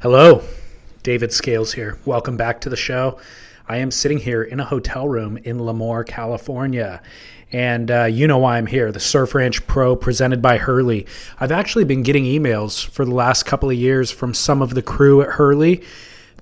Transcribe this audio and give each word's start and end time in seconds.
Hello, 0.00 0.44
David 1.02 1.32
Scales 1.32 1.72
here. 1.72 1.98
Welcome 2.04 2.36
back 2.36 2.60
to 2.60 2.68
the 2.68 2.76
show. 2.76 3.18
I 3.68 3.78
am 3.78 3.90
sitting 3.90 4.18
here 4.18 4.44
in 4.44 4.60
a 4.60 4.64
hotel 4.64 5.08
room 5.08 5.38
in 5.38 5.58
Lemoore, 5.58 6.06
California. 6.06 7.02
And 7.50 7.90
uh, 7.90 8.04
you 8.04 8.28
know 8.28 8.38
why 8.38 8.58
I'm 8.58 8.66
here 8.66 8.92
the 8.92 9.00
Surf 9.00 9.34
Ranch 9.34 9.66
Pro 9.66 9.96
presented 9.96 10.40
by 10.40 10.56
Hurley. 10.56 11.04
I've 11.40 11.50
actually 11.50 11.82
been 11.82 12.04
getting 12.04 12.22
emails 12.22 12.86
for 12.86 13.04
the 13.04 13.12
last 13.12 13.42
couple 13.42 13.70
of 13.70 13.74
years 13.74 14.08
from 14.08 14.34
some 14.34 14.62
of 14.62 14.72
the 14.72 14.82
crew 14.82 15.20
at 15.20 15.30
Hurley. 15.30 15.82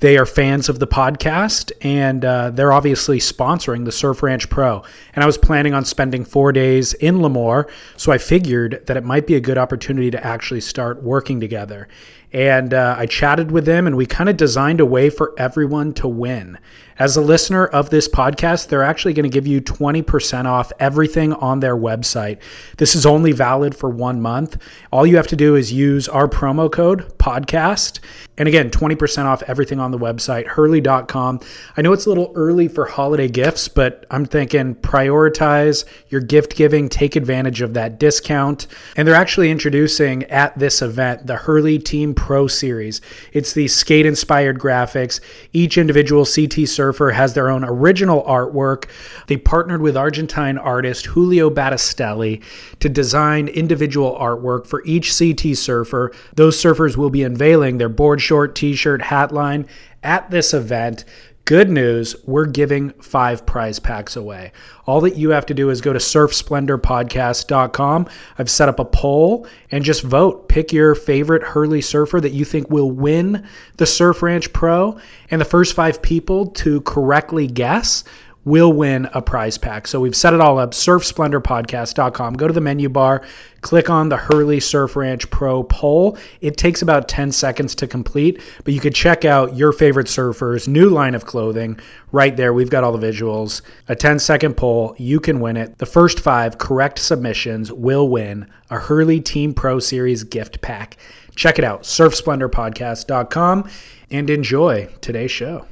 They 0.00 0.18
are 0.18 0.26
fans 0.26 0.68
of 0.68 0.78
the 0.78 0.86
podcast 0.86 1.72
and 1.80 2.26
uh, 2.26 2.50
they're 2.50 2.74
obviously 2.74 3.18
sponsoring 3.20 3.86
the 3.86 3.92
Surf 3.92 4.22
Ranch 4.22 4.50
Pro. 4.50 4.82
And 5.14 5.22
I 5.22 5.26
was 5.26 5.38
planning 5.38 5.72
on 5.72 5.86
spending 5.86 6.26
four 6.26 6.52
days 6.52 6.92
in 6.92 7.20
Lemoore, 7.20 7.70
so 7.96 8.12
I 8.12 8.18
figured 8.18 8.82
that 8.84 8.98
it 8.98 9.04
might 9.04 9.26
be 9.26 9.36
a 9.36 9.40
good 9.40 9.56
opportunity 9.56 10.10
to 10.10 10.22
actually 10.22 10.60
start 10.60 11.02
working 11.02 11.40
together 11.40 11.88
and 12.36 12.74
uh, 12.74 12.94
I 12.98 13.06
chatted 13.06 13.50
with 13.50 13.64
them, 13.64 13.86
and 13.86 13.96
we 13.96 14.04
kind 14.04 14.28
of 14.28 14.36
designed 14.36 14.78
a 14.80 14.84
way 14.84 15.08
for 15.08 15.32
everyone 15.38 15.94
to 15.94 16.06
win. 16.06 16.58
As 16.98 17.16
a 17.16 17.20
listener 17.20 17.66
of 17.66 17.90
this 17.90 18.08
podcast, 18.08 18.68
they're 18.68 18.82
actually 18.82 19.12
going 19.12 19.24
to 19.24 19.30
give 19.30 19.46
you 19.46 19.60
20% 19.60 20.46
off 20.46 20.72
everything 20.78 21.34
on 21.34 21.60
their 21.60 21.76
website. 21.76 22.38
This 22.78 22.94
is 22.94 23.04
only 23.04 23.32
valid 23.32 23.74
for 23.74 23.90
one 23.90 24.20
month. 24.20 24.56
All 24.92 25.06
you 25.06 25.16
have 25.16 25.26
to 25.28 25.36
do 25.36 25.56
is 25.56 25.70
use 25.70 26.08
our 26.08 26.26
promo 26.26 26.72
code 26.72 27.06
podcast. 27.18 28.00
And 28.38 28.48
again, 28.48 28.70
20% 28.70 29.24
off 29.24 29.42
everything 29.44 29.78
on 29.78 29.90
the 29.90 29.98
website, 29.98 30.46
hurley.com. 30.46 31.40
I 31.76 31.82
know 31.82 31.92
it's 31.92 32.06
a 32.06 32.08
little 32.08 32.32
early 32.34 32.68
for 32.68 32.86
holiday 32.86 33.28
gifts, 33.28 33.68
but 33.68 34.06
I'm 34.10 34.24
thinking 34.24 34.74
prioritize 34.76 35.84
your 36.08 36.22
gift 36.22 36.56
giving, 36.56 36.88
take 36.88 37.16
advantage 37.16 37.60
of 37.60 37.74
that 37.74 37.98
discount. 37.98 38.68
And 38.96 39.06
they're 39.06 39.14
actually 39.14 39.50
introducing 39.50 40.24
at 40.24 40.58
this 40.58 40.80
event 40.80 41.26
the 41.26 41.36
Hurley 41.36 41.78
Team 41.78 42.14
Pro 42.26 42.48
Series. 42.48 43.00
It's 43.32 43.52
the 43.52 43.68
skate 43.68 44.04
inspired 44.04 44.58
graphics. 44.58 45.20
Each 45.52 45.78
individual 45.78 46.26
CT 46.26 46.68
surfer 46.68 47.12
has 47.12 47.34
their 47.34 47.48
own 47.48 47.62
original 47.62 48.24
artwork. 48.24 48.86
They 49.28 49.36
partnered 49.36 49.80
with 49.80 49.96
Argentine 49.96 50.58
artist 50.58 51.06
Julio 51.06 51.50
Battistelli 51.50 52.42
to 52.80 52.88
design 52.88 53.46
individual 53.46 54.18
artwork 54.20 54.66
for 54.66 54.84
each 54.84 55.16
CT 55.16 55.56
surfer. 55.56 56.12
Those 56.34 56.60
surfers 56.60 56.96
will 56.96 57.10
be 57.10 57.22
unveiling 57.22 57.78
their 57.78 57.88
board 57.88 58.20
short, 58.20 58.56
t 58.56 58.74
shirt, 58.74 59.02
hat 59.02 59.30
line 59.30 59.64
at 60.02 60.28
this 60.28 60.52
event. 60.52 61.04
Good 61.46 61.70
news, 61.70 62.14
we're 62.24 62.46
giving 62.46 62.90
five 62.94 63.46
prize 63.46 63.78
packs 63.78 64.16
away. 64.16 64.50
All 64.84 65.00
that 65.02 65.14
you 65.14 65.30
have 65.30 65.46
to 65.46 65.54
do 65.54 65.70
is 65.70 65.80
go 65.80 65.92
to 65.92 66.00
surfsplendorpodcast.com. 66.00 68.08
I've 68.36 68.50
set 68.50 68.68
up 68.68 68.80
a 68.80 68.84
poll 68.84 69.46
and 69.70 69.84
just 69.84 70.02
vote. 70.02 70.48
Pick 70.48 70.72
your 70.72 70.96
favorite 70.96 71.44
Hurley 71.44 71.82
surfer 71.82 72.20
that 72.20 72.32
you 72.32 72.44
think 72.44 72.68
will 72.68 72.90
win 72.90 73.46
the 73.76 73.86
Surf 73.86 74.24
Ranch 74.24 74.52
Pro. 74.52 74.98
And 75.30 75.40
the 75.40 75.44
first 75.44 75.74
five 75.74 76.02
people 76.02 76.46
to 76.46 76.80
correctly 76.80 77.46
guess 77.46 78.02
will 78.46 78.72
win 78.72 79.08
a 79.12 79.20
prize 79.20 79.58
pack. 79.58 79.88
So 79.88 79.98
we've 80.00 80.16
set 80.16 80.32
it 80.32 80.40
all 80.40 80.58
up. 80.58 80.70
SurfSplendorPodcast.com. 80.70 82.34
Go 82.34 82.46
to 82.46 82.52
the 82.52 82.60
menu 82.60 82.88
bar, 82.88 83.22
click 83.60 83.90
on 83.90 84.08
the 84.08 84.16
Hurley 84.16 84.60
Surf 84.60 84.94
Ranch 84.94 85.28
Pro 85.30 85.64
poll. 85.64 86.16
It 86.40 86.56
takes 86.56 86.80
about 86.80 87.08
10 87.08 87.32
seconds 87.32 87.74
to 87.74 87.88
complete, 87.88 88.40
but 88.64 88.72
you 88.72 88.80
could 88.80 88.94
check 88.94 89.24
out 89.24 89.56
your 89.56 89.72
favorite 89.72 90.06
surfers' 90.06 90.68
new 90.68 90.88
line 90.88 91.16
of 91.16 91.26
clothing 91.26 91.78
right 92.12 92.36
there. 92.36 92.54
We've 92.54 92.70
got 92.70 92.84
all 92.84 92.96
the 92.96 93.04
visuals. 93.04 93.62
A 93.88 93.96
10 93.96 94.20
second 94.20 94.56
poll. 94.56 94.94
You 94.96 95.18
can 95.18 95.40
win 95.40 95.56
it. 95.56 95.78
The 95.78 95.86
first 95.86 96.20
five 96.20 96.56
correct 96.56 97.00
submissions 97.00 97.72
will 97.72 98.08
win 98.08 98.46
a 98.70 98.78
Hurley 98.78 99.20
Team 99.20 99.54
Pro 99.54 99.80
Series 99.80 100.22
gift 100.22 100.60
pack. 100.60 100.96
Check 101.34 101.58
it 101.58 101.64
out, 101.64 101.82
surfsplendorpodcast.com, 101.82 103.68
and 104.10 104.30
enjoy 104.30 104.88
today's 105.00 105.32
show. 105.32 105.66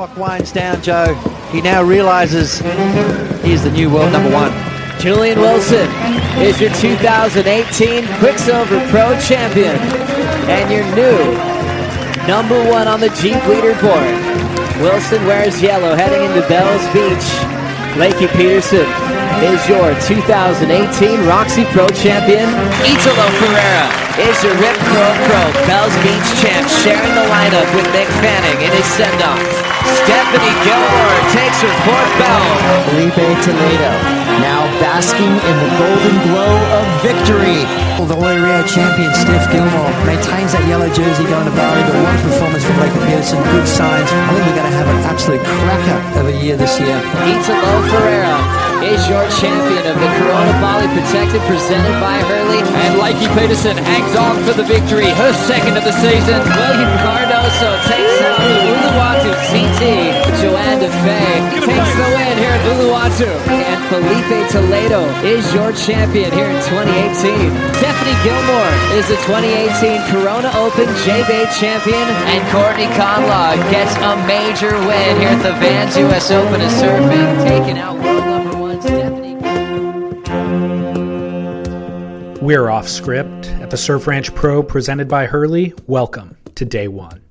Clock 0.00 0.16
winds 0.16 0.50
down, 0.50 0.80
Joe, 0.80 1.12
he 1.52 1.60
now 1.60 1.82
realizes 1.82 2.60
he's 3.44 3.62
the 3.64 3.70
new 3.70 3.92
world 3.92 4.10
number 4.12 4.32
one. 4.32 4.50
Julian 4.98 5.38
Wilson 5.40 5.90
is 6.40 6.58
your 6.58 6.72
2018 6.80 8.06
Quiksilver 8.16 8.80
Pro 8.88 9.12
Champion 9.20 9.76
and 10.48 10.72
your 10.72 10.86
new 10.96 11.36
number 12.26 12.56
one 12.70 12.88
on 12.88 13.00
the 13.00 13.10
Jeep 13.20 13.36
leaderboard. 13.44 14.80
Wilson 14.80 15.22
wears 15.26 15.60
yellow 15.60 15.94
heading 15.94 16.30
into 16.30 16.48
Bells 16.48 16.80
Beach. 16.94 17.28
Lakey 18.00 18.34
Peterson 18.38 18.88
is 19.44 19.68
your 19.68 19.92
2018 20.08 21.28
Roxy 21.28 21.66
Pro 21.74 21.86
Champion. 21.88 22.48
Italo 22.88 23.28
Ferreira 23.36 24.09
is 24.18 24.36
your 24.42 24.54
Rip 24.58 24.76
Curl 24.90 25.14
Pro 25.28 25.42
Bells 25.68 25.94
Beach 26.02 26.28
champ, 26.42 26.66
sharing 26.82 27.14
the 27.14 27.26
lineup 27.30 27.68
with 27.76 27.86
Mick 27.94 28.10
Fanning 28.18 28.58
in 28.64 28.72
his 28.74 28.86
send-off. 28.98 29.38
Stephanie 30.02 30.56
Gilmore 30.66 31.20
takes 31.30 31.62
her 31.62 31.74
fourth 31.86 32.12
bell. 32.18 32.44
Filipe 32.90 33.26
Toledo 33.42 33.92
now 34.40 34.64
basking 34.80 35.30
in 35.30 35.56
the 35.60 35.70
golden 35.76 36.16
glow 36.26 36.54
of 36.78 36.84
victory. 37.04 37.64
The 38.00 38.16
Oi 38.16 38.42
Rio 38.42 38.64
champion 38.66 39.12
Steph 39.14 39.46
Gilmore 39.52 39.92
maintains 40.08 40.56
that 40.56 40.64
yellow 40.66 40.88
jersey 40.90 41.22
going 41.28 41.46
to 41.46 41.54
Bali, 41.54 41.84
but 41.84 41.94
one 42.00 42.18
performance 42.24 42.64
from 42.64 42.80
Blake 42.80 42.96
Pearson, 43.06 43.38
good 43.52 43.68
signs. 43.68 44.08
I 44.08 44.34
think 44.34 44.44
we're 44.50 44.58
going 44.58 44.70
to 44.72 44.78
have 44.80 44.88
an 44.88 45.00
absolute 45.06 45.44
cracker 45.44 46.00
of 46.18 46.24
a 46.32 46.34
year 46.40 46.56
this 46.56 46.80
year. 46.80 46.96
Italo 47.28 47.72
Ferreira 47.92 48.40
is 48.82 49.04
your 49.06 49.22
champion 49.36 49.84
of 49.84 49.96
the 50.00 50.10
Corona 50.16 50.52
Bali 50.64 50.88
Protected 50.96 51.44
presented 51.44 51.92
by 52.00 52.16
Hurley. 52.24 52.64
And 52.88 52.96
Lakey 52.96 53.28
Peterson 53.36 53.76
hangs 54.00 54.16
on 54.16 54.36
for 54.44 54.54
the 54.56 54.64
victory, 54.64 55.08
her 55.08 55.32
second 55.46 55.76
of 55.76 55.84
the 55.84 55.92
season. 55.92 56.40
Willian 56.56 56.92
Cardoso 57.04 57.70
takes 57.84 58.16
on 58.24 58.40
the 58.40 58.58
Uluwatu 58.72 59.32
CT. 59.52 59.80
Johanne 60.40 60.80
Defay 60.80 61.36
takes 61.60 61.92
the 61.96 62.08
win 62.16 62.34
here 62.38 62.54
at 62.56 62.62
Uluwatu. 62.72 63.28
And 63.48 63.80
Filipe 63.88 64.48
Toledo 64.50 65.04
is 65.24 65.44
your 65.52 65.72
champion 65.72 66.32
here 66.32 66.48
in 66.48 66.60
2018. 66.64 67.52
Stephanie 67.76 68.18
Gilmore 68.24 68.74
is 68.96 69.08
the 69.08 69.18
2018 69.28 70.00
Corona 70.08 70.50
Open 70.56 70.88
J-Bay 71.04 71.46
champion. 71.58 72.06
And 72.32 72.40
Courtney 72.48 72.88
Conlogue 72.96 73.60
gets 73.70 73.94
a 74.00 74.16
major 74.26 74.72
win 74.88 75.20
here 75.20 75.34
at 75.34 75.42
the 75.42 75.52
Vans 75.60 75.96
US 75.96 76.30
Open 76.30 76.60
of 76.60 76.72
Surfing, 76.72 77.44
taking 77.44 77.78
out 77.78 77.98
world 78.00 78.39
We're 82.42 82.70
off 82.70 82.88
script 82.88 83.48
at 83.60 83.68
the 83.68 83.76
Surf 83.76 84.06
Ranch 84.06 84.34
Pro 84.34 84.62
presented 84.62 85.08
by 85.08 85.26
Hurley. 85.26 85.74
Welcome 85.86 86.38
to 86.54 86.64
day 86.64 86.88
one. 86.88 87.22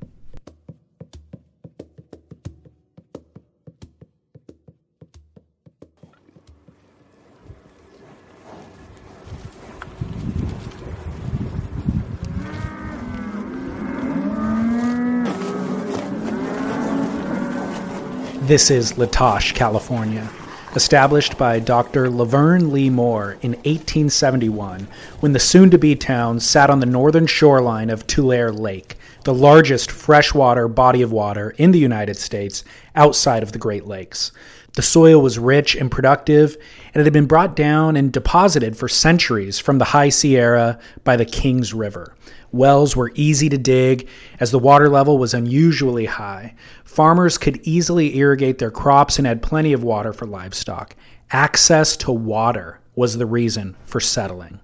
This 18.44 18.70
is 18.70 18.94
Latache, 18.94 19.56
California. 19.56 20.30
Established 20.76 21.36
by 21.36 21.60
Dr. 21.60 22.12
Laverne 22.12 22.72
Lee 22.72 22.92
Moore 22.92 23.38
in 23.42 23.54
1871, 23.54 24.88
when 25.20 25.34
the 25.34 25.40
soon 25.40 25.72
to 25.72 25.80
be 25.80 25.96
town 25.96 26.40
sat 26.40 26.70
on 26.70 26.80
the 26.80 26.86
northern 26.86 27.26
shoreline 27.26 27.90
of 27.90 28.06
Tulare 28.06 28.52
Lake, 28.52 28.96
the 29.24 29.34
largest 29.34 29.90
freshwater 29.90 30.68
body 30.68 31.02
of 31.02 31.12
water 31.12 31.56
in 31.58 31.72
the 31.72 31.80
United 31.80 32.18
States 32.18 32.64
outside 32.96 33.42
of 33.42 33.52
the 33.52 33.58
Great 33.58 33.88
Lakes. 33.88 34.32
The 34.76 34.82
soil 34.82 35.22
was 35.22 35.40
rich 35.40 35.76
and 35.76 35.90
productive, 35.90 36.56
and 36.94 37.02
it 37.02 37.06
had 37.06 37.14
been 37.14 37.26
brought 37.26 37.56
down 37.56 37.96
and 37.96 38.12
deposited 38.12 38.78
for 38.78 38.88
centuries 38.88 39.60
from 39.60 39.78
the 39.78 39.86
High 39.86 40.10
Sierra 40.10 40.80
by 41.04 41.16
the 41.16 41.26
Kings 41.26 41.74
River. 41.74 42.16
Wells 42.52 42.96
were 42.96 43.12
easy 43.16 43.50
to 43.50 43.58
dig 43.58 44.08
as 44.40 44.52
the 44.52 44.60
water 44.60 44.90
level 44.90 45.18
was 45.18 45.34
unusually 45.34 46.06
high. 46.06 46.56
Farmers 46.84 47.38
could 47.38 47.60
easily 47.64 48.18
irrigate 48.18 48.58
their 48.58 48.72
crops 48.72 49.18
and 49.18 49.28
had 49.28 49.42
plenty 49.42 49.74
of 49.74 49.84
water 49.84 50.14
for 50.14 50.26
livestock. 50.26 50.96
Access 51.32 51.96
to 51.98 52.12
water 52.12 52.80
was 52.96 53.18
the 53.18 53.26
reason 53.26 53.76
for 53.84 54.00
settling. 54.00 54.60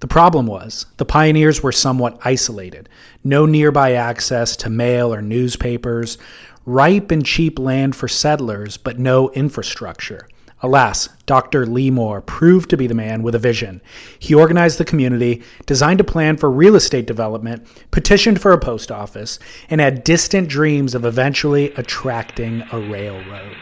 The 0.00 0.06
problem 0.06 0.46
was 0.46 0.86
the 0.98 1.06
pioneers 1.06 1.62
were 1.62 1.72
somewhat 1.72 2.18
isolated, 2.22 2.88
no 3.24 3.46
nearby 3.46 3.92
access 3.92 4.54
to 4.56 4.70
mail 4.70 5.12
or 5.12 5.22
newspapers, 5.22 6.18
ripe 6.66 7.10
and 7.10 7.24
cheap 7.24 7.58
land 7.58 7.96
for 7.96 8.08
settlers, 8.08 8.76
but 8.76 8.98
no 8.98 9.30
infrastructure. 9.30 10.28
Alas, 10.62 11.10
Dr. 11.26 11.66
Lee 11.66 11.90
Moore 11.90 12.22
proved 12.22 12.70
to 12.70 12.76
be 12.76 12.86
the 12.86 12.94
man 12.94 13.22
with 13.22 13.34
a 13.34 13.38
vision. 13.38 13.80
He 14.18 14.34
organized 14.34 14.78
the 14.78 14.86
community, 14.86 15.42
designed 15.66 16.00
a 16.00 16.04
plan 16.04 16.38
for 16.38 16.50
real 16.50 16.76
estate 16.76 17.06
development, 17.06 17.66
petitioned 17.90 18.40
for 18.40 18.52
a 18.52 18.58
post 18.58 18.90
office, 18.90 19.38
and 19.68 19.80
had 19.80 20.02
distant 20.02 20.48
dreams 20.48 20.94
of 20.94 21.04
eventually 21.04 21.72
attracting 21.74 22.64
a 22.72 22.80
railroad. 22.80 23.56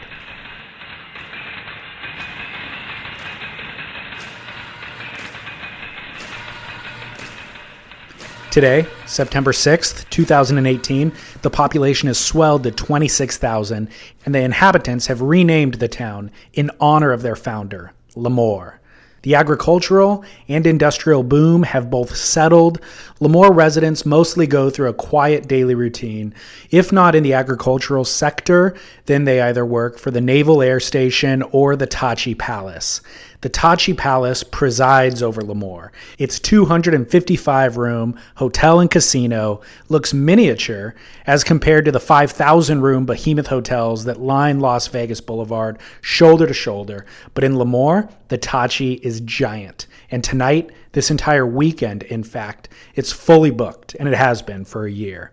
Today, 8.55 8.87
September 9.05 9.51
6th, 9.51 10.09
2018, 10.11 11.11
the 11.41 11.49
population 11.49 12.07
has 12.07 12.17
swelled 12.17 12.63
to 12.63 12.71
26,000, 12.71 13.89
and 14.25 14.33
the 14.33 14.39
inhabitants 14.39 15.07
have 15.07 15.19
renamed 15.19 15.73
the 15.73 15.89
town 15.89 16.31
in 16.53 16.71
honor 16.79 17.11
of 17.11 17.21
their 17.21 17.35
founder, 17.35 17.91
Lemoore. 18.15 18.75
The 19.23 19.35
agricultural 19.35 20.23
and 20.47 20.65
industrial 20.65 21.23
boom 21.23 21.63
have 21.63 21.89
both 21.89 22.15
settled. 22.15 22.79
Lemoore 23.19 23.53
residents 23.53 24.05
mostly 24.05 24.47
go 24.47 24.69
through 24.69 24.87
a 24.87 24.93
quiet 24.93 25.49
daily 25.49 25.75
routine. 25.75 26.33
If 26.71 26.93
not 26.93 27.13
in 27.13 27.23
the 27.23 27.33
agricultural 27.33 28.05
sector, 28.05 28.73
then 29.07 29.25
they 29.25 29.41
either 29.41 29.65
work 29.65 29.99
for 29.99 30.11
the 30.11 30.21
Naval 30.21 30.61
Air 30.61 30.79
Station 30.79 31.41
or 31.51 31.75
the 31.75 31.87
Tachi 31.87 32.37
Palace. 32.37 33.01
The 33.45 33.51
Tachi 33.51 33.95
Palace 33.95 34.41
presides 34.41 35.21
over 35.21 35.43
Lemoore. 35.43 35.91
Its 36.17 36.39
255 36.39 37.77
room 37.77 38.19
hotel 38.33 38.79
and 38.79 38.89
casino 38.89 39.61
looks 39.87 40.15
miniature 40.15 40.95
as 41.27 41.43
compared 41.43 41.85
to 41.85 41.91
the 41.91 41.99
5,000 41.99 42.81
room 42.81 43.05
behemoth 43.05 43.45
hotels 43.45 44.03
that 44.05 44.19
line 44.19 44.61
Las 44.61 44.87
Vegas 44.87 45.21
Boulevard 45.21 45.77
shoulder 46.01 46.47
to 46.47 46.55
shoulder. 46.55 47.05
But 47.35 47.43
in 47.43 47.53
Lemoore, 47.53 48.11
the 48.29 48.39
Tachi 48.39 48.99
is 49.01 49.21
giant. 49.21 49.85
And 50.09 50.23
tonight, 50.23 50.71
this 50.93 51.11
entire 51.11 51.45
weekend, 51.45 52.01
in 52.01 52.23
fact, 52.23 52.69
it's 52.95 53.11
fully 53.11 53.51
booked, 53.51 53.95
and 53.99 54.09
it 54.09 54.15
has 54.15 54.41
been 54.41 54.65
for 54.65 54.87
a 54.87 54.91
year. 54.91 55.31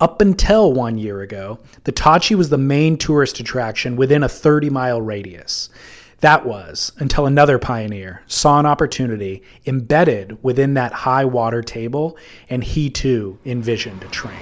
Up 0.00 0.22
until 0.22 0.72
one 0.72 0.96
year 0.96 1.20
ago, 1.20 1.58
the 1.84 1.92
Tachi 1.92 2.34
was 2.34 2.48
the 2.48 2.56
main 2.56 2.96
tourist 2.96 3.40
attraction 3.40 3.94
within 3.94 4.22
a 4.22 4.28
30 4.28 4.70
mile 4.70 5.02
radius. 5.02 5.68
That 6.22 6.46
was 6.46 6.92
until 6.98 7.26
another 7.26 7.58
pioneer 7.58 8.22
saw 8.28 8.60
an 8.60 8.66
opportunity 8.66 9.42
embedded 9.66 10.40
within 10.40 10.74
that 10.74 10.92
high 10.92 11.24
water 11.24 11.62
table, 11.62 12.16
and 12.48 12.62
he 12.62 12.90
too 12.90 13.40
envisioned 13.44 14.04
a 14.04 14.06
train. 14.06 14.38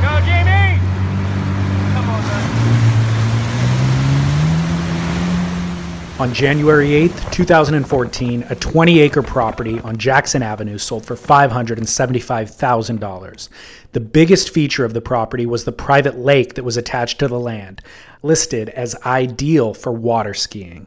Go, 0.00 0.20
Jamie! 0.20 0.78
Come 1.92 2.08
on, 2.08 2.22
man. 2.22 2.46
On 6.20 6.32
January 6.34 7.08
8th, 7.08 7.32
2014, 7.32 8.44
a 8.50 8.54
20 8.54 9.00
acre 9.00 9.22
property 9.22 9.80
on 9.80 9.96
Jackson 9.96 10.42
Avenue 10.42 10.76
sold 10.76 11.06
for 11.06 11.16
$575,000. 11.16 13.48
The 13.92 14.00
biggest 14.00 14.50
feature 14.50 14.84
of 14.84 14.92
the 14.92 15.00
property 15.00 15.46
was 15.46 15.64
the 15.64 15.72
private 15.72 16.18
lake 16.18 16.56
that 16.56 16.62
was 16.62 16.76
attached 16.76 17.20
to 17.20 17.28
the 17.28 17.40
land, 17.40 17.80
listed 18.22 18.68
as 18.68 18.94
ideal 19.06 19.72
for 19.72 19.92
water 19.92 20.34
skiing. 20.34 20.86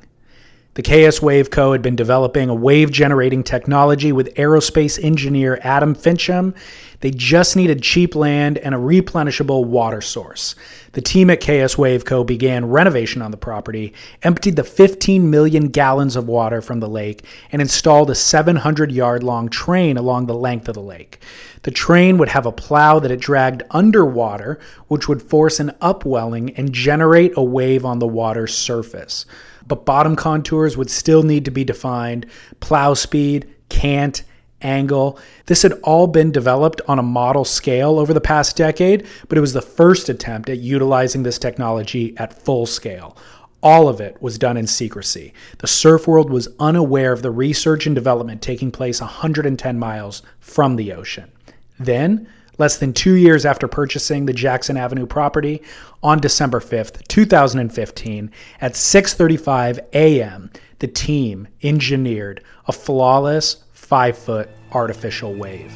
The 0.76 0.82
KS 0.82 1.22
Wave 1.22 1.52
Co. 1.52 1.72
had 1.72 1.84
been 1.84 1.96
developing 1.96 2.50
a 2.50 2.56
wave 2.56 2.90
generating 2.90 3.44
technology 3.44 4.12
with 4.12 4.34
aerospace 4.34 4.98
engineer 5.04 5.60
Adam 5.62 5.94
Fincham. 5.94 6.56
They 7.02 7.12
just 7.12 7.56
needed 7.56 7.84
cheap 7.84 8.16
land 8.16 8.58
and 8.58 8.74
a 8.74 8.80
replenishable 8.80 9.66
water 9.66 10.02
source. 10.02 10.56
The 10.94 11.02
team 11.02 11.30
at 11.30 11.42
KS 11.42 11.78
Wave 11.78 12.06
Co. 12.06 12.24
began 12.24 12.66
renovation 12.66 13.22
on 13.22 13.30
the 13.30 13.38
property, 13.38 13.94
emptied 14.24 14.56
the 14.56 14.64
15 14.64 15.30
million 15.30 15.68
gallons 15.68 16.16
of 16.16 16.28
water 16.28 16.60
from 16.60 16.80
the 16.80 16.90
lake, 16.90 17.24
and 17.52 17.62
installed 17.62 18.10
a 18.10 18.16
700 18.16 18.92
yard 18.92 19.22
long 19.22 19.50
train 19.50 19.98
along 19.98 20.26
the 20.26 20.34
length 20.34 20.68
of 20.68 20.74
the 20.74 20.82
lake. 20.82 21.20
The 21.62 21.72
train 21.72 22.18
would 22.18 22.30
have 22.30 22.48
a 22.48 22.52
plow 22.52 22.98
that 22.98 23.12
it 23.12 23.20
dragged 23.20 23.62
underwater, 23.70 24.60
which 24.88 25.08
would 25.08 25.22
force 25.22 25.60
an 25.60 25.76
upwelling 25.82 26.50
and 26.56 26.74
generate 26.74 27.34
a 27.38 27.44
wave 27.44 27.86
on 27.86 28.00
the 28.00 28.08
water's 28.08 28.58
surface 28.58 29.28
but 29.68 29.86
bottom 29.86 30.16
contours 30.16 30.78
would 30.78 30.90
still 30.90 31.24
need 31.24 31.46
to 31.46 31.52
be 31.52 31.64
defined, 31.64 32.26
plow 32.60 32.94
speed, 32.94 33.48
cant, 33.70 34.24
angle. 34.62 35.20
This 35.46 35.62
had 35.62 35.74
all 35.84 36.08
been 36.08 36.32
developed 36.32 36.82
on 36.88 37.00
a 37.00 37.04
model 37.04 37.46
scale 37.46 38.00
over 38.00 38.14
the 38.14 38.22
past 38.22 38.56
decade, 38.56 39.06
but 39.28 39.38
it 39.38 39.42
was 39.42 39.54
the 39.54 39.62
first 39.62 40.10
attempt 40.10 40.50
at 40.50 40.60
utilizing 40.60 41.24
this 41.24 41.38
technology 41.38 42.16
at 42.18 42.42
full 42.42 42.66
scale. 42.66 43.18
All 43.62 43.88
of 43.88 44.02
it 44.02 44.22
was 44.22 44.38
done 44.38 44.58
in 44.58 44.68
secrecy. 44.68 45.34
The 45.60 45.68
surf 45.68 46.06
world 46.08 46.30
was 46.30 46.50
unaware 46.60 47.14
of 47.14 47.22
the 47.22 47.32
research 47.32 47.86
and 47.86 47.96
development 47.96 48.42
taking 48.42 48.72
place 48.72 49.00
110 49.00 49.80
miles 49.80 50.22
from 50.40 50.76
the 50.76 50.92
ocean. 50.92 51.32
Then, 51.80 52.28
less 52.58 52.78
than 52.78 52.94
two 52.94 53.14
years 53.14 53.46
after 53.46 53.68
purchasing 53.68 54.26
the 54.26 54.34
Jackson 54.34 54.78
Avenue 54.78 55.06
property 55.06 55.62
on 56.02 56.20
December 56.20 56.60
5th, 56.60 57.08
2015, 57.08 58.32
at 58.62 58.74
6:35 58.74 59.80
a.m., 59.94 60.50
the 60.80 60.88
team 60.88 61.48
engineered 61.62 62.44
a 62.68 62.72
flawless 62.72 63.64
five-foot 63.72 64.50
artificial 64.74 65.34
wave. 65.34 65.74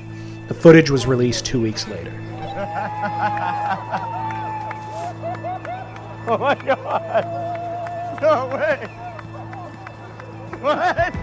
The 0.48 0.54
footage 0.54 0.90
was 0.90 1.06
released 1.06 1.46
two 1.46 1.62
weeks 1.62 1.88
later. 1.88 2.14
Oh 6.30 6.38
my 6.38 6.56
god! 6.56 7.24
No 8.22 8.48
way! 8.48 8.86
What? 10.60 11.16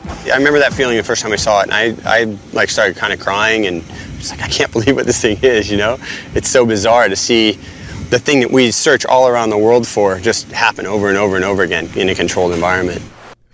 I 0.30 0.36
remember 0.36 0.58
that 0.58 0.72
feeling 0.72 0.96
the 0.96 1.02
first 1.02 1.22
time 1.22 1.32
I 1.32 1.36
saw 1.36 1.60
it, 1.60 1.70
and 1.70 1.72
I, 1.72 2.20
I 2.20 2.38
like 2.52 2.70
started 2.70 2.96
kind 2.96 3.12
of 3.12 3.20
crying 3.20 3.66
and 3.66 3.84
just 4.18 4.30
like 4.30 4.42
I 4.42 4.48
can't 4.48 4.72
believe 4.72 4.96
what 4.96 5.06
this 5.06 5.20
thing 5.20 5.38
is. 5.42 5.70
You 5.70 5.76
know, 5.76 5.98
it's 6.34 6.48
so 6.48 6.64
bizarre 6.64 7.08
to 7.08 7.16
see 7.16 7.52
the 8.10 8.18
thing 8.18 8.40
that 8.40 8.50
we 8.50 8.70
search 8.70 9.04
all 9.06 9.28
around 9.28 9.50
the 9.50 9.58
world 9.58 9.86
for 9.86 10.18
just 10.20 10.50
happen 10.52 10.86
over 10.86 11.08
and 11.08 11.18
over 11.18 11.36
and 11.36 11.44
over 11.44 11.62
again 11.62 11.88
in 11.96 12.08
a 12.08 12.14
controlled 12.14 12.52
environment. 12.52 13.02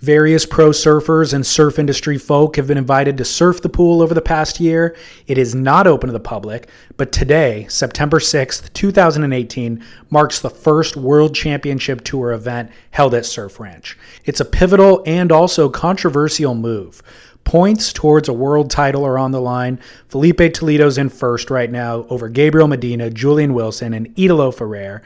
Various 0.01 0.47
pro 0.47 0.71
surfers 0.71 1.31
and 1.31 1.45
surf 1.45 1.77
industry 1.77 2.17
folk 2.17 2.55
have 2.55 2.65
been 2.65 2.77
invited 2.79 3.19
to 3.19 3.23
surf 3.23 3.61
the 3.61 3.69
pool 3.69 4.01
over 4.01 4.15
the 4.15 4.21
past 4.21 4.59
year. 4.59 4.95
It 5.27 5.37
is 5.37 5.53
not 5.53 5.85
open 5.85 6.07
to 6.07 6.13
the 6.13 6.19
public, 6.19 6.69
but 6.97 7.11
today, 7.11 7.67
September 7.69 8.17
6th, 8.17 8.73
2018, 8.73 9.83
marks 10.09 10.39
the 10.39 10.49
first 10.49 10.97
World 10.97 11.35
Championship 11.35 12.03
Tour 12.03 12.31
event 12.31 12.71
held 12.89 13.13
at 13.13 13.27
Surf 13.27 13.59
Ranch. 13.59 13.95
It's 14.25 14.39
a 14.39 14.45
pivotal 14.45 15.03
and 15.05 15.31
also 15.31 15.69
controversial 15.69 16.55
move. 16.55 17.03
Points 17.43 17.93
towards 17.93 18.27
a 18.27 18.33
world 18.33 18.71
title 18.71 19.05
are 19.05 19.19
on 19.19 19.29
the 19.29 19.41
line. 19.41 19.79
Filipe 20.07 20.51
Toledo's 20.51 20.97
in 20.97 21.09
first 21.09 21.51
right 21.51 21.69
now 21.69 22.07
over 22.09 22.27
Gabriel 22.27 22.67
Medina, 22.67 23.11
Julian 23.11 23.53
Wilson, 23.53 23.93
and 23.93 24.11
Italo 24.17 24.49
Ferreira. 24.49 25.03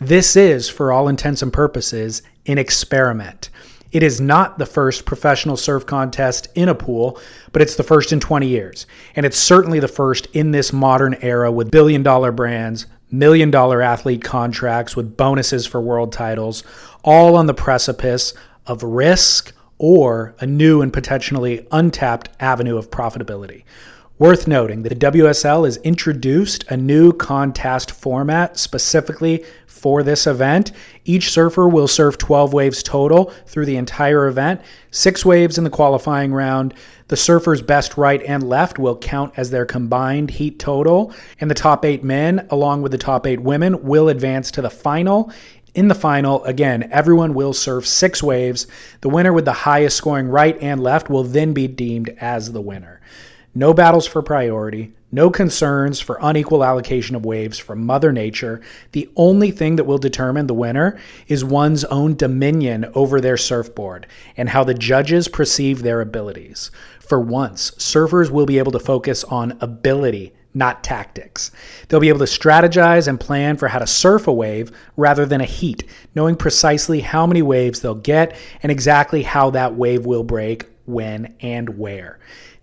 This 0.00 0.36
is, 0.36 0.70
for 0.70 0.90
all 0.90 1.08
intents 1.08 1.42
and 1.42 1.52
purposes, 1.52 2.22
an 2.46 2.56
experiment. 2.56 3.50
It 3.90 4.02
is 4.02 4.20
not 4.20 4.58
the 4.58 4.66
first 4.66 5.06
professional 5.06 5.56
surf 5.56 5.86
contest 5.86 6.48
in 6.54 6.68
a 6.68 6.74
pool, 6.74 7.18
but 7.52 7.62
it's 7.62 7.76
the 7.76 7.82
first 7.82 8.12
in 8.12 8.20
20 8.20 8.46
years. 8.46 8.86
And 9.16 9.24
it's 9.24 9.38
certainly 9.38 9.80
the 9.80 9.88
first 9.88 10.26
in 10.34 10.50
this 10.50 10.72
modern 10.72 11.14
era 11.22 11.50
with 11.50 11.70
billion 11.70 12.02
dollar 12.02 12.30
brands, 12.30 12.86
million 13.10 13.50
dollar 13.50 13.80
athlete 13.80 14.22
contracts 14.22 14.94
with 14.94 15.16
bonuses 15.16 15.66
for 15.66 15.80
world 15.80 16.12
titles, 16.12 16.64
all 17.02 17.36
on 17.36 17.46
the 17.46 17.54
precipice 17.54 18.34
of 18.66 18.82
risk 18.82 19.54
or 19.78 20.34
a 20.40 20.46
new 20.46 20.82
and 20.82 20.92
potentially 20.92 21.66
untapped 21.72 22.28
avenue 22.40 22.76
of 22.76 22.90
profitability. 22.90 23.64
Worth 24.20 24.48
noting 24.48 24.82
that 24.82 24.98
the 24.98 25.12
WSL 25.12 25.64
has 25.64 25.76
introduced 25.76 26.64
a 26.70 26.76
new 26.76 27.12
contest 27.12 27.92
format 27.92 28.58
specifically 28.58 29.44
for 29.68 30.02
this 30.02 30.26
event. 30.26 30.72
Each 31.04 31.30
surfer 31.30 31.68
will 31.68 31.86
surf 31.86 32.18
12 32.18 32.52
waves 32.52 32.82
total 32.82 33.26
through 33.46 33.66
the 33.66 33.76
entire 33.76 34.26
event, 34.26 34.60
six 34.90 35.24
waves 35.24 35.56
in 35.56 35.62
the 35.62 35.70
qualifying 35.70 36.32
round. 36.32 36.74
The 37.06 37.16
surfer's 37.16 37.62
best 37.62 37.96
right 37.96 38.20
and 38.24 38.42
left 38.42 38.80
will 38.80 38.98
count 38.98 39.34
as 39.36 39.50
their 39.50 39.64
combined 39.64 40.30
heat 40.30 40.58
total, 40.58 41.14
and 41.40 41.48
the 41.48 41.54
top 41.54 41.84
eight 41.84 42.02
men, 42.02 42.44
along 42.50 42.82
with 42.82 42.90
the 42.90 42.98
top 42.98 43.24
eight 43.24 43.40
women, 43.40 43.84
will 43.84 44.08
advance 44.08 44.50
to 44.50 44.62
the 44.62 44.68
final. 44.68 45.30
In 45.76 45.86
the 45.86 45.94
final, 45.94 46.42
again, 46.42 46.88
everyone 46.90 47.34
will 47.34 47.52
surf 47.52 47.86
six 47.86 48.20
waves. 48.20 48.66
The 49.00 49.10
winner 49.10 49.32
with 49.32 49.44
the 49.44 49.52
highest 49.52 49.96
scoring 49.96 50.26
right 50.26 50.58
and 50.60 50.82
left 50.82 51.08
will 51.08 51.22
then 51.22 51.52
be 51.52 51.68
deemed 51.68 52.08
as 52.18 52.50
the 52.50 52.60
winner. 52.60 53.00
No 53.54 53.72
battles 53.72 54.06
for 54.06 54.22
priority, 54.22 54.92
no 55.10 55.30
concerns 55.30 56.00
for 56.00 56.18
unequal 56.20 56.62
allocation 56.62 57.16
of 57.16 57.24
waves 57.24 57.58
from 57.58 57.86
Mother 57.86 58.12
Nature. 58.12 58.60
The 58.92 59.08
only 59.16 59.50
thing 59.50 59.76
that 59.76 59.84
will 59.84 59.98
determine 59.98 60.46
the 60.46 60.54
winner 60.54 60.98
is 61.28 61.44
one's 61.44 61.84
own 61.84 62.14
dominion 62.14 62.90
over 62.94 63.20
their 63.20 63.38
surfboard 63.38 64.06
and 64.36 64.50
how 64.50 64.64
the 64.64 64.74
judges 64.74 65.26
perceive 65.26 65.82
their 65.82 66.02
abilities. 66.02 66.70
For 67.00 67.18
once, 67.18 67.70
surfers 67.72 68.30
will 68.30 68.44
be 68.44 68.58
able 68.58 68.72
to 68.72 68.78
focus 68.78 69.24
on 69.24 69.56
ability, 69.62 70.34
not 70.52 70.84
tactics. 70.84 71.52
They'll 71.88 72.00
be 72.00 72.10
able 72.10 72.18
to 72.18 72.26
strategize 72.26 73.08
and 73.08 73.18
plan 73.18 73.56
for 73.56 73.68
how 73.68 73.78
to 73.78 73.86
surf 73.86 74.28
a 74.28 74.32
wave 74.32 74.72
rather 74.94 75.24
than 75.24 75.40
a 75.40 75.46
heat, 75.46 75.84
knowing 76.14 76.36
precisely 76.36 77.00
how 77.00 77.26
many 77.26 77.40
waves 77.40 77.80
they'll 77.80 77.94
get 77.94 78.36
and 78.62 78.70
exactly 78.70 79.22
how 79.22 79.48
that 79.50 79.74
wave 79.74 80.04
will 80.04 80.22
break, 80.22 80.66
when, 80.84 81.34
and 81.40 81.78
where. 81.78 82.18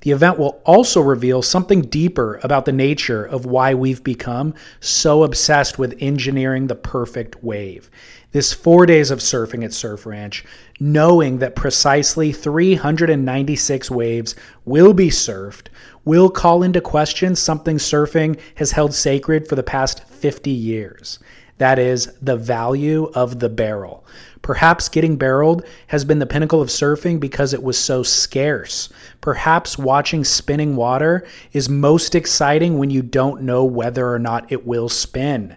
The 0.06 0.12
event 0.12 0.38
will 0.38 0.62
also 0.68 1.02
reveal 1.02 1.42
something 1.42 1.82
deeper 1.82 2.40
about 2.44 2.66
the 2.66 2.72
nature 2.72 3.26
of 3.26 3.48
why 3.48 3.74
we've 3.74 4.04
become 4.04 4.54
so 4.80 5.24
obsessed 5.24 5.80
with 5.80 5.98
engineering 6.00 6.68
the 6.68 6.76
perfect 6.76 7.44
wave. 7.44 7.90
this 8.32 8.54
four 8.54 8.86
days 8.86 9.10
of 9.10 9.18
surfing 9.18 9.66
at 9.66 9.74
Surf 9.74 10.06
Ranch, 10.06 10.46
knowing 10.80 11.40
that 11.40 11.56
precisely 11.56 12.32
396 12.32 13.90
waves 13.90 14.36
will 14.64 14.94
be 14.94 15.10
surfed, 15.10 15.70
will 16.04 16.30
call 16.30 16.62
into 16.62 16.82
question 16.82 17.36
something 17.36 17.78
surfing 17.78 18.40
has 18.56 18.74
held 18.74 18.94
sacred 18.94 19.48
for 19.48 19.56
the 19.56 19.64
past 19.64 20.04
50 20.04 20.52
years. 20.52 21.18
That 21.58 21.80
is, 21.80 22.14
the 22.22 22.38
value 22.38 23.06
of 23.16 23.40
the 23.40 23.50
barrel. 23.50 24.06
Perhaps 24.46 24.90
getting 24.90 25.16
barreled 25.16 25.66
has 25.88 26.06
been 26.06 26.20
the 26.20 26.28
pinnacle 26.28 26.62
of 26.62 26.68
surfing 26.68 27.20
because 27.20 27.52
it 27.52 27.64
was 27.64 27.80
so 27.80 28.04
scarce. 28.04 28.90
Perhaps 29.20 29.80
watching 29.80 30.24
spinning 30.24 30.76
water 30.76 31.26
is 31.52 31.68
most 31.68 32.14
exciting 32.14 32.78
when 32.78 32.92
you 32.92 33.02
don't 33.02 33.42
know 33.42 33.66
whether 33.66 34.08
or 34.08 34.20
not 34.20 34.52
it 34.52 34.64
will 34.64 34.88
spin. 34.88 35.56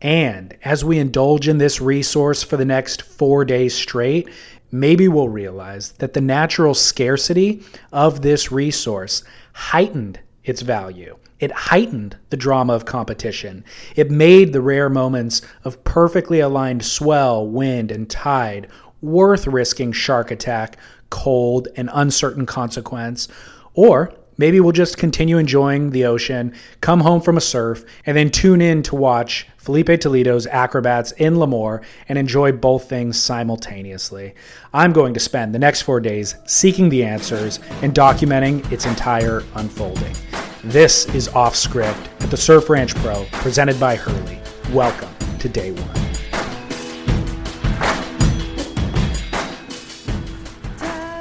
And 0.00 0.56
as 0.62 0.84
we 0.84 1.00
indulge 1.00 1.48
in 1.48 1.58
this 1.58 1.80
resource 1.80 2.44
for 2.44 2.56
the 2.56 2.64
next 2.64 3.02
four 3.02 3.44
days 3.44 3.74
straight, 3.74 4.28
maybe 4.70 5.08
we'll 5.08 5.28
realize 5.28 5.90
that 5.94 6.12
the 6.12 6.20
natural 6.20 6.74
scarcity 6.74 7.64
of 7.92 8.22
this 8.22 8.52
resource 8.52 9.24
heightened 9.54 10.20
its 10.44 10.62
value. 10.62 11.16
It 11.40 11.50
heightened 11.52 12.16
the 12.28 12.36
drama 12.36 12.74
of 12.74 12.84
competition. 12.84 13.64
It 13.96 14.10
made 14.10 14.52
the 14.52 14.60
rare 14.60 14.90
moments 14.90 15.42
of 15.64 15.82
perfectly 15.84 16.40
aligned 16.40 16.84
swell, 16.84 17.46
wind, 17.46 17.90
and 17.90 18.08
tide 18.08 18.68
worth 19.00 19.46
risking 19.46 19.92
shark 19.92 20.30
attack, 20.30 20.76
cold, 21.08 21.68
and 21.76 21.88
uncertain 21.92 22.44
consequence. 22.46 23.28
Or 23.72 24.12
maybe 24.36 24.60
we'll 24.60 24.72
just 24.72 24.98
continue 24.98 25.38
enjoying 25.38 25.90
the 25.90 26.04
ocean, 26.04 26.54
come 26.82 27.00
home 27.00 27.20
from 27.20 27.36
a 27.36 27.40
surf, 27.40 27.84
and 28.04 28.16
then 28.16 28.30
tune 28.30 28.60
in 28.60 28.82
to 28.84 28.96
watch 28.96 29.46
Filipe 29.56 30.00
Toledo's 30.00 30.46
acrobats 30.46 31.12
in 31.12 31.34
Lemoore 31.34 31.82
and 32.08 32.18
enjoy 32.18 32.52
both 32.52 32.88
things 32.88 33.18
simultaneously. 33.18 34.34
I'm 34.72 34.92
going 34.92 35.14
to 35.14 35.20
spend 35.20 35.54
the 35.54 35.58
next 35.58 35.82
four 35.82 36.00
days 36.00 36.36
seeking 36.46 36.88
the 36.88 37.04
answers 37.04 37.60
and 37.82 37.94
documenting 37.94 38.70
its 38.72 38.86
entire 38.86 39.42
unfolding. 39.54 40.14
This 40.64 41.06
is 41.14 41.28
Off 41.28 41.56
Script 41.56 42.10
at 42.20 42.30
the 42.30 42.36
Surf 42.36 42.68
Ranch 42.68 42.94
Pro, 42.96 43.24
presented 43.32 43.80
by 43.80 43.96
Hurley. 43.96 44.38
Welcome 44.74 45.08
to 45.38 45.48
day 45.48 45.72
one. 45.72 45.96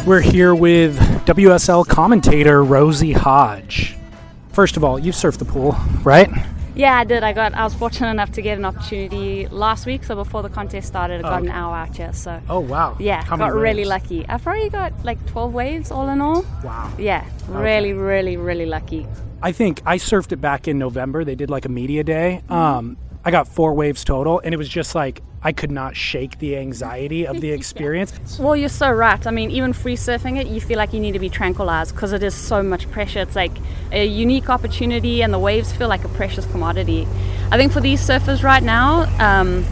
We're 0.05 0.19
here 0.19 0.53
with 0.53 0.99
WSL 1.25 1.87
commentator 1.87 2.65
Rosey 2.65 3.13
Hodge. 3.13 3.95
First 4.51 4.75
of 4.75 4.83
all, 4.83 4.99
you've 4.99 5.15
surfed 5.15 5.37
the 5.37 5.45
pool, 5.45 5.77
right? 6.03 6.29
Yeah, 6.79 6.97
I 6.97 7.03
did. 7.03 7.23
I 7.23 7.33
got. 7.33 7.53
I 7.55 7.63
was 7.65 7.73
fortunate 7.73 8.09
enough 8.09 8.31
to 8.37 8.41
get 8.41 8.57
an 8.57 8.63
opportunity 8.63 9.47
last 9.49 9.85
week. 9.85 10.05
So 10.05 10.15
before 10.15 10.41
the 10.43 10.49
contest 10.49 10.87
started, 10.87 11.19
I 11.19 11.23
got 11.23 11.41
Oh, 11.41 11.45
an 11.45 11.49
hour 11.51 11.75
out 11.75 11.93
here. 11.97 12.13
So 12.13 12.41
Oh 12.49 12.61
wow! 12.61 12.95
yeah, 12.99 13.21
How 13.25 13.35
got 13.35 13.53
really 13.53 13.79
waves? 13.79 13.89
lucky. 13.89 14.25
I 14.29 14.37
probably 14.37 14.69
got 14.69 14.93
like 15.03 15.19
12 15.25 15.53
waves 15.53 15.91
all 15.91 16.07
in 16.07 16.21
all. 16.21 16.45
Wow. 16.63 16.89
Yeah, 16.97 17.25
really, 17.49 17.91
really, 17.91 18.37
really 18.37 18.65
lucky. 18.65 19.05
I 19.41 19.51
think 19.51 19.81
I 19.85 19.97
surfed 19.97 20.31
it 20.31 20.39
back 20.39 20.69
in 20.69 20.79
November. 20.79 21.25
They 21.25 21.35
did 21.35 21.49
like 21.49 21.65
a 21.65 21.69
media 21.69 22.03
day. 22.05 22.41
Um, 22.49 22.95
I 23.25 23.31
got 23.31 23.47
four 23.47 23.73
waves 23.73 24.03
total, 24.03 24.39
and 24.43 24.53
it 24.53 24.57
was 24.57 24.69
just 24.69 24.95
like 24.95 25.21
I 25.41 25.51
could 25.51 25.71
not 25.71 25.95
shake 25.95 26.39
the 26.39 26.57
anxiety 26.57 27.25
of 27.25 27.41
the 27.41 27.51
experience. 27.59 28.39
Well, 28.39 28.55
you're 28.55 28.69
so 28.69 28.89
right. 28.91 29.25
I 29.25 29.31
mean, 29.31 29.51
even 29.51 29.73
free 29.73 29.95
surfing 29.95 30.39
it, 30.39 30.47
you 30.47 30.61
feel 30.61 30.77
like 30.77 30.93
you 30.93 30.99
need 30.99 31.13
to 31.13 31.19
be 31.19 31.29
tranquilized 31.29 31.95
because 31.95 32.13
it 32.13 32.23
is 32.23 32.33
so 32.33 32.61
much 32.63 32.89
pressure. 32.91 33.19
It's 33.19 33.35
like 33.35 33.57
a 33.91 34.05
unique 34.05 34.49
opportunity, 34.49 35.21
and 35.21 35.33
the 35.33 35.39
waves 35.39 35.71
feel 35.73 35.87
like 35.87 36.03
a 36.03 36.09
precious 36.09 36.45
commodity. 36.47 37.07
I 37.51 37.57
think 37.57 37.71
for 37.71 37.81
these 37.81 38.01
surfers 38.01 38.43
right 38.43 38.63
now, 38.63 39.03
um, 39.19 39.65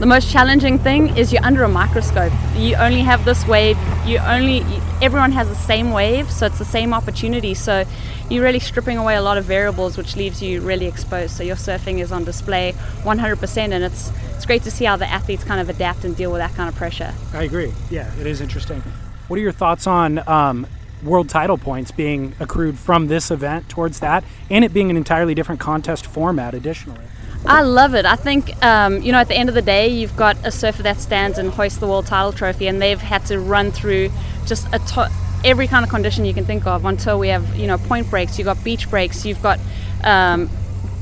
the 0.00 0.06
most 0.06 0.30
challenging 0.30 0.78
thing 0.78 1.16
is 1.16 1.32
you're 1.32 1.44
under 1.44 1.62
a 1.62 1.68
microscope. 1.68 2.32
You 2.56 2.74
only 2.76 3.00
have 3.00 3.24
this 3.24 3.46
wave. 3.46 3.78
You 4.04 4.18
only 4.18 4.64
everyone 5.00 5.32
has 5.32 5.48
the 5.48 5.54
same 5.54 5.92
wave, 5.92 6.30
so 6.30 6.46
it's 6.46 6.58
the 6.58 6.64
same 6.64 6.92
opportunity. 6.92 7.54
So 7.54 7.84
you're 8.28 8.42
really 8.42 8.58
stripping 8.58 8.98
away 8.98 9.14
a 9.14 9.22
lot 9.22 9.38
of 9.38 9.44
variables, 9.44 9.96
which 9.96 10.16
leaves 10.16 10.42
you 10.42 10.60
really 10.62 10.86
exposed. 10.86 11.36
So 11.36 11.44
your 11.44 11.56
surfing 11.56 12.00
is 12.00 12.10
on 12.10 12.24
display 12.24 12.74
100%, 13.02 13.56
and 13.56 13.84
it's 13.84 14.10
it's 14.34 14.44
great 14.46 14.62
to 14.64 14.70
see 14.70 14.84
how 14.84 14.96
the 14.96 15.06
athletes 15.06 15.44
kind 15.44 15.60
of 15.60 15.68
adapt 15.68 16.04
and 16.04 16.16
deal 16.16 16.32
with 16.32 16.40
that 16.40 16.54
kind 16.54 16.68
of 16.68 16.74
pressure. 16.74 17.14
I 17.32 17.44
agree. 17.44 17.72
Yeah, 17.88 18.10
it 18.18 18.26
is 18.26 18.40
interesting. 18.40 18.82
What 19.28 19.38
are 19.38 19.42
your 19.42 19.52
thoughts 19.52 19.86
on 19.86 20.26
um, 20.28 20.66
world 21.04 21.28
title 21.28 21.56
points 21.56 21.92
being 21.92 22.34
accrued 22.40 22.78
from 22.78 23.06
this 23.06 23.30
event 23.30 23.68
towards 23.68 24.00
that, 24.00 24.24
and 24.50 24.64
it 24.64 24.74
being 24.74 24.90
an 24.90 24.96
entirely 24.96 25.34
different 25.34 25.60
contest 25.60 26.04
format? 26.04 26.52
Additionally, 26.52 27.04
I 27.46 27.60
love 27.60 27.94
it. 27.94 28.06
I 28.06 28.16
think, 28.16 28.62
um, 28.64 29.02
you 29.02 29.12
know, 29.12 29.18
at 29.18 29.28
the 29.28 29.36
end 29.36 29.50
of 29.50 29.54
the 29.54 29.62
day, 29.62 29.88
you've 29.88 30.16
got 30.16 30.36
a 30.44 30.50
surfer 30.50 30.82
that 30.84 30.98
stands 30.98 31.36
and 31.36 31.50
hoists 31.50 31.78
the 31.78 31.86
world 31.86 32.06
title 32.06 32.32
trophy, 32.32 32.66
and 32.66 32.80
they've 32.80 33.00
had 33.00 33.26
to 33.26 33.38
run 33.38 33.70
through 33.70 34.10
just 34.46 34.66
a 34.72 34.78
to- 34.78 35.10
every 35.44 35.66
kind 35.66 35.84
of 35.84 35.90
condition 35.90 36.24
you 36.24 36.32
can 36.32 36.46
think 36.46 36.66
of 36.66 36.86
until 36.86 37.18
we 37.18 37.28
have, 37.28 37.54
you 37.56 37.66
know, 37.66 37.76
point 37.76 38.08
breaks, 38.08 38.38
you've 38.38 38.46
got 38.46 38.62
beach 38.64 38.88
breaks, 38.88 39.26
you've 39.26 39.42
got 39.42 39.60
um, 40.04 40.48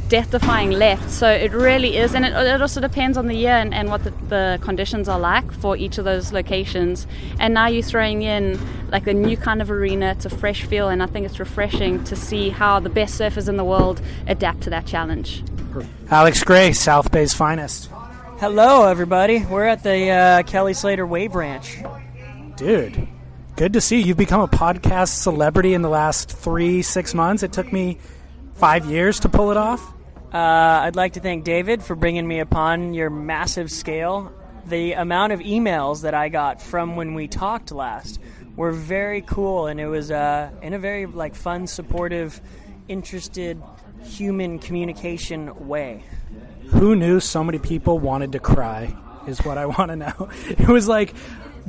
death 0.09 0.33
defying 0.33 0.73
left. 0.73 1.11
So 1.11 1.31
it 1.31 1.53
really 1.53 1.97
is, 1.97 2.13
and 2.13 2.25
it, 2.25 2.33
it 2.33 2.61
also 2.61 2.81
depends 2.81 3.17
on 3.17 3.29
the 3.29 3.37
year 3.37 3.53
and, 3.53 3.73
and 3.73 3.89
what 3.89 4.03
the, 4.03 4.11
the 4.29 4.59
conditions 4.63 5.09
are 5.09 5.21
like 5.21 5.53
for 5.53 5.77
each 5.77 5.97
of 5.99 6.05
those 6.05 6.33
locations. 6.33 7.07
And 7.39 7.55
now 7.55 7.69
you're 7.69 7.85
throwing 7.85 8.23
in 8.23 8.59
like 8.91 9.07
a 9.07 9.15
new 9.15 9.37
kind 9.37 9.63
of 9.63 9.71
arena, 9.71 10.11
it's 10.11 10.25
a 10.25 10.31
fresh 10.31 10.65
feel, 10.65 10.89
and 10.89 11.05
I 11.05 11.07
think 11.07 11.25
it's 11.25 11.39
refreshing 11.39 12.03
to 12.03 12.17
see 12.17 12.51
how 12.51 12.81
the 12.81 12.91
best 12.91 13.21
surfers 13.21 13.49
in 13.49 13.57
the 13.57 13.65
world 13.65 14.03
adapt 14.27 14.63
to 14.63 14.71
that 14.71 14.87
challenge. 14.87 15.45
Alex 16.11 16.43
Gray, 16.45 16.73
South 16.73 17.11
Bay's 17.11 17.35
finest, 17.35 17.91
Hello, 18.39 18.89
everybody. 18.89 19.45
We're 19.45 19.67
at 19.67 19.83
the 19.83 20.11
uh, 20.11 20.43
Kelly 20.43 20.75
Slater 20.75 21.07
Wave 21.07 21.35
Ranch. 21.35 21.79
dude. 22.57 23.09
Good 23.57 23.75
to 23.75 23.81
see 23.81 24.01
you. 24.01 24.07
You've 24.07 24.17
become 24.17 24.41
a 24.41 24.49
podcast 24.49 25.09
celebrity 25.23 25.75
in 25.75 25.83
the 25.83 25.89
last 25.89 26.33
three, 26.33 26.83
six 26.83 27.15
months. 27.15 27.43
It 27.43 27.53
took 27.53 27.73
me 27.73 27.99
five 28.55 28.87
years 28.87 29.21
to 29.21 29.29
pull 29.29 29.51
it 29.51 29.57
off. 29.57 29.81
Uh, 30.33 30.39
I'd 30.39 30.97
like 30.97 31.13
to 31.13 31.21
thank 31.21 31.45
David 31.45 31.83
for 31.83 31.95
bringing 31.95 32.27
me 32.27 32.41
upon 32.41 32.95
your 32.95 33.11
massive 33.11 33.71
scale. 33.71 34.33
The 34.67 34.93
amount 34.95 35.33
of 35.35 35.41
emails 35.41 36.03
that 36.03 36.15
I 36.15 36.29
got 36.29 36.63
from 36.63 36.97
when 36.97 37.15
we 37.15 37.29
talked 37.29 37.71
last 37.71 38.19
were 38.57 38.73
very 38.73 39.21
cool, 39.23 39.67
and 39.67 39.79
it 39.79 39.87
was 39.87 40.11
uh, 40.11 40.51
in 40.63 40.73
a 40.73 40.79
very 40.79 41.07
like 41.07 41.35
fun, 41.35 41.67
supportive, 41.67 42.41
interested, 42.89 43.63
human 44.05 44.59
communication 44.59 45.69
way. 45.69 46.05
Who 46.69 46.97
knew 46.97 47.21
so 47.21 47.45
many 47.45 47.59
people 47.59 47.99
wanted 47.99 48.33
to 48.33 48.39
cry? 48.39 48.95
Is 49.27 49.45
what 49.45 49.59
I 49.59 49.67
want 49.79 49.91
to 49.91 49.97
know. 49.97 50.29
It 50.49 50.69
was 50.69 50.89
like 50.89 51.15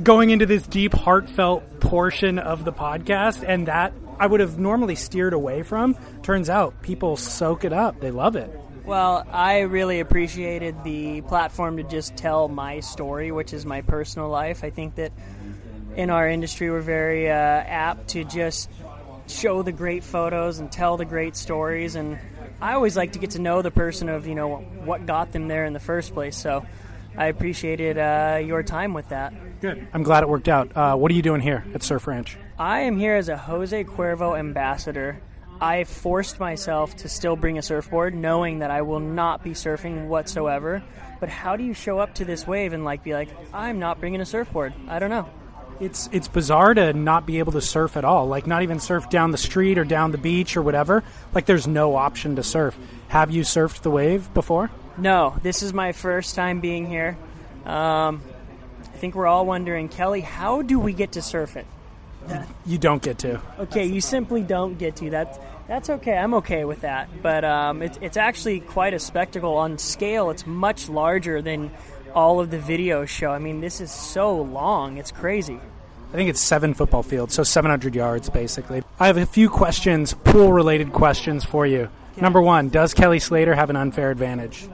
going 0.02 0.30
into 0.30 0.46
this 0.46 0.66
deep, 0.66 0.92
heartfelt 0.92 1.80
portion 1.80 2.38
of 2.38 2.64
the 2.64 2.72
podcast, 2.72 3.44
and 3.46 3.68
that 3.68 3.92
I 4.18 4.26
would 4.26 4.40
have 4.40 4.58
normally 4.58 4.94
steered 4.94 5.32
away 5.32 5.62
from. 5.62 5.96
Turns 6.22 6.48
out 6.48 6.82
people 6.82 7.16
soak 7.16 7.64
it 7.64 7.72
up. 7.72 8.00
They 8.00 8.10
love 8.10 8.36
it. 8.36 8.50
Well, 8.84 9.26
I 9.30 9.60
really 9.60 10.00
appreciated 10.00 10.84
the 10.84 11.22
platform 11.22 11.78
to 11.78 11.84
just 11.84 12.16
tell 12.16 12.48
my 12.48 12.80
story, 12.80 13.32
which 13.32 13.54
is 13.54 13.64
my 13.64 13.80
personal 13.80 14.28
life. 14.28 14.62
I 14.62 14.70
think 14.70 14.96
that 14.96 15.12
in 15.96 16.10
our 16.10 16.28
industry, 16.28 16.70
we're 16.70 16.80
very 16.80 17.30
uh, 17.30 17.34
apt 17.34 18.08
to 18.08 18.24
just 18.24 18.68
show 19.26 19.62
the 19.62 19.72
great 19.72 20.04
photos 20.04 20.58
and 20.58 20.70
tell 20.70 20.96
the 20.96 21.04
great 21.04 21.36
stories. 21.36 21.94
And 21.94 22.18
I 22.60 22.74
always 22.74 22.96
like 22.96 23.12
to 23.12 23.18
get 23.18 23.30
to 23.30 23.38
know 23.38 23.62
the 23.62 23.70
person 23.70 24.08
of, 24.08 24.26
you 24.26 24.34
know, 24.34 24.56
what 24.84 25.06
got 25.06 25.32
them 25.32 25.48
there 25.48 25.64
in 25.64 25.72
the 25.72 25.80
first 25.80 26.14
place. 26.14 26.36
So 26.36 26.64
I 27.16 27.26
appreciated 27.26 27.98
uh, 27.98 28.40
your 28.44 28.62
time 28.62 28.92
with 28.92 29.08
that. 29.10 29.32
Good. 29.60 29.86
I'm 29.92 30.02
glad 30.02 30.22
it 30.22 30.28
worked 30.28 30.48
out. 30.48 30.76
Uh, 30.76 30.96
what 30.96 31.10
are 31.10 31.14
you 31.14 31.22
doing 31.22 31.40
here 31.40 31.64
at 31.74 31.82
Surf 31.82 32.06
Ranch? 32.06 32.36
I 32.58 32.80
am 32.80 32.98
here 32.98 33.14
as 33.14 33.28
a 33.28 33.36
Jose 33.36 33.84
Cuervo 33.84 34.38
ambassador. 34.38 35.20
I 35.60 35.84
forced 35.84 36.40
myself 36.40 36.96
to 36.96 37.08
still 37.08 37.36
bring 37.36 37.58
a 37.58 37.62
surfboard, 37.62 38.14
knowing 38.14 38.58
that 38.58 38.70
I 38.70 38.82
will 38.82 39.00
not 39.00 39.44
be 39.44 39.50
surfing 39.50 40.08
whatsoever. 40.08 40.82
But 41.20 41.28
how 41.28 41.56
do 41.56 41.64
you 41.64 41.74
show 41.74 41.98
up 41.98 42.14
to 42.16 42.24
this 42.24 42.46
wave 42.46 42.72
and 42.72 42.84
like 42.84 43.04
be 43.04 43.14
like, 43.14 43.28
I'm 43.52 43.78
not 43.78 44.00
bringing 44.00 44.20
a 44.20 44.26
surfboard? 44.26 44.74
I 44.88 44.98
don't 44.98 45.10
know. 45.10 45.28
It's 45.80 46.08
it's 46.12 46.28
bizarre 46.28 46.74
to 46.74 46.92
not 46.92 47.26
be 47.26 47.38
able 47.38 47.52
to 47.52 47.60
surf 47.60 47.96
at 47.96 48.04
all. 48.04 48.26
Like 48.26 48.46
not 48.46 48.62
even 48.62 48.78
surf 48.78 49.10
down 49.10 49.32
the 49.32 49.38
street 49.38 49.78
or 49.78 49.84
down 49.84 50.12
the 50.12 50.18
beach 50.18 50.56
or 50.56 50.62
whatever. 50.62 51.02
Like 51.34 51.46
there's 51.46 51.66
no 51.66 51.96
option 51.96 52.36
to 52.36 52.42
surf. 52.42 52.78
Have 53.08 53.30
you 53.30 53.42
surfed 53.42 53.82
the 53.82 53.90
wave 53.90 54.32
before? 54.34 54.70
No, 54.96 55.34
this 55.42 55.62
is 55.62 55.72
my 55.72 55.92
first 55.92 56.34
time 56.34 56.60
being 56.60 56.86
here. 56.86 57.18
Um, 57.64 58.22
I 58.82 58.96
think 58.96 59.14
we're 59.14 59.26
all 59.26 59.44
wondering, 59.44 59.88
Kelly, 59.88 60.20
how 60.20 60.62
do 60.62 60.78
we 60.78 60.92
get 60.92 61.12
to 61.12 61.22
surf 61.22 61.56
it? 61.56 61.66
You 62.64 62.78
don't 62.78 63.02
get 63.02 63.18
to. 63.18 63.40
Okay, 63.58 63.84
you 63.84 64.00
simply 64.00 64.42
don't 64.42 64.78
get 64.78 64.96
to. 64.96 65.10
That 65.10 65.40
that's 65.66 65.90
okay. 65.90 66.16
I'm 66.16 66.34
okay 66.34 66.64
with 66.64 66.82
that. 66.82 67.08
But 67.22 67.44
um, 67.44 67.82
it, 67.82 67.98
it's 68.00 68.16
actually 68.16 68.60
quite 68.60 68.94
a 68.94 68.98
spectacle 68.98 69.56
on 69.56 69.78
scale. 69.78 70.30
It's 70.30 70.46
much 70.46 70.88
larger 70.88 71.42
than 71.42 71.70
all 72.14 72.40
of 72.40 72.50
the 72.50 72.58
videos 72.58 73.08
show. 73.08 73.30
I 73.30 73.38
mean, 73.38 73.60
this 73.60 73.80
is 73.80 73.90
so 73.90 74.36
long. 74.36 74.96
It's 74.96 75.12
crazy. 75.12 75.60
I 76.12 76.16
think 76.16 76.30
it's 76.30 76.40
seven 76.40 76.74
football 76.74 77.02
fields, 77.02 77.34
so 77.34 77.42
700 77.42 77.94
yards 77.94 78.30
basically. 78.30 78.82
I 79.00 79.08
have 79.08 79.16
a 79.16 79.26
few 79.26 79.50
questions, 79.50 80.14
pool 80.14 80.52
related 80.52 80.92
questions 80.92 81.44
for 81.44 81.66
you. 81.66 81.88
Number 82.20 82.40
one, 82.40 82.68
does 82.68 82.94
Kelly 82.94 83.18
Slater 83.18 83.54
have 83.54 83.70
an 83.70 83.76
unfair 83.76 84.12
advantage? 84.12 84.68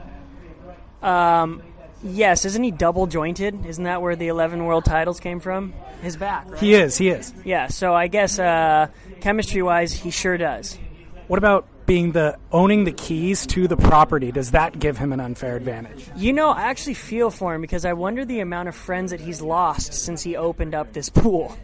Um, 1.01 1.63
Yes, 2.03 2.45
isn't 2.45 2.63
he 2.63 2.71
double 2.71 3.05
jointed? 3.05 3.65
Isn't 3.65 3.83
that 3.83 4.01
where 4.01 4.15
the 4.15 4.27
11 4.27 4.65
world 4.65 4.85
titles 4.85 5.19
came 5.19 5.39
from? 5.39 5.73
His 6.01 6.17
back. 6.17 6.49
Right? 6.49 6.59
He 6.59 6.73
is. 6.73 6.97
He 6.97 7.09
is. 7.09 7.31
Yeah, 7.45 7.67
so 7.67 7.93
I 7.93 8.07
guess 8.07 8.39
uh, 8.39 8.87
chemistry 9.19 9.61
wise, 9.61 9.93
he 9.93 10.09
sure 10.09 10.37
does. 10.37 10.79
What 11.27 11.37
about 11.37 11.67
being 11.85 12.11
the 12.11 12.37
owning 12.51 12.83
the 12.83 12.91
keys 12.91 13.45
to 13.47 13.67
the 13.67 13.77
property? 13.77 14.31
Does 14.31 14.51
that 14.51 14.79
give 14.79 14.97
him 14.97 15.13
an 15.13 15.19
unfair 15.19 15.55
advantage? 15.55 16.09
You 16.15 16.33
know, 16.33 16.49
I 16.49 16.63
actually 16.63 16.93
feel 16.93 17.29
for 17.29 17.53
him 17.53 17.61
because 17.61 17.85
I 17.85 17.93
wonder 17.93 18.25
the 18.25 18.39
amount 18.39 18.69
of 18.69 18.75
friends 18.75 19.11
that 19.11 19.19
he's 19.19 19.41
lost 19.41 19.93
since 19.93 20.21
he 20.23 20.35
opened 20.35 20.75
up 20.75 20.93
this 20.93 21.09
pool. 21.09 21.57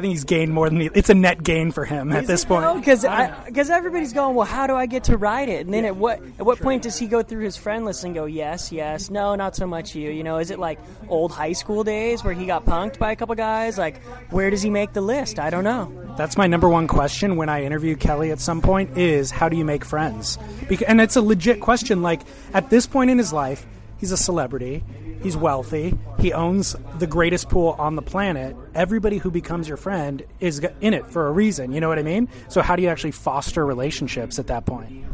I 0.00 0.02
think 0.02 0.12
he's 0.12 0.24
gained 0.24 0.54
more 0.54 0.66
than 0.66 0.78
the, 0.78 0.90
it's 0.94 1.10
a 1.10 1.14
net 1.14 1.42
gain 1.42 1.72
for 1.72 1.84
him 1.84 2.10
at 2.10 2.26
this 2.26 2.46
point. 2.46 2.80
because 2.80 3.04
because 3.44 3.68
everybody's 3.68 4.14
going, 4.14 4.34
well, 4.34 4.46
how 4.46 4.66
do 4.66 4.74
I 4.74 4.86
get 4.86 5.04
to 5.04 5.18
ride 5.18 5.50
it? 5.50 5.66
And 5.66 5.74
then 5.74 5.84
at 5.84 5.94
what 5.94 6.22
at 6.38 6.46
what 6.46 6.58
point 6.58 6.84
does 6.84 6.98
he 6.98 7.06
go 7.06 7.22
through 7.22 7.44
his 7.44 7.58
friend 7.58 7.84
list 7.84 8.02
and 8.04 8.14
go, 8.14 8.24
yes, 8.24 8.72
yes, 8.72 9.10
no, 9.10 9.34
not 9.34 9.54
so 9.54 9.66
much 9.66 9.94
you. 9.94 10.10
You 10.10 10.24
know, 10.24 10.38
is 10.38 10.50
it 10.50 10.58
like 10.58 10.78
old 11.08 11.32
high 11.32 11.52
school 11.52 11.84
days 11.84 12.24
where 12.24 12.32
he 12.32 12.46
got 12.46 12.64
punked 12.64 12.98
by 12.98 13.12
a 13.12 13.16
couple 13.16 13.34
guys? 13.34 13.76
Like, 13.76 14.02
where 14.30 14.48
does 14.48 14.62
he 14.62 14.70
make 14.70 14.94
the 14.94 15.02
list? 15.02 15.38
I 15.38 15.50
don't 15.50 15.64
know. 15.64 15.92
That's 16.16 16.38
my 16.38 16.46
number 16.46 16.68
one 16.70 16.86
question 16.88 17.36
when 17.36 17.50
I 17.50 17.64
interview 17.64 17.94
Kelly 17.94 18.30
at 18.30 18.40
some 18.40 18.62
point 18.62 18.96
is 18.96 19.30
how 19.30 19.50
do 19.50 19.58
you 19.58 19.66
make 19.66 19.84
friends? 19.84 20.38
Because, 20.66 20.86
and 20.88 20.98
it's 20.98 21.16
a 21.16 21.22
legit 21.22 21.60
question. 21.60 22.00
Like 22.00 22.22
at 22.54 22.70
this 22.70 22.86
point 22.86 23.10
in 23.10 23.18
his 23.18 23.34
life, 23.34 23.66
he's 23.98 24.12
a 24.12 24.16
celebrity. 24.16 24.82
He's 25.22 25.36
wealthy. 25.36 25.98
He 26.18 26.32
owns 26.32 26.74
the 26.98 27.06
greatest 27.06 27.48
pool 27.48 27.76
on 27.78 27.94
the 27.96 28.02
planet. 28.02 28.56
Everybody 28.74 29.18
who 29.18 29.30
becomes 29.30 29.68
your 29.68 29.76
friend 29.76 30.22
is 30.40 30.60
in 30.80 30.94
it 30.94 31.06
for 31.06 31.26
a 31.26 31.32
reason. 31.32 31.72
You 31.72 31.80
know 31.80 31.88
what 31.88 31.98
I 31.98 32.02
mean? 32.02 32.28
So, 32.48 32.62
how 32.62 32.76
do 32.76 32.82
you 32.82 32.88
actually 32.88 33.10
foster 33.12 33.64
relationships 33.64 34.38
at 34.38 34.46
that 34.46 34.64
point? 34.64 35.04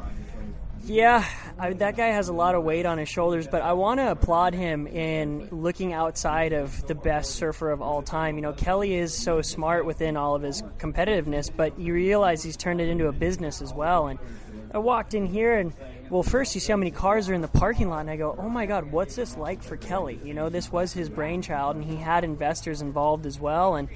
Yeah, 0.84 1.24
I, 1.58 1.72
that 1.72 1.96
guy 1.96 2.08
has 2.08 2.28
a 2.28 2.32
lot 2.32 2.54
of 2.54 2.62
weight 2.62 2.86
on 2.86 2.98
his 2.98 3.08
shoulders, 3.08 3.48
but 3.48 3.60
I 3.60 3.72
want 3.72 3.98
to 3.98 4.12
applaud 4.12 4.54
him 4.54 4.86
in 4.86 5.48
looking 5.50 5.92
outside 5.92 6.52
of 6.52 6.86
the 6.86 6.94
best 6.94 7.32
surfer 7.32 7.72
of 7.72 7.82
all 7.82 8.02
time. 8.02 8.36
You 8.36 8.42
know, 8.42 8.52
Kelly 8.52 8.94
is 8.94 9.12
so 9.12 9.42
smart 9.42 9.84
within 9.84 10.16
all 10.16 10.36
of 10.36 10.42
his 10.42 10.62
competitiveness, 10.78 11.50
but 11.54 11.76
you 11.76 11.92
realize 11.92 12.44
he's 12.44 12.56
turned 12.56 12.80
it 12.80 12.88
into 12.88 13.08
a 13.08 13.12
business 13.12 13.60
as 13.60 13.74
well. 13.74 14.06
And 14.06 14.20
I 14.72 14.78
walked 14.78 15.14
in 15.14 15.26
here 15.26 15.56
and 15.58 15.72
well, 16.10 16.22
first 16.22 16.54
you 16.54 16.60
see 16.60 16.72
how 16.72 16.76
many 16.76 16.90
cars 16.90 17.28
are 17.28 17.34
in 17.34 17.40
the 17.40 17.48
parking 17.48 17.88
lot, 17.88 18.00
and 18.00 18.10
I 18.10 18.16
go, 18.16 18.34
oh 18.38 18.48
my 18.48 18.66
God, 18.66 18.92
what's 18.92 19.16
this 19.16 19.36
like 19.36 19.62
for 19.62 19.76
Kelly? 19.76 20.20
You 20.24 20.34
know, 20.34 20.48
this 20.48 20.70
was 20.70 20.92
his 20.92 21.08
brainchild, 21.08 21.76
and 21.76 21.84
he 21.84 21.96
had 21.96 22.24
investors 22.24 22.80
involved 22.80 23.26
as 23.26 23.40
well, 23.40 23.74
and 23.74 23.88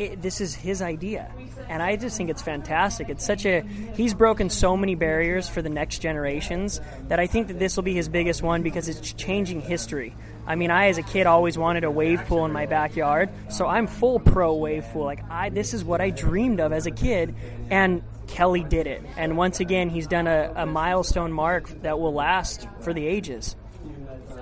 it, 0.00 0.22
this 0.22 0.40
is 0.40 0.54
his 0.54 0.80
idea. 0.80 1.30
And 1.68 1.82
I 1.82 1.96
just 1.96 2.16
think 2.16 2.30
it's 2.30 2.42
fantastic. 2.42 3.08
It's 3.08 3.24
such 3.24 3.44
a, 3.44 3.60
he's 3.94 4.14
broken 4.14 4.48
so 4.48 4.76
many 4.76 4.94
barriers 4.94 5.48
for 5.48 5.60
the 5.60 5.68
next 5.68 5.98
generations 5.98 6.80
that 7.08 7.20
I 7.20 7.26
think 7.26 7.48
that 7.48 7.58
this 7.58 7.76
will 7.76 7.82
be 7.82 7.94
his 7.94 8.08
biggest 8.08 8.42
one 8.42 8.62
because 8.62 8.88
it's 8.88 9.12
changing 9.12 9.60
history. 9.60 10.14
I 10.46 10.54
mean, 10.54 10.70
I 10.70 10.88
as 10.88 10.98
a 10.98 11.02
kid 11.02 11.26
always 11.26 11.58
wanted 11.58 11.84
a 11.84 11.90
wave 11.90 12.24
pool 12.26 12.46
in 12.46 12.52
my 12.52 12.66
backyard, 12.66 13.28
so 13.50 13.66
I'm 13.66 13.86
full 13.86 14.18
pro 14.18 14.54
wave 14.54 14.84
pool. 14.92 15.04
Like 15.04 15.22
I, 15.30 15.50
this 15.50 15.74
is 15.74 15.84
what 15.84 16.00
I 16.00 16.10
dreamed 16.10 16.60
of 16.60 16.72
as 16.72 16.86
a 16.86 16.90
kid, 16.90 17.34
and 17.70 18.02
Kelly 18.30 18.64
did 18.64 18.86
it. 18.86 19.02
And 19.16 19.36
once 19.36 19.60
again, 19.60 19.90
he's 19.90 20.06
done 20.06 20.26
a, 20.26 20.52
a 20.56 20.66
milestone 20.66 21.32
mark 21.32 21.68
that 21.82 21.98
will 21.98 22.14
last 22.14 22.66
for 22.80 22.94
the 22.94 23.06
ages. 23.06 23.56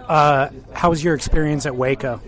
Uh, 0.07 0.51
how 0.73 0.91
was 0.91 1.03
your 1.03 1.15
experience 1.15 1.67
at 1.67 1.77
Waco? 1.77 2.21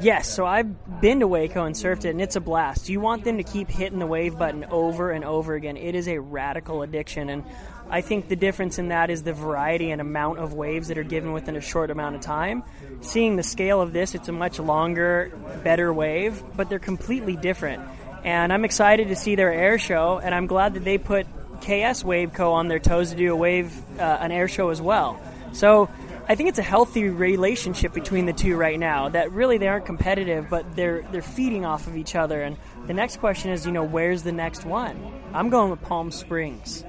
Yes, 0.00 0.32
so 0.32 0.46
I've 0.46 1.00
been 1.00 1.20
to 1.20 1.26
Waco 1.26 1.64
and 1.64 1.74
surfed 1.74 2.06
it, 2.06 2.10
and 2.10 2.22
it's 2.22 2.36
a 2.36 2.40
blast. 2.40 2.88
You 2.88 3.00
want 3.00 3.24
them 3.24 3.36
to 3.36 3.42
keep 3.42 3.68
hitting 3.68 3.98
the 3.98 4.06
wave 4.06 4.38
button 4.38 4.64
over 4.70 5.10
and 5.10 5.24
over 5.24 5.54
again. 5.54 5.76
It 5.76 5.94
is 5.94 6.08
a 6.08 6.18
radical 6.18 6.82
addiction, 6.82 7.28
and 7.28 7.44
I 7.90 8.00
think 8.00 8.28
the 8.28 8.36
difference 8.36 8.78
in 8.78 8.88
that 8.88 9.10
is 9.10 9.24
the 9.24 9.34
variety 9.34 9.90
and 9.90 10.00
amount 10.00 10.38
of 10.38 10.54
waves 10.54 10.88
that 10.88 10.96
are 10.96 11.02
given 11.02 11.32
within 11.32 11.56
a 11.56 11.60
short 11.60 11.90
amount 11.90 12.14
of 12.14 12.22
time. 12.22 12.62
Seeing 13.02 13.36
the 13.36 13.42
scale 13.42 13.82
of 13.82 13.92
this, 13.92 14.14
it's 14.14 14.28
a 14.28 14.32
much 14.32 14.58
longer, 14.58 15.32
better 15.64 15.92
wave, 15.92 16.42
but 16.56 16.70
they're 16.70 16.78
completely 16.78 17.36
different. 17.36 17.82
And 18.24 18.52
I'm 18.52 18.64
excited 18.64 19.08
to 19.08 19.16
see 19.16 19.34
their 19.34 19.52
air 19.52 19.78
show, 19.78 20.20
and 20.22 20.34
I'm 20.34 20.46
glad 20.46 20.74
that 20.74 20.84
they 20.84 20.98
put 20.98 21.26
KS 21.60 22.04
Wave 22.04 22.32
Co. 22.32 22.52
on 22.52 22.68
their 22.68 22.78
toes 22.78 23.10
to 23.10 23.16
do 23.16 23.32
a 23.32 23.36
wave, 23.36 23.72
uh, 23.98 24.02
an 24.02 24.32
air 24.32 24.48
show 24.48 24.70
as 24.70 24.80
well. 24.80 25.20
So 25.52 25.88
I 26.28 26.34
think 26.34 26.48
it's 26.48 26.58
a 26.58 26.62
healthy 26.62 27.08
relationship 27.08 27.92
between 27.92 28.26
the 28.26 28.32
two 28.32 28.56
right 28.56 28.78
now. 28.78 29.08
That 29.08 29.32
really 29.32 29.58
they 29.58 29.68
aren't 29.68 29.86
competitive, 29.86 30.48
but 30.48 30.76
they're 30.76 31.02
they're 31.10 31.22
feeding 31.22 31.64
off 31.64 31.86
of 31.86 31.96
each 31.96 32.14
other. 32.14 32.40
And 32.40 32.56
the 32.86 32.94
next 32.94 33.18
question 33.18 33.50
is, 33.50 33.66
you 33.66 33.72
know, 33.72 33.84
where's 33.84 34.22
the 34.22 34.32
next 34.32 34.64
one? 34.64 35.12
I'm 35.34 35.50
going 35.50 35.70
with 35.70 35.82
Palm 35.82 36.10
Springs. 36.10 36.84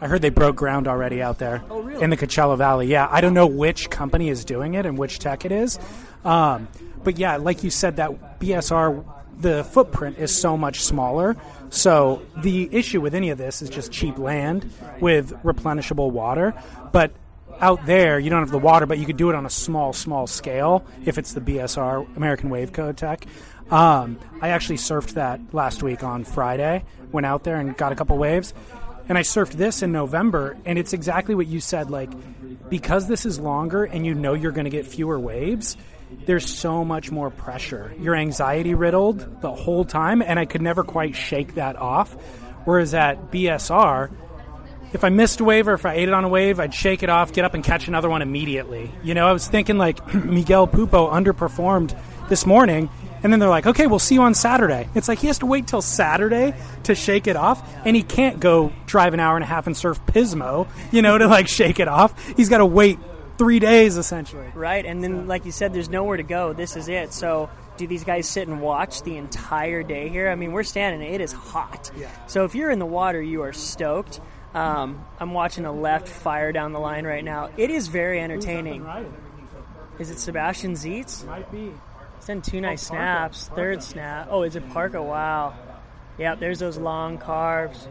I 0.00 0.08
heard 0.08 0.20
they 0.20 0.30
broke 0.30 0.56
ground 0.56 0.88
already 0.88 1.22
out 1.22 1.38
there 1.38 1.62
oh, 1.70 1.80
really? 1.80 2.02
in 2.02 2.10
the 2.10 2.16
Coachella 2.16 2.58
Valley. 2.58 2.88
Yeah, 2.88 3.08
I 3.10 3.20
don't 3.20 3.34
know 3.34 3.46
which 3.46 3.88
company 3.88 4.28
is 4.28 4.44
doing 4.44 4.74
it 4.74 4.84
and 4.84 4.98
which 4.98 5.18
tech 5.18 5.44
it 5.44 5.52
is, 5.52 5.78
um, 6.24 6.68
but 7.02 7.18
yeah, 7.18 7.36
like 7.36 7.64
you 7.64 7.70
said, 7.70 7.96
that 7.96 8.40
BSR 8.40 9.04
the 9.40 9.64
footprint 9.64 10.18
is 10.18 10.36
so 10.36 10.56
much 10.56 10.82
smaller. 10.82 11.36
So 11.70 12.22
the 12.36 12.68
issue 12.72 13.00
with 13.00 13.14
any 13.14 13.30
of 13.30 13.38
this 13.38 13.62
is 13.62 13.70
just 13.70 13.92
cheap 13.92 14.18
land 14.18 14.70
with 15.00 15.32
replenishable 15.42 16.10
water. 16.10 16.54
But 16.92 17.12
out 17.60 17.86
there, 17.86 18.18
you 18.18 18.30
don't 18.30 18.40
have 18.40 18.50
the 18.50 18.58
water, 18.58 18.86
but 18.86 18.98
you 18.98 19.06
could 19.06 19.16
do 19.16 19.30
it 19.30 19.34
on 19.34 19.46
a 19.46 19.50
small, 19.50 19.92
small 19.92 20.26
scale 20.26 20.84
if 21.04 21.18
it's 21.18 21.32
the 21.32 21.40
BSR 21.40 22.16
American 22.16 22.50
Wave 22.50 22.72
Code 22.72 22.96
tech. 22.96 23.26
Um, 23.70 24.18
I 24.40 24.50
actually 24.50 24.76
surfed 24.76 25.14
that 25.14 25.40
last 25.52 25.82
week 25.82 26.04
on 26.04 26.24
Friday. 26.24 26.84
Went 27.12 27.26
out 27.26 27.44
there 27.44 27.56
and 27.56 27.76
got 27.76 27.92
a 27.92 27.96
couple 27.96 28.16
waves, 28.18 28.54
and 29.08 29.18
I 29.18 29.22
surfed 29.22 29.52
this 29.52 29.82
in 29.82 29.90
November, 29.90 30.56
and 30.64 30.78
it's 30.78 30.92
exactly 30.92 31.34
what 31.34 31.46
you 31.46 31.60
said. 31.60 31.90
Like 31.90 32.10
because 32.68 33.08
this 33.08 33.26
is 33.26 33.38
longer 33.38 33.84
and 33.84 34.04
you 34.04 34.14
know 34.14 34.34
you're 34.34 34.52
going 34.52 34.64
to 34.64 34.70
get 34.70 34.86
fewer 34.86 35.18
waves 35.18 35.76
there's 36.24 36.46
so 36.46 36.84
much 36.84 37.10
more 37.10 37.30
pressure. 37.30 37.94
You're 37.98 38.16
anxiety 38.16 38.74
riddled 38.74 39.42
the 39.42 39.52
whole 39.52 39.84
time, 39.84 40.22
and 40.22 40.38
I 40.38 40.44
could 40.44 40.62
never 40.62 40.82
quite 40.82 41.14
shake 41.14 41.54
that 41.54 41.76
off. 41.76 42.12
Whereas 42.64 42.94
at 42.94 43.30
BSR, 43.30 44.10
if 44.92 45.04
I 45.04 45.08
missed 45.08 45.40
a 45.40 45.44
wave 45.44 45.68
or 45.68 45.74
if 45.74 45.84
I 45.84 45.94
ate 45.94 46.08
it 46.08 46.14
on 46.14 46.24
a 46.24 46.28
wave, 46.28 46.58
I'd 46.58 46.74
shake 46.74 47.02
it 47.02 47.10
off, 47.10 47.32
get 47.32 47.44
up 47.44 47.54
and 47.54 47.62
catch 47.62 47.86
another 47.86 48.08
one 48.08 48.22
immediately. 48.22 48.90
You 49.02 49.14
know, 49.14 49.26
I 49.26 49.32
was 49.32 49.46
thinking 49.46 49.78
like 49.78 50.14
Miguel 50.14 50.66
Pupo 50.66 51.12
underperformed 51.12 51.96
this 52.28 52.46
morning, 52.46 52.88
and 53.22 53.32
then 53.32 53.40
they're 53.40 53.48
like, 53.48 53.66
okay, 53.66 53.86
we'll 53.86 53.98
see 53.98 54.14
you 54.14 54.22
on 54.22 54.34
Saturday. 54.34 54.88
It's 54.94 55.08
like 55.08 55.18
he 55.18 55.26
has 55.26 55.38
to 55.40 55.46
wait 55.46 55.66
till 55.66 55.82
Saturday 55.82 56.54
to 56.84 56.94
shake 56.94 57.26
it 57.26 57.36
off, 57.36 57.62
and 57.84 57.94
he 57.94 58.02
can't 58.02 58.40
go 58.40 58.72
drive 58.86 59.14
an 59.14 59.20
hour 59.20 59.36
and 59.36 59.44
a 59.44 59.46
half 59.46 59.66
and 59.66 59.76
surf 59.76 60.00
Pismo, 60.06 60.68
you 60.92 61.02
know, 61.02 61.18
to 61.18 61.26
like 61.26 61.48
shake 61.48 61.78
it 61.78 61.88
off. 61.88 62.34
He's 62.36 62.48
got 62.48 62.58
to 62.58 62.66
wait 62.66 62.98
three 63.38 63.58
days 63.58 63.96
essentially. 63.96 64.48
Right, 64.54 64.84
and 64.84 65.02
then 65.02 65.26
like 65.26 65.44
you 65.44 65.52
said, 65.52 65.72
there's 65.72 65.88
nowhere 65.88 66.16
to 66.16 66.22
go. 66.22 66.52
This 66.52 66.76
is 66.76 66.88
it. 66.88 67.12
So 67.12 67.50
do 67.76 67.86
these 67.86 68.04
guys 68.04 68.28
sit 68.28 68.48
and 68.48 68.60
watch 68.60 69.02
the 69.02 69.16
entire 69.16 69.82
day 69.82 70.08
here? 70.08 70.28
I 70.28 70.34
mean, 70.34 70.52
we're 70.52 70.62
standing. 70.62 71.06
It 71.06 71.20
is 71.20 71.32
hot. 71.32 71.90
Yeah. 71.96 72.10
So 72.26 72.44
if 72.44 72.54
you're 72.54 72.70
in 72.70 72.78
the 72.78 72.86
water, 72.86 73.20
you 73.20 73.42
are 73.42 73.52
stoked. 73.52 74.20
Um, 74.54 75.04
I'm 75.20 75.34
watching 75.34 75.66
a 75.66 75.72
left 75.72 76.08
fire 76.08 76.52
down 76.52 76.72
the 76.72 76.78
line 76.78 77.04
right 77.06 77.24
now. 77.24 77.50
It 77.56 77.70
is 77.70 77.88
very 77.88 78.20
entertaining. 78.20 78.86
Is 79.98 80.10
it 80.10 80.18
Sebastian 80.18 80.72
Zietz? 80.72 81.26
Might 81.26 81.50
be. 81.52 81.72
Send 82.20 82.44
two 82.44 82.60
nice 82.60 82.82
snaps. 82.82 83.48
Third 83.54 83.82
snap. 83.82 84.28
Oh, 84.30 84.42
is 84.42 84.56
it 84.56 84.68
Parko? 84.70 85.04
Wow. 85.06 85.54
Yeah, 86.18 86.34
there's 86.34 86.58
those 86.58 86.78
long 86.78 87.18
carbs. 87.18 87.86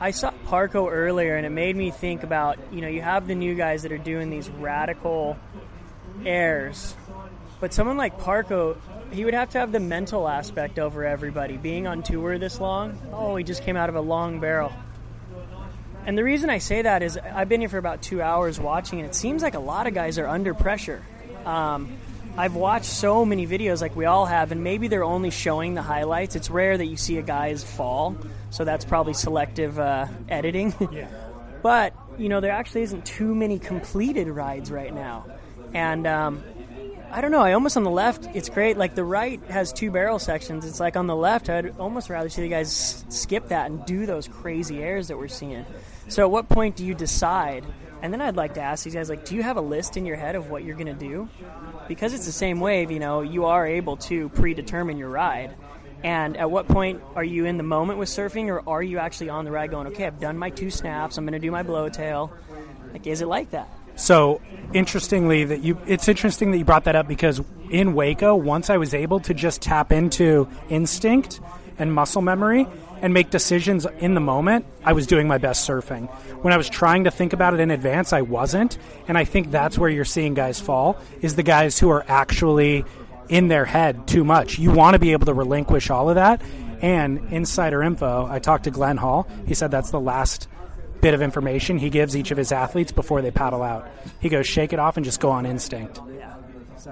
I 0.00 0.12
saw 0.12 0.32
Parko 0.46 0.90
earlier, 0.90 1.36
and 1.36 1.44
it 1.44 1.50
made 1.50 1.74
me 1.74 1.90
think 1.90 2.22
about 2.22 2.58
you 2.72 2.80
know 2.80 2.88
you 2.88 3.02
have 3.02 3.26
the 3.26 3.34
new 3.34 3.54
guys 3.54 3.82
that 3.82 3.92
are 3.92 3.98
doing 3.98 4.30
these 4.30 4.48
radical 4.48 5.36
airs, 6.24 6.94
but 7.60 7.74
someone 7.74 7.96
like 7.96 8.18
Parko, 8.20 8.76
he 9.10 9.24
would 9.24 9.34
have 9.34 9.50
to 9.50 9.58
have 9.58 9.72
the 9.72 9.80
mental 9.80 10.28
aspect 10.28 10.78
over 10.78 11.04
everybody. 11.04 11.56
Being 11.56 11.86
on 11.86 12.02
tour 12.02 12.38
this 12.38 12.60
long, 12.60 12.98
oh, 13.12 13.36
he 13.36 13.44
just 13.44 13.64
came 13.64 13.76
out 13.76 13.88
of 13.88 13.96
a 13.96 14.00
long 14.00 14.40
barrel. 14.40 14.72
And 16.06 16.16
the 16.16 16.24
reason 16.24 16.48
I 16.48 16.58
say 16.58 16.82
that 16.82 17.02
is 17.02 17.18
I've 17.18 17.48
been 17.48 17.60
here 17.60 17.68
for 17.68 17.78
about 17.78 18.00
two 18.00 18.22
hours 18.22 18.58
watching, 18.58 19.00
and 19.00 19.08
it 19.08 19.14
seems 19.14 19.42
like 19.42 19.54
a 19.54 19.60
lot 19.60 19.86
of 19.86 19.94
guys 19.94 20.18
are 20.18 20.26
under 20.26 20.54
pressure. 20.54 21.04
Um, 21.44 21.98
I've 22.36 22.54
watched 22.54 22.86
so 22.86 23.24
many 23.24 23.46
videos 23.46 23.80
like 23.80 23.96
we 23.96 24.04
all 24.04 24.24
have, 24.24 24.52
and 24.52 24.62
maybe 24.62 24.86
they're 24.86 25.04
only 25.04 25.30
showing 25.30 25.74
the 25.74 25.82
highlights. 25.82 26.36
It's 26.36 26.50
rare 26.50 26.78
that 26.78 26.86
you 26.86 26.96
see 26.96 27.18
a 27.18 27.22
guy's 27.22 27.64
fall, 27.64 28.16
so 28.50 28.64
that's 28.64 28.84
probably 28.84 29.14
selective 29.14 29.78
uh, 29.78 30.06
editing. 30.28 30.74
Yeah. 30.92 31.08
but 31.62 31.94
you 32.18 32.28
know, 32.28 32.40
there 32.40 32.52
actually 32.52 32.82
isn't 32.82 33.04
too 33.04 33.34
many 33.34 33.58
completed 33.58 34.28
rides 34.28 34.70
right 34.70 34.92
now, 34.92 35.26
and 35.72 36.06
um, 36.06 36.42
I 37.10 37.20
don't 37.20 37.30
know. 37.30 37.40
I 37.40 37.52
almost 37.52 37.76
on 37.76 37.84
the 37.84 37.90
left, 37.90 38.28
it's 38.34 38.48
great. 38.48 38.76
Like 38.76 38.94
the 38.94 39.04
right 39.04 39.40
has 39.48 39.72
two 39.72 39.90
barrel 39.90 40.18
sections. 40.18 40.64
It's 40.66 40.80
like 40.80 40.96
on 40.96 41.06
the 41.06 41.16
left, 41.16 41.48
I'd 41.48 41.78
almost 41.78 42.10
rather 42.10 42.28
see 42.28 42.42
the 42.42 42.48
guys 42.48 43.04
skip 43.08 43.48
that 43.48 43.70
and 43.70 43.84
do 43.86 44.04
those 44.06 44.28
crazy 44.28 44.82
airs 44.82 45.08
that 45.08 45.16
we're 45.16 45.28
seeing. 45.28 45.64
So, 46.08 46.22
at 46.22 46.30
what 46.30 46.48
point 46.48 46.76
do 46.76 46.84
you 46.84 46.94
decide? 46.94 47.64
And 48.00 48.12
then 48.12 48.20
I'd 48.20 48.36
like 48.36 48.54
to 48.54 48.60
ask 48.60 48.84
these 48.84 48.94
guys, 48.94 49.08
like, 49.08 49.24
do 49.24 49.34
you 49.34 49.42
have 49.42 49.56
a 49.56 49.60
list 49.60 49.96
in 49.96 50.06
your 50.06 50.16
head 50.16 50.36
of 50.36 50.50
what 50.50 50.62
you're 50.62 50.76
going 50.76 50.86
to 50.86 50.92
do? 50.92 51.28
Because 51.88 52.14
it's 52.14 52.26
the 52.26 52.32
same 52.32 52.60
wave, 52.60 52.90
you 52.92 53.00
know, 53.00 53.22
you 53.22 53.46
are 53.46 53.66
able 53.66 53.96
to 53.96 54.28
predetermine 54.30 54.98
your 54.98 55.08
ride. 55.08 55.56
And 56.04 56.36
at 56.36 56.50
what 56.50 56.68
point 56.68 57.02
are 57.16 57.24
you 57.24 57.44
in 57.44 57.56
the 57.56 57.64
moment 57.64 57.98
with 57.98 58.08
surfing, 58.08 58.46
or 58.46 58.68
are 58.68 58.82
you 58.82 58.98
actually 58.98 59.30
on 59.30 59.44
the 59.44 59.50
ride 59.50 59.70
going, 59.70 59.88
okay, 59.88 60.06
I've 60.06 60.20
done 60.20 60.38
my 60.38 60.50
two 60.50 60.70
snaps, 60.70 61.18
I'm 61.18 61.24
going 61.24 61.32
to 61.32 61.38
do 61.38 61.50
my 61.50 61.62
blowtail? 61.62 62.30
Like, 62.92 63.06
is 63.06 63.20
it 63.20 63.26
like 63.26 63.50
that? 63.50 63.68
So 63.96 64.40
interestingly 64.72 65.44
that 65.44 65.64
you 65.64 65.76
it's 65.86 66.06
interesting 66.06 66.52
that 66.52 66.58
you 66.58 66.64
brought 66.64 66.84
that 66.84 66.94
up 66.94 67.08
because 67.08 67.40
in 67.68 67.94
Waco, 67.94 68.36
once 68.36 68.70
I 68.70 68.76
was 68.76 68.94
able 68.94 69.18
to 69.20 69.34
just 69.34 69.60
tap 69.60 69.90
into 69.90 70.48
instinct 70.68 71.40
and 71.78 71.92
muscle 71.92 72.22
memory 72.22 72.68
and 73.02 73.12
make 73.12 73.30
decisions 73.30 73.86
in 73.98 74.14
the 74.14 74.20
moment, 74.20 74.66
I 74.84 74.92
was 74.92 75.06
doing 75.06 75.26
my 75.26 75.38
best 75.38 75.68
surfing. 75.68 76.08
When 76.42 76.52
I 76.52 76.56
was 76.56 76.68
trying 76.68 77.04
to 77.04 77.10
think 77.10 77.32
about 77.32 77.54
it 77.54 77.60
in 77.60 77.70
advance, 77.70 78.12
I 78.12 78.22
wasn't, 78.22 78.78
and 79.08 79.18
I 79.18 79.24
think 79.24 79.50
that's 79.50 79.76
where 79.78 79.90
you're 79.90 80.04
seeing 80.04 80.34
guys 80.34 80.60
fall 80.60 81.00
is 81.20 81.34
the 81.34 81.42
guys 81.42 81.78
who 81.78 81.90
are 81.90 82.04
actually 82.08 82.84
in 83.28 83.48
their 83.48 83.64
head 83.64 84.06
too 84.06 84.24
much. 84.24 84.58
You 84.58 84.72
want 84.72 84.94
to 84.94 84.98
be 84.98 85.12
able 85.12 85.26
to 85.26 85.34
relinquish 85.34 85.90
all 85.90 86.08
of 86.08 86.16
that. 86.16 86.42
And 86.80 87.32
insider 87.32 87.82
info, 87.82 88.26
I 88.26 88.38
talked 88.38 88.64
to 88.64 88.70
Glenn 88.70 88.96
Hall. 88.96 89.28
He 89.46 89.54
said 89.54 89.70
that's 89.70 89.90
the 89.90 90.00
last 90.00 90.48
bit 91.00 91.14
of 91.14 91.22
information 91.22 91.78
he 91.78 91.90
gives 91.90 92.16
each 92.16 92.30
of 92.30 92.38
his 92.38 92.52
athletes 92.52 92.92
before 92.92 93.22
they 93.22 93.30
paddle 93.30 93.62
out. 93.62 93.88
He 94.20 94.28
goes, 94.28 94.46
shake 94.46 94.72
it 94.72 94.78
off 94.78 94.96
and 94.96 95.04
just 95.04 95.20
go 95.20 95.30
on 95.30 95.46
instinct. 95.46 96.00
Yeah. 96.16 96.34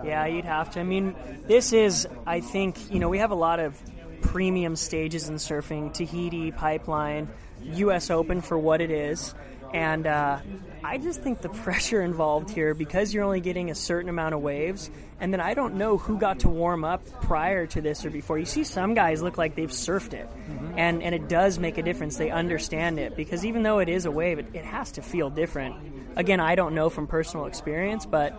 Yeah, 0.04 0.26
you'd 0.26 0.44
have 0.44 0.70
to. 0.72 0.80
I 0.80 0.82
mean, 0.82 1.14
this 1.46 1.72
is, 1.72 2.06
I 2.26 2.40
think, 2.40 2.92
you 2.92 2.98
know, 2.98 3.08
we 3.08 3.18
have 3.18 3.30
a 3.30 3.36
lot 3.36 3.60
of 3.60 3.80
premium 4.20 4.76
stages 4.76 5.28
in 5.28 5.36
surfing 5.36 5.92
Tahiti, 5.94 6.50
Pipeline, 6.50 7.28
US 7.62 8.10
Open 8.10 8.40
for 8.40 8.58
what 8.58 8.80
it 8.80 8.90
is. 8.90 9.34
And 9.72 10.06
uh, 10.06 10.38
I 10.84 10.98
just 10.98 11.22
think 11.22 11.40
the 11.40 11.48
pressure 11.48 12.02
involved 12.02 12.50
here 12.50 12.74
because 12.74 13.12
you're 13.12 13.24
only 13.24 13.40
getting 13.40 13.70
a 13.70 13.74
certain 13.74 14.08
amount 14.08 14.34
of 14.34 14.40
waves. 14.40 14.90
And 15.18 15.32
then 15.32 15.40
I 15.40 15.54
don't 15.54 15.74
know 15.74 15.98
who 15.98 16.18
got 16.18 16.40
to 16.40 16.48
warm 16.48 16.84
up 16.84 17.04
prior 17.22 17.66
to 17.68 17.80
this 17.80 18.04
or 18.04 18.10
before. 18.10 18.38
You 18.38 18.44
see 18.44 18.64
some 18.64 18.94
guys 18.94 19.22
look 19.22 19.38
like 19.38 19.54
they've 19.54 19.70
surfed 19.70 20.12
it. 20.12 20.28
Mm-hmm. 20.28 20.78
And, 20.78 21.02
and 21.02 21.14
it 21.14 21.28
does 21.28 21.58
make 21.58 21.78
a 21.78 21.82
difference. 21.82 22.16
They 22.16 22.30
understand 22.30 22.98
it 22.98 23.16
because 23.16 23.44
even 23.44 23.62
though 23.62 23.78
it 23.78 23.88
is 23.88 24.04
a 24.04 24.10
wave, 24.10 24.38
it, 24.38 24.46
it 24.52 24.64
has 24.64 24.92
to 24.92 25.02
feel 25.02 25.30
different. 25.30 25.74
Again, 26.16 26.40
I 26.40 26.54
don't 26.54 26.74
know 26.74 26.88
from 26.90 27.06
personal 27.06 27.46
experience, 27.46 28.06
but 28.06 28.38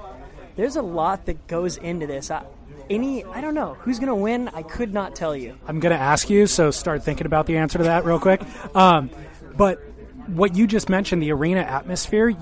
there's 0.56 0.76
a 0.76 0.82
lot 0.82 1.26
that 1.26 1.48
goes 1.48 1.78
into 1.78 2.08
this. 2.08 2.32
I, 2.32 2.46
any 2.90 3.24
I 3.26 3.42
don't 3.42 3.54
know 3.54 3.76
who's 3.82 4.00
going 4.00 4.08
to 4.08 4.16
win. 4.16 4.50
I 4.50 4.64
could 4.64 4.94
not 4.94 5.16
tell 5.16 5.36
you. 5.36 5.58
I'm 5.68 5.80
going 5.80 5.94
to 5.94 6.02
ask 6.02 6.30
you, 6.30 6.48
so 6.48 6.72
start 6.72 7.04
thinking 7.04 7.26
about 7.26 7.46
the 7.46 7.58
answer 7.58 7.78
to 7.78 7.86
that 7.86 8.06
real 8.06 8.20
quick. 8.20 8.42
Um, 8.76 9.10
but 9.56 9.82
what 10.28 10.56
you 10.56 10.68
just 10.68 10.90
mentioned, 10.90 11.22
the 11.22 11.32
arena 11.32 11.62
atmosphere. 11.62 12.36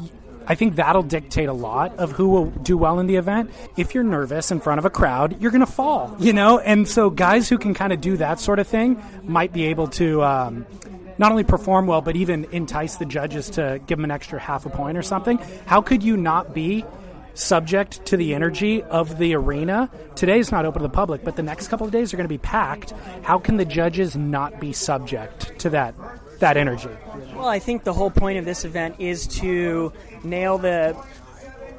I 0.48 0.56
think 0.56 0.76
that'll 0.76 1.04
dictate 1.04 1.50
a 1.50 1.54
lot 1.54 1.98
of 1.98 2.12
who 2.12 2.30
will 2.30 2.46
do 2.52 2.78
well 2.78 3.00
in 3.00 3.08
the 3.08 3.16
event. 3.16 3.52
If 3.78 3.96
you're 3.96 4.04
nervous 4.04 4.52
in 4.52 4.60
front 4.60 4.78
of 4.78 4.86
a 4.86 4.92
crowd, 4.92 5.42
you're 5.42 5.52
going 5.52 5.66
to 5.66 5.72
fall, 5.72 6.16
you 6.20 6.34
know? 6.34 6.60
And 6.60 6.88
so 6.88 7.10
guys 7.10 7.50
who 7.50 7.58
can 7.58 7.74
kind 7.74 7.92
of 7.92 8.02
do 8.02 8.18
that 8.18 8.40
sort 8.40 8.60
of 8.60 8.68
thing 8.68 9.02
might 9.24 9.54
be 9.54 9.66
able 9.66 9.88
to 9.88 10.24
um, 10.24 10.68
not 11.18 11.32
only 11.32 11.44
perform 11.44 11.88
well, 11.88 12.02
but 12.02 12.16
even 12.16 12.46
entice 12.52 12.98
the 12.98 13.06
judges 13.06 13.50
to 13.52 13.82
give 13.88 13.98
them 13.98 14.04
an 14.04 14.12
extra 14.12 14.40
half 14.40 14.68
a 14.68 14.70
point 14.70 14.98
or 14.98 15.02
something. 15.02 15.40
How 15.66 15.82
could 15.82 16.04
you 16.04 16.16
not 16.16 16.54
be 16.54 16.86
subject 17.36 18.06
to 18.06 18.18
the 18.18 18.34
energy 18.34 18.82
of 18.84 19.18
the 19.18 19.36
arena. 19.36 19.90
Today's 20.16 20.52
not 20.52 20.66
open 20.66 20.82
to 20.82 20.88
the 20.88 20.94
public, 20.94 21.24
but 21.24 21.36
the 21.36 21.44
next 21.44 21.68
couple 21.68 21.86
of 21.86 21.92
days 21.92 22.14
are 22.14 22.18
going 22.18 22.26
to 22.26 22.34
be 22.34 22.38
packed. 22.38 22.94
How 23.24 23.38
can 23.38 23.58
the 23.58 23.66
judges 23.66 24.16
not 24.16 24.60
be 24.60 24.74
subject 24.74 25.60
to 25.60 25.70
that 25.72 25.94
that 26.40 26.58
energy? 26.58 26.90
Well, 27.36 27.48
I 27.48 27.60
think 27.60 27.84
the 27.84 27.94
whole 27.94 28.12
point 28.12 28.38
of 28.38 28.46
this 28.46 28.66
event 28.66 28.96
is 29.00 29.28
to 29.40 29.94
nail 30.24 30.58
the 30.58 30.96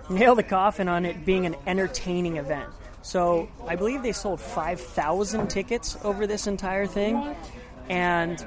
nail 0.09 0.35
the 0.35 0.43
coffin 0.43 0.89
on 0.89 1.05
it 1.05 1.25
being 1.25 1.47
an 1.47 1.57
entertaining 1.67 2.37
event. 2.37 2.69
So, 3.03 3.49
I 3.67 3.77
believe 3.77 4.03
they 4.03 4.13
sold 4.13 4.41
5,000 4.41 5.49
tickets 5.49 5.97
over 6.03 6.27
this 6.27 6.47
entire 6.47 6.87
thing 6.87 7.37
and 7.89 8.45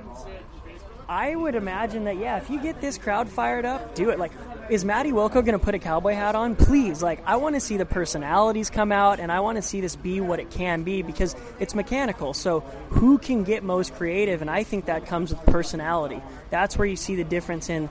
I 1.08 1.36
would 1.36 1.56
imagine 1.56 2.04
that 2.06 2.18
yeah, 2.18 2.38
if 2.38 2.50
you 2.50 2.62
get 2.62 2.82
this 2.82 2.98
crowd 2.98 3.30
fired 3.30 3.66
up, 3.66 3.96
do 3.96 4.10
it. 4.12 4.20
Like 4.20 4.32
is 4.70 4.86
Matty 4.86 5.12
Wilko 5.12 5.34
going 5.34 5.54
to 5.54 5.60
put 5.60 5.76
a 5.76 5.80
cowboy 5.80 6.14
hat 6.14 6.36
on? 6.36 6.56
Please, 6.56 7.02
like, 7.02 7.22
I 7.26 7.38
want 7.38 7.56
to 7.56 7.60
see 7.60 7.78
the 7.78 7.86
personalities 7.86 8.70
come 8.70 8.92
out 8.92 9.20
and 9.20 9.32
I 9.32 9.40
want 9.40 9.58
to 9.58 9.62
see 9.62 9.82
this 9.82 9.96
be 9.96 10.22
what 10.22 10.40
it 10.40 10.52
can 10.52 10.84
be 10.84 11.02
because 11.02 11.36
it's 11.60 11.74
mechanical. 11.74 12.34
So, 12.34 12.62
who 12.90 13.18
can 13.18 13.44
get 13.44 13.64
most 13.64 13.96
creative? 13.96 14.42
And 14.42 14.50
I 14.50 14.64
think 14.64 14.86
that 14.86 15.06
comes 15.08 15.34
with 15.34 15.44
personality. 15.48 16.22
That's 16.50 16.78
where 16.78 16.88
you 16.88 16.96
see 16.96 17.16
the 17.16 17.24
difference 17.24 17.70
in 17.70 17.90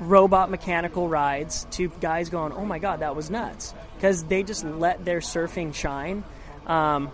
robot 0.00 0.50
mechanical 0.50 1.08
rides 1.08 1.66
to 1.72 1.88
guys 2.00 2.30
going, 2.30 2.52
oh 2.52 2.64
my 2.64 2.78
God, 2.78 3.00
that 3.00 3.14
was 3.14 3.30
nuts. 3.30 3.74
Because 3.96 4.24
they 4.24 4.42
just 4.42 4.64
let 4.64 5.04
their 5.04 5.20
surfing 5.20 5.74
shine. 5.74 6.24
Um, 6.66 7.10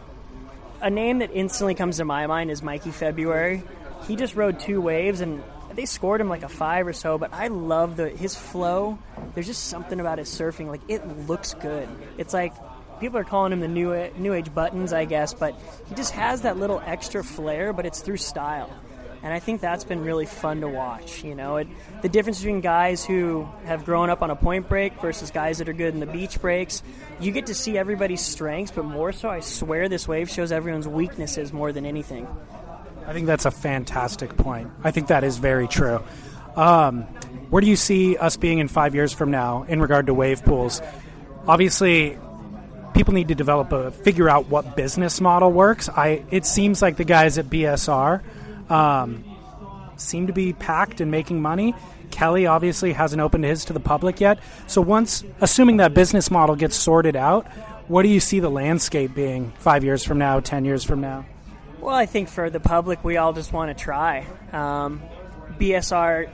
a 0.81 0.91
name 0.91 1.19
that 1.19 1.31
instantly 1.33 1.75
comes 1.75 1.97
to 1.97 2.05
my 2.05 2.27
mind 2.27 2.51
is 2.51 2.63
Mikey 2.63 2.91
February. 2.91 3.63
He 4.07 4.15
just 4.15 4.37
rode 4.37 4.61
two 4.61 4.81
waves 4.81 5.21
and 5.21 5.43
they 5.77 5.85
scored 5.85 6.21
him 6.21 6.29
like 6.29 6.43
a 6.43 6.49
five 6.49 6.87
or 6.87 6.93
so, 6.93 7.19
but 7.19 7.33
I 7.33 7.49
love 7.49 7.97
the 7.97 8.09
his 8.09 8.35
flow. 8.35 8.99
There's 9.35 9.47
just 9.47 9.69
something 9.69 10.01
about 10.01 10.19
his 10.19 10.29
surfing. 10.29 10.67
Like 10.69 10.81
it 10.89 11.07
looks 11.29 11.55
good. 11.55 11.89
It's 12.19 12.35
like 12.35 12.55
people 12.99 13.19
are 13.19 13.25
calling 13.25 13.53
him 13.53 13.61
the 13.61 13.69
new 13.69 14.11
new 14.17 14.33
age 14.33 14.53
buttons, 14.55 14.93
I 14.93 15.05
guess, 15.05 15.35
but 15.35 15.55
he 15.89 15.95
just 15.95 16.13
has 16.13 16.43
that 16.43 16.57
little 16.57 16.83
extra 16.85 17.23
flair, 17.23 17.73
but 17.73 17.87
it's 17.87 18.01
through 18.01 18.17
style. 18.17 18.71
And 19.23 19.33
I 19.35 19.41
think 19.41 19.61
that's 19.61 19.83
been 19.83 20.05
really 20.05 20.27
fun 20.27 20.61
to 20.61 20.69
watch. 20.69 21.25
You 21.25 21.35
know, 21.35 21.57
it, 21.57 21.69
the 22.03 22.09
difference 22.09 22.39
between 22.39 22.61
guys 22.61 23.05
who 23.05 23.49
have 23.65 23.85
grown 23.85 24.09
up 24.09 24.23
on 24.23 24.31
a 24.31 24.37
point 24.37 24.69
break 24.69 25.01
versus 25.01 25.31
guys 25.31 25.59
that 25.59 25.69
are 25.69 25.73
good 25.73 25.95
in 25.95 26.01
the 26.01 26.07
beach 26.07 26.41
breaks. 26.41 26.83
You 27.19 27.33
get 27.33 27.47
to 27.47 27.55
see 27.55 27.77
everybody's 27.77 28.21
strengths, 28.21 28.71
but 28.71 28.85
more 28.85 29.13
so, 29.13 29.29
I 29.29 29.41
swear 29.41 29.89
this 29.89 30.07
wave 30.07 30.31
shows 30.31 30.53
everyone's 30.53 30.87
weaknesses 30.87 31.53
more 31.53 31.73
than 31.73 31.85
anything. 31.87 32.29
I 33.07 33.13
think 33.13 33.27
that's 33.27 33.45
a 33.45 33.51
fantastic 33.51 34.37
point. 34.37 34.71
I 34.83 34.91
think 34.91 35.09
that 35.09 35.23
is 35.23 35.39
very 35.39 35.69
true. 35.69 36.03
Um, 36.57 37.03
where 37.51 37.61
do 37.61 37.69
you 37.69 37.77
see 37.77 38.17
us 38.17 38.37
being 38.37 38.59
in 38.59 38.67
five 38.69 38.95
years 38.95 39.13
from 39.13 39.31
now 39.31 39.63
in 39.65 39.81
regard 39.81 40.07
to 40.07 40.15
wave 40.15 40.45
pools? 40.45 40.83
Obviously, 41.47 42.19
people 42.95 43.15
need 43.15 43.29
to 43.29 43.35
develop 43.35 43.71
a 43.73 43.93
figure 43.93 44.29
out 44.29 44.49
what 44.49 44.75
business 44.75 45.21
model 45.21 45.53
works. 45.53 45.89
I 45.89 46.25
it 46.31 46.45
seems 46.45 46.83
like 46.83 46.97
the 46.97 47.05
guys 47.05 47.39
at 47.39 47.47
BSR 47.47 48.23
um, 48.71 49.25
seem 49.97 50.27
to 50.27 50.33
be 50.33 50.53
packed 50.53 51.01
and 51.01 51.11
making 51.11 51.41
money. 51.41 51.75
Kelly 52.11 52.47
obviously 52.47 52.93
hasn't 52.93 53.21
opened 53.21 53.45
his 53.45 53.67
to 53.67 53.73
the 53.73 53.81
public 53.81 54.21
yet. 54.21 54.39
So 54.67 54.81
once, 54.81 55.25
assuming 55.41 55.77
that 55.79 55.93
business 55.95 56.31
model 56.31 56.57
gets 56.57 56.77
sorted 56.77 57.17
out, 57.17 57.47
what 57.89 58.03
do 58.03 58.09
you 58.09 58.21
see 58.21 58.41
the 58.41 58.51
landscape 58.51 59.15
being 59.15 59.53
five 59.59 59.85
years 59.85 60.03
from 60.03 60.19
now, 60.19 60.41
ten 60.41 60.65
years 60.65 60.83
from 60.83 61.01
now? 61.01 61.27
Well, 61.87 61.95
I 61.95 62.07
think 62.07 62.29
for 62.29 62.51
the 62.51 62.59
public, 62.59 63.05
we 63.05 63.17
all 63.17 63.33
just 63.33 63.53
want 63.53 63.69
to 63.69 63.81
try. 63.81 64.27
Um, 64.51 65.01
BSR 65.57 66.29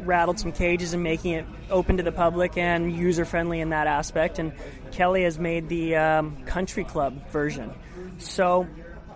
rattled 0.00 0.38
some 0.38 0.52
cages 0.52 0.92
and 0.92 1.02
making 1.02 1.32
it 1.32 1.46
open 1.70 1.96
to 1.96 2.02
the 2.02 2.12
public 2.12 2.58
and 2.58 2.94
user 2.94 3.24
friendly 3.24 3.62
in 3.62 3.70
that 3.70 3.86
aspect. 3.86 4.38
And 4.38 4.52
Kelly 4.92 5.22
has 5.22 5.38
made 5.38 5.70
the 5.70 5.96
um, 5.96 6.44
country 6.44 6.84
club 6.84 7.30
version. 7.30 7.72
So 8.18 8.68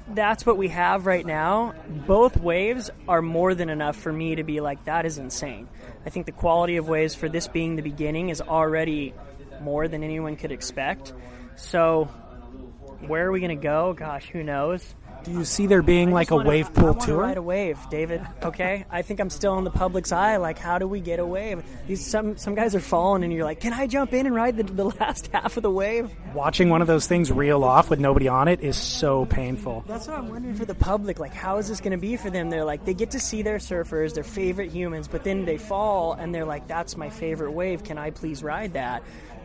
that's 0.08 0.46
what 0.46 0.56
we 0.56 0.68
have 0.68 1.04
right 1.04 1.26
now. 1.26 1.74
Both 1.86 2.38
waves 2.38 2.88
are 3.06 3.20
more 3.20 3.54
than 3.54 3.68
enough 3.68 3.96
for 3.96 4.10
me 4.10 4.36
to 4.36 4.42
be 4.42 4.62
like, 4.62 4.86
that 4.86 5.04
is 5.04 5.18
insane. 5.18 5.68
I 6.06 6.08
think 6.08 6.24
the 6.24 6.32
quality 6.32 6.78
of 6.78 6.88
waves 6.88 7.14
for 7.14 7.28
this 7.28 7.46
being 7.46 7.76
the 7.76 7.82
beginning 7.82 8.30
is 8.30 8.40
already 8.40 9.12
more 9.60 9.86
than 9.86 10.02
anyone 10.02 10.36
could 10.36 10.50
expect. 10.50 11.12
So, 11.56 12.06
where 13.06 13.26
are 13.26 13.30
we 13.30 13.40
going 13.40 13.54
to 13.54 13.62
go? 13.62 13.92
Gosh, 13.92 14.30
who 14.30 14.42
knows? 14.42 14.94
Do 15.24 15.32
you 15.32 15.44
see 15.46 15.66
there 15.66 15.80
being 15.80 16.12
like 16.12 16.30
a 16.30 16.36
wave 16.36 16.66
to, 16.66 16.72
pool 16.80 16.94
tour? 16.94 17.16
Ride 17.16 17.38
a 17.38 17.42
wave, 17.42 17.78
David. 17.90 18.20
Okay, 18.42 18.84
I 18.90 19.00
think 19.00 19.20
I'm 19.20 19.30
still 19.30 19.56
in 19.56 19.64
the 19.64 19.70
public's 19.70 20.12
eye. 20.12 20.36
Like, 20.36 20.58
how 20.58 20.78
do 20.78 20.86
we 20.86 21.00
get 21.00 21.18
a 21.18 21.24
wave? 21.24 21.64
These 21.86 22.06
some 22.06 22.36
some 22.36 22.54
guys 22.54 22.74
are 22.74 22.80
falling, 22.80 23.24
and 23.24 23.32
you're 23.32 23.44
like, 23.44 23.58
can 23.58 23.72
I 23.72 23.86
jump 23.86 24.12
in 24.12 24.26
and 24.26 24.34
ride 24.34 24.58
the, 24.58 24.64
the 24.64 24.84
last 25.00 25.28
half 25.32 25.56
of 25.56 25.62
the 25.62 25.70
wave? 25.70 26.10
Watching 26.34 26.68
one 26.68 26.82
of 26.82 26.86
those 26.86 27.06
things 27.06 27.32
reel 27.32 27.64
off 27.64 27.88
with 27.88 28.00
nobody 28.00 28.28
on 28.28 28.48
it 28.48 28.60
is 28.60 28.76
so 28.76 29.24
painful. 29.24 29.82
That's 29.86 30.06
what 30.06 30.18
I'm 30.18 30.28
wondering 30.28 30.56
for 30.56 30.66
the 30.66 30.74
public. 30.74 31.18
Like, 31.18 31.32
how 31.32 31.56
is 31.56 31.68
this 31.68 31.80
going 31.80 31.92
to 31.92 31.98
be 31.98 32.16
for 32.16 32.28
them? 32.28 32.50
They're 32.50 32.64
like, 32.64 32.84
they 32.84 32.94
get 32.94 33.12
to 33.12 33.20
see 33.20 33.40
their 33.40 33.56
surfers, 33.58 34.12
their 34.12 34.24
favorite 34.24 34.72
humans, 34.72 35.08
but 35.08 35.24
then 35.24 35.46
they 35.46 35.56
fall, 35.56 36.12
and 36.12 36.34
they're 36.34 36.44
like, 36.44 36.68
that's 36.68 36.98
my 36.98 37.08
favorite 37.08 37.52
wave. 37.52 37.82
Can 37.82 37.96
I 37.96 38.10
please 38.10 38.42
ride 38.42 38.74
that? 38.74 39.02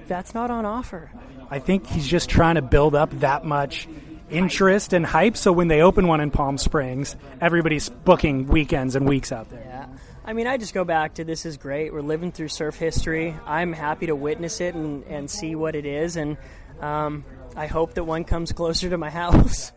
That's 0.10 0.34
not 0.34 0.52
on 0.52 0.66
offer. 0.66 1.10
I 1.50 1.60
think 1.60 1.88
he's 1.88 2.08
just 2.08 2.30
trying 2.30 2.56
to 2.56 2.62
build 2.62 2.96
up 2.96 3.12
that 3.20 3.46
much 3.46 3.88
interest 4.30 4.94
and 4.94 5.06
hype. 5.06 5.38
So 5.38 5.52
when 5.52 5.68
they 5.68 5.82
open 5.82 6.08
one 6.08 6.22
in 6.22 6.32
Palm 6.32 6.58
Springs, 6.58 7.16
everybody's 7.42 7.90
booking 7.90 8.48
weekends 8.48 8.96
and 8.96 9.08
weeks 9.08 9.32
out 9.32 9.50
there. 9.50 9.64
Yeah. 9.66 9.88
I 10.26 10.34
mean, 10.34 10.48
I 10.48 10.58
just 10.58 10.74
go 10.74 10.84
back 10.84 11.16
to 11.16 11.24
this 11.24 11.46
is 11.46 11.58
great. 11.58 11.92
We're 11.92 12.02
living 12.02 12.32
through 12.32 12.50
surf 12.50 12.76
history. 12.76 13.36
I'm 13.46 13.74
happy 13.74 14.08
to 14.08 14.16
witness 14.16 14.62
it 14.62 14.76
and, 14.76 15.04
and 15.06 15.30
see 15.30 15.56
what 15.56 15.76
it 15.76 15.86
is. 15.86 16.18
And 16.18 16.38
um, 16.80 17.26
I 17.56 17.68
hope 17.68 17.96
that 17.96 18.04
one 18.04 18.24
comes 18.26 18.52
closer 18.54 18.90
to 18.90 18.98
my 18.98 19.10
house. 19.10 19.72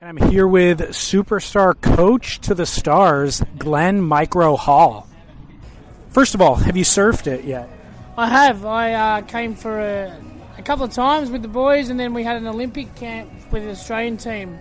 And 0.00 0.20
I'm 0.20 0.30
here 0.30 0.46
with 0.46 0.80
superstar 0.90 1.80
coach 1.80 2.40
to 2.40 2.54
the 2.54 2.66
stars, 2.66 3.42
Glenn 3.56 4.02
Micro 4.02 4.56
Hall. 4.56 5.08
First 6.10 6.34
of 6.34 6.42
all, 6.42 6.56
have 6.56 6.76
you 6.76 6.84
surfed 6.84 7.26
it 7.26 7.44
yet? 7.44 7.68
I 8.16 8.28
have. 8.28 8.64
I 8.66 8.92
uh, 8.92 9.22
came 9.22 9.54
for 9.54 9.80
a, 9.80 10.08
a 10.08 10.33
couple 10.64 10.84
of 10.84 10.92
times 10.92 11.30
with 11.30 11.42
the 11.42 11.48
boys, 11.48 11.90
and 11.90 12.00
then 12.00 12.14
we 12.14 12.24
had 12.24 12.36
an 12.36 12.46
Olympic 12.46 12.94
camp 12.96 13.30
with 13.52 13.64
the 13.64 13.70
Australian 13.70 14.16
team, 14.16 14.58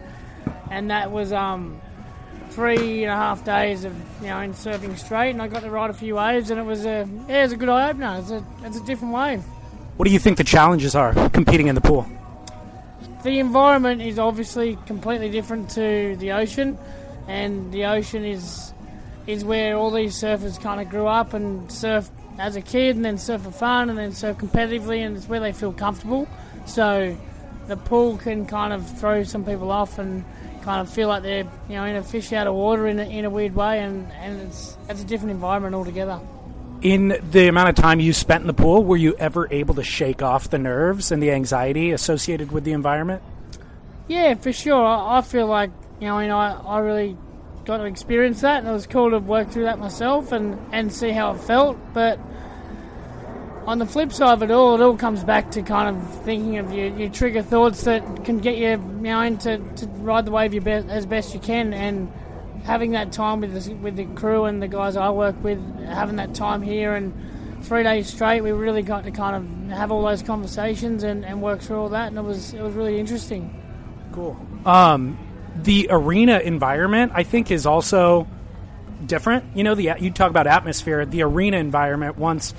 and 0.69 0.91
that 0.91 1.11
was 1.11 1.31
um, 1.31 1.81
three 2.49 3.03
and 3.03 3.11
a 3.11 3.15
half 3.15 3.45
days 3.45 3.85
of 3.85 3.95
you 4.21 4.27
know 4.27 4.39
in 4.41 4.53
surfing 4.53 4.97
straight, 4.97 5.31
and 5.31 5.41
I 5.41 5.47
got 5.47 5.63
to 5.63 5.69
ride 5.69 5.89
a 5.89 5.93
few 5.93 6.15
waves, 6.15 6.51
and 6.51 6.59
it 6.59 6.63
was 6.63 6.85
a 6.85 7.07
yeah, 7.27 7.39
it 7.39 7.43
was 7.43 7.51
a 7.53 7.57
good 7.57 7.69
eye 7.69 7.89
opener. 7.89 8.17
It's 8.19 8.31
a 8.31 8.43
it's 8.63 8.77
a 8.77 8.83
different 8.83 9.13
wave. 9.13 9.43
What 9.95 10.05
do 10.05 10.11
you 10.11 10.19
think 10.19 10.37
the 10.37 10.43
challenges 10.43 10.93
are 10.95 11.13
competing 11.29 11.67
in 11.67 11.75
the 11.75 11.81
pool? 11.81 12.05
The 13.23 13.39
environment 13.39 14.01
is 14.01 14.19
obviously 14.19 14.77
completely 14.85 15.29
different 15.29 15.69
to 15.71 16.17
the 16.17 16.33
ocean, 16.33 16.77
and 17.27 17.71
the 17.71 17.85
ocean 17.85 18.25
is 18.25 18.73
is 19.25 19.45
where 19.45 19.77
all 19.77 19.89
these 19.89 20.15
surfers 20.15 20.61
kind 20.61 20.81
of 20.81 20.89
grew 20.89 21.07
up 21.07 21.33
and 21.33 21.71
surf 21.71 22.09
as 22.39 22.55
a 22.55 22.61
kid, 22.61 22.95
and 22.95 23.05
then 23.05 23.17
surf 23.17 23.41
for 23.41 23.51
fun, 23.51 23.89
and 23.89 23.97
then 23.97 24.11
surf 24.11 24.37
competitively, 24.37 24.99
and 24.99 25.15
it's 25.17 25.27
where 25.27 25.39
they 25.39 25.51
feel 25.51 25.73
comfortable. 25.73 26.27
So 26.65 27.17
the 27.67 27.77
pool 27.77 28.17
can 28.17 28.45
kind 28.45 28.73
of 28.73 28.99
throw 28.99 29.23
some 29.23 29.45
people 29.45 29.71
off 29.71 29.99
and 29.99 30.23
kind 30.63 30.81
of 30.81 30.91
feel 30.91 31.09
like 31.09 31.23
they're 31.23 31.43
you 31.67 31.75
know 31.75 31.83
in 31.83 31.95
a 31.95 32.03
fish 32.03 32.31
out 32.31 32.47
of 32.47 32.53
water 32.53 32.87
in 32.87 32.99
a, 32.99 33.03
in 33.03 33.25
a 33.25 33.29
weird 33.29 33.55
way, 33.55 33.79
and, 33.79 34.11
and 34.13 34.41
it's 34.41 34.77
it's 34.89 35.01
a 35.01 35.05
different 35.05 35.31
environment 35.31 35.75
altogether. 35.75 36.19
In 36.81 37.17
the 37.31 37.47
amount 37.47 37.69
of 37.69 37.75
time 37.75 37.99
you 38.01 38.11
spent 38.11 38.41
in 38.41 38.47
the 38.47 38.53
pool, 38.53 38.83
were 38.83 38.97
you 38.97 39.15
ever 39.15 39.47
able 39.51 39.75
to 39.75 39.83
shake 39.83 40.21
off 40.21 40.49
the 40.49 40.57
nerves 40.57 41.11
and 41.11 41.23
the 41.23 41.31
anxiety 41.31 41.91
associated 41.91 42.51
with 42.51 42.65
the 42.65 42.73
environment? 42.73 43.23
Yeah, 44.09 44.33
for 44.35 44.51
sure. 44.51 44.83
I, 44.83 45.19
I 45.19 45.21
feel 45.21 45.47
like 45.47 45.71
you 45.99 46.07
know, 46.07 46.17
I, 46.17 46.51
I 46.51 46.79
really 46.79 47.15
got 47.65 47.77
to 47.77 47.85
experience 47.85 48.41
that, 48.41 48.59
and 48.59 48.67
it 48.67 48.71
was 48.71 48.87
cool 48.87 49.11
to 49.11 49.19
work 49.19 49.49
through 49.49 49.63
that 49.63 49.79
myself 49.79 50.31
and, 50.31 50.59
and 50.71 50.91
see 50.91 51.11
how 51.11 51.33
it 51.33 51.39
felt. 51.41 51.77
But 51.93 52.19
on 53.65 53.79
the 53.79 53.85
flip 53.85 54.11
side 54.11 54.33
of 54.33 54.43
it 54.43 54.51
all, 54.51 54.75
it 54.75 54.81
all 54.81 54.97
comes 54.97 55.23
back 55.23 55.51
to 55.51 55.61
kind 55.61 55.95
of 55.95 56.23
thinking 56.23 56.57
of 56.57 56.73
your, 56.73 56.87
your 56.87 57.09
trigger 57.09 57.41
thoughts 57.41 57.83
that 57.83 58.25
can 58.25 58.39
get 58.39 58.57
you, 58.57 58.69
you 58.69 58.77
know, 58.77 59.21
into 59.21 59.57
to 59.77 59.87
ride 59.99 60.25
the 60.25 60.31
wave 60.31 60.53
your 60.53 60.63
be- 60.63 60.71
as 60.71 61.05
best 61.05 61.33
you 61.33 61.39
can, 61.39 61.73
and 61.73 62.11
having 62.65 62.91
that 62.91 63.11
time 63.11 63.41
with 63.41 63.53
the, 63.53 63.73
with 63.75 63.95
the 63.95 64.05
crew 64.15 64.45
and 64.45 64.61
the 64.61 64.67
guys 64.67 64.95
I 64.95 65.09
work 65.09 65.41
with, 65.43 65.59
having 65.85 66.17
that 66.17 66.33
time 66.33 66.61
here 66.61 66.95
and 66.95 67.13
three 67.61 67.83
days 67.83 68.07
straight, 68.07 68.41
we 68.41 68.51
really 68.51 68.81
got 68.81 69.05
to 69.05 69.11
kind 69.11 69.35
of 69.35 69.77
have 69.77 69.91
all 69.91 70.03
those 70.03 70.21
conversations 70.21 71.03
and, 71.03 71.23
and 71.23 71.41
work 71.41 71.61
through 71.61 71.77
all 71.77 71.89
that, 71.89 72.07
and 72.07 72.17
it 72.17 72.21
was 72.21 72.53
it 72.53 72.61
was 72.61 72.73
really 72.73 72.99
interesting. 72.99 73.61
Cool. 74.11 74.37
Um, 74.65 75.17
the 75.55 75.87
arena 75.89 76.39
environment, 76.39 77.11
I 77.15 77.23
think, 77.23 77.51
is 77.51 77.65
also 77.65 78.27
different. 79.05 79.55
You 79.55 79.63
know, 79.63 79.75
the 79.75 79.91
you 79.99 80.11
talk 80.11 80.29
about 80.29 80.47
atmosphere. 80.47 81.05
The 81.05 81.23
arena 81.23 81.57
environment 81.57 82.17
once 82.17 82.53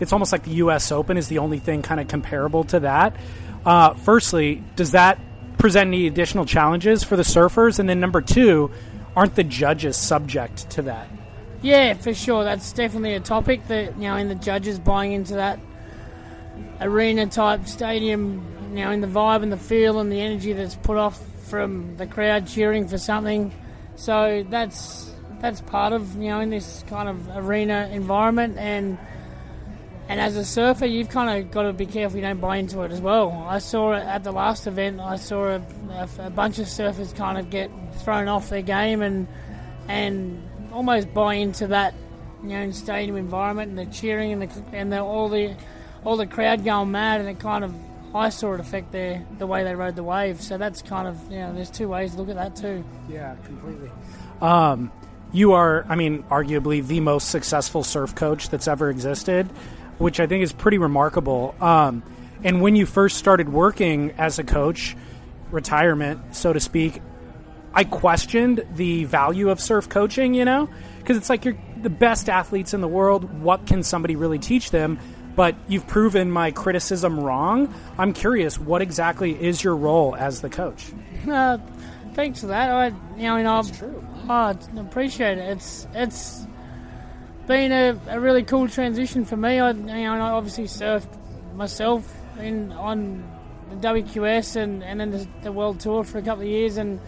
it's 0.00 0.12
almost 0.12 0.32
like 0.32 0.44
the 0.44 0.52
U.S. 0.52 0.92
Open 0.92 1.16
is 1.16 1.28
the 1.28 1.38
only 1.38 1.58
thing 1.58 1.82
kind 1.82 2.00
of 2.00 2.08
comparable 2.08 2.64
to 2.64 2.80
that. 2.80 3.16
Uh, 3.64 3.94
firstly, 3.94 4.62
does 4.76 4.92
that 4.92 5.18
present 5.58 5.88
any 5.88 6.06
additional 6.06 6.44
challenges 6.44 7.02
for 7.02 7.16
the 7.16 7.22
surfers? 7.22 7.78
And 7.78 7.88
then 7.88 7.98
number 8.00 8.20
two, 8.20 8.70
aren't 9.16 9.34
the 9.34 9.44
judges 9.44 9.96
subject 9.96 10.70
to 10.70 10.82
that? 10.82 11.08
Yeah, 11.62 11.94
for 11.94 12.14
sure. 12.14 12.44
That's 12.44 12.72
definitely 12.72 13.14
a 13.14 13.20
topic 13.20 13.66
that 13.66 13.96
you 13.96 14.02
know, 14.02 14.16
in 14.16 14.28
the 14.28 14.36
judges 14.36 14.78
buying 14.78 15.12
into 15.12 15.34
that 15.34 15.58
arena 16.80 17.26
type 17.26 17.66
stadium, 17.66 18.44
you 18.70 18.84
know, 18.84 18.92
in 18.92 19.00
the 19.00 19.08
vibe 19.08 19.42
and 19.42 19.50
the 19.50 19.56
feel 19.56 19.98
and 19.98 20.12
the 20.12 20.20
energy 20.20 20.52
that's 20.52 20.76
put 20.76 20.96
off 20.96 21.20
from 21.48 21.96
the 21.96 22.06
crowd 22.06 22.46
cheering 22.46 22.88
for 22.88 22.98
something. 22.98 23.52
So 23.96 24.44
that's 24.48 25.10
that's 25.40 25.60
part 25.60 25.92
of 25.92 26.16
you 26.16 26.28
know 26.28 26.40
in 26.40 26.50
this 26.50 26.84
kind 26.88 27.08
of 27.08 27.28
arena 27.36 27.88
environment 27.92 28.58
and 28.58 28.98
and 30.08 30.20
as 30.20 30.36
a 30.36 30.44
surfer, 30.44 30.86
you've 30.86 31.10
kind 31.10 31.38
of 31.44 31.50
got 31.50 31.62
to 31.62 31.74
be 31.74 31.84
careful 31.84 32.16
you 32.16 32.22
don't 32.22 32.40
buy 32.40 32.56
into 32.56 32.80
it 32.82 32.90
as 32.90 33.00
well. 33.00 33.44
I 33.46 33.58
saw 33.58 33.92
at 33.92 34.24
the 34.24 34.32
last 34.32 34.66
event. 34.66 35.00
I 35.00 35.16
saw 35.16 35.48
a, 35.48 35.62
a, 35.90 36.08
a 36.20 36.30
bunch 36.30 36.58
of 36.58 36.64
surfers 36.64 37.14
kind 37.14 37.36
of 37.36 37.50
get 37.50 37.70
thrown 37.96 38.26
off 38.26 38.48
their 38.48 38.62
game 38.62 39.02
and 39.02 39.28
and 39.86 40.42
almost 40.72 41.12
buy 41.12 41.34
into 41.34 41.66
that 41.68 41.94
you 42.42 42.50
know 42.50 42.70
stadium 42.70 43.16
environment 43.16 43.70
and 43.70 43.78
the 43.78 43.86
cheering 43.86 44.32
and 44.32 44.42
the 44.42 44.62
and 44.72 44.92
the, 44.92 45.00
all 45.00 45.28
the 45.28 45.54
all 46.04 46.16
the 46.16 46.26
crowd 46.26 46.64
going 46.64 46.90
mad 46.90 47.20
and 47.20 47.28
it 47.28 47.38
kind 47.38 47.64
of 47.64 47.74
I 48.14 48.30
saw 48.30 48.54
it 48.54 48.60
affect 48.60 48.92
their 48.92 49.26
the 49.38 49.46
way 49.46 49.64
they 49.64 49.74
rode 49.74 49.96
the 49.96 50.02
wave. 50.02 50.40
So 50.40 50.58
that's 50.58 50.82
kind 50.82 51.08
of 51.08 51.30
you 51.30 51.38
know 51.38 51.54
there's 51.54 51.70
two 51.70 51.88
ways 51.88 52.12
to 52.12 52.18
look 52.22 52.28
at 52.28 52.36
that 52.36 52.56
too. 52.56 52.84
Yeah, 53.08 53.36
completely. 53.44 53.90
Um, 54.40 54.92
you 55.32 55.52
are, 55.52 55.84
I 55.88 55.94
mean, 55.96 56.22
arguably 56.24 56.86
the 56.86 57.00
most 57.00 57.30
successful 57.30 57.84
surf 57.84 58.14
coach 58.14 58.48
that's 58.48 58.66
ever 58.66 58.88
existed 58.88 59.50
which 59.98 60.20
I 60.20 60.26
think 60.26 60.42
is 60.42 60.52
pretty 60.52 60.78
remarkable. 60.78 61.54
Um, 61.60 62.02
and 62.42 62.62
when 62.62 62.76
you 62.76 62.86
first 62.86 63.16
started 63.16 63.48
working 63.48 64.12
as 64.12 64.38
a 64.38 64.44
coach, 64.44 64.96
retirement, 65.50 66.36
so 66.36 66.52
to 66.52 66.60
speak, 66.60 67.02
I 67.74 67.84
questioned 67.84 68.64
the 68.74 69.04
value 69.04 69.50
of 69.50 69.60
surf 69.60 69.88
coaching, 69.88 70.34
you 70.34 70.44
know, 70.44 70.68
because 70.98 71.16
it's 71.16 71.28
like 71.28 71.44
you're 71.44 71.58
the 71.82 71.90
best 71.90 72.28
athletes 72.28 72.74
in 72.74 72.80
the 72.80 72.88
world. 72.88 73.40
What 73.40 73.66
can 73.66 73.82
somebody 73.82 74.16
really 74.16 74.38
teach 74.38 74.70
them? 74.70 74.98
But 75.38 75.54
you've 75.68 75.86
proven 75.86 76.32
my 76.32 76.50
criticism 76.50 77.20
wrong. 77.20 77.72
I'm 77.96 78.12
curious, 78.12 78.58
what 78.58 78.82
exactly 78.82 79.40
is 79.40 79.62
your 79.62 79.76
role 79.76 80.16
as 80.16 80.40
the 80.40 80.50
coach? 80.50 80.86
Uh, 81.30 81.58
thanks 82.14 82.40
for 82.40 82.48
that. 82.48 82.68
I, 82.70 82.86
you 83.16 83.22
know, 83.22 83.36
and 83.36 83.46
I, 83.46 83.62
I 84.28 84.80
appreciate 84.80 85.38
it. 85.38 85.42
It's 85.42 85.86
it's 85.94 86.44
been 87.46 87.70
a, 87.70 88.00
a 88.08 88.18
really 88.18 88.42
cool 88.42 88.66
transition 88.66 89.24
for 89.24 89.36
me. 89.36 89.60
I, 89.60 89.70
you 89.70 89.84
know, 89.84 90.14
I 90.14 90.30
obviously 90.32 90.64
surfed 90.64 91.06
myself 91.54 92.12
in 92.40 92.72
on 92.72 93.22
the 93.70 93.76
WQS 93.76 94.56
and, 94.56 94.82
and 94.82 94.98
then 94.98 95.12
the, 95.12 95.28
the 95.42 95.52
World 95.52 95.78
Tour 95.78 96.02
for 96.02 96.18
a 96.18 96.22
couple 96.22 96.42
of 96.42 96.48
years, 96.48 96.78
and 96.78 96.98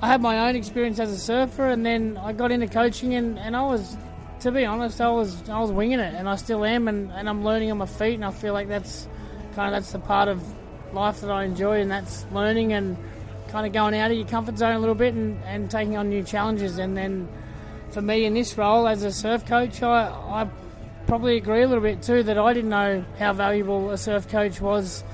I 0.00 0.08
had 0.08 0.20
my 0.20 0.48
own 0.48 0.56
experience 0.56 0.98
as 0.98 1.12
a 1.12 1.16
surfer, 1.16 1.68
and 1.68 1.86
then 1.86 2.16
I 2.16 2.32
got 2.32 2.50
into 2.50 2.66
coaching, 2.66 3.14
and, 3.14 3.38
and 3.38 3.54
I 3.56 3.62
was, 3.62 3.96
to 4.42 4.50
be 4.50 4.64
honest, 4.64 5.00
I 5.00 5.08
was 5.08 5.48
I 5.48 5.60
was 5.60 5.70
winging 5.70 6.00
it, 6.00 6.14
and 6.14 6.28
I 6.28 6.34
still 6.34 6.64
am, 6.64 6.88
and, 6.88 7.12
and 7.12 7.28
I'm 7.28 7.44
learning 7.44 7.70
on 7.70 7.78
my 7.78 7.86
feet, 7.86 8.14
and 8.14 8.24
I 8.24 8.32
feel 8.32 8.52
like 8.52 8.68
that's 8.68 9.08
kind 9.54 9.68
of 9.68 9.80
that's 9.80 9.92
the 9.92 10.00
part 10.00 10.28
of 10.28 10.42
life 10.92 11.20
that 11.20 11.30
I 11.30 11.44
enjoy, 11.44 11.80
and 11.80 11.90
that's 11.90 12.26
learning 12.32 12.72
and 12.72 12.96
kind 13.48 13.66
of 13.66 13.72
going 13.72 13.94
out 13.94 14.10
of 14.10 14.16
your 14.16 14.26
comfort 14.26 14.58
zone 14.58 14.74
a 14.74 14.78
little 14.80 14.96
bit 14.96 15.14
and, 15.14 15.42
and 15.44 15.70
taking 15.70 15.96
on 15.96 16.08
new 16.08 16.24
challenges, 16.24 16.78
and 16.78 16.96
then 16.96 17.28
for 17.90 18.02
me 18.02 18.24
in 18.24 18.34
this 18.34 18.58
role 18.58 18.88
as 18.88 19.04
a 19.04 19.12
surf 19.12 19.46
coach, 19.46 19.80
I, 19.82 20.08
I 20.08 20.50
probably 21.06 21.36
agree 21.36 21.62
a 21.62 21.68
little 21.68 21.82
bit 21.82 22.02
too 22.02 22.24
that 22.24 22.36
I 22.36 22.52
didn't 22.52 22.70
know 22.70 23.04
how 23.18 23.32
valuable 23.34 23.90
a 23.90 23.98
surf 23.98 24.28
coach 24.28 24.60
was 24.60 25.04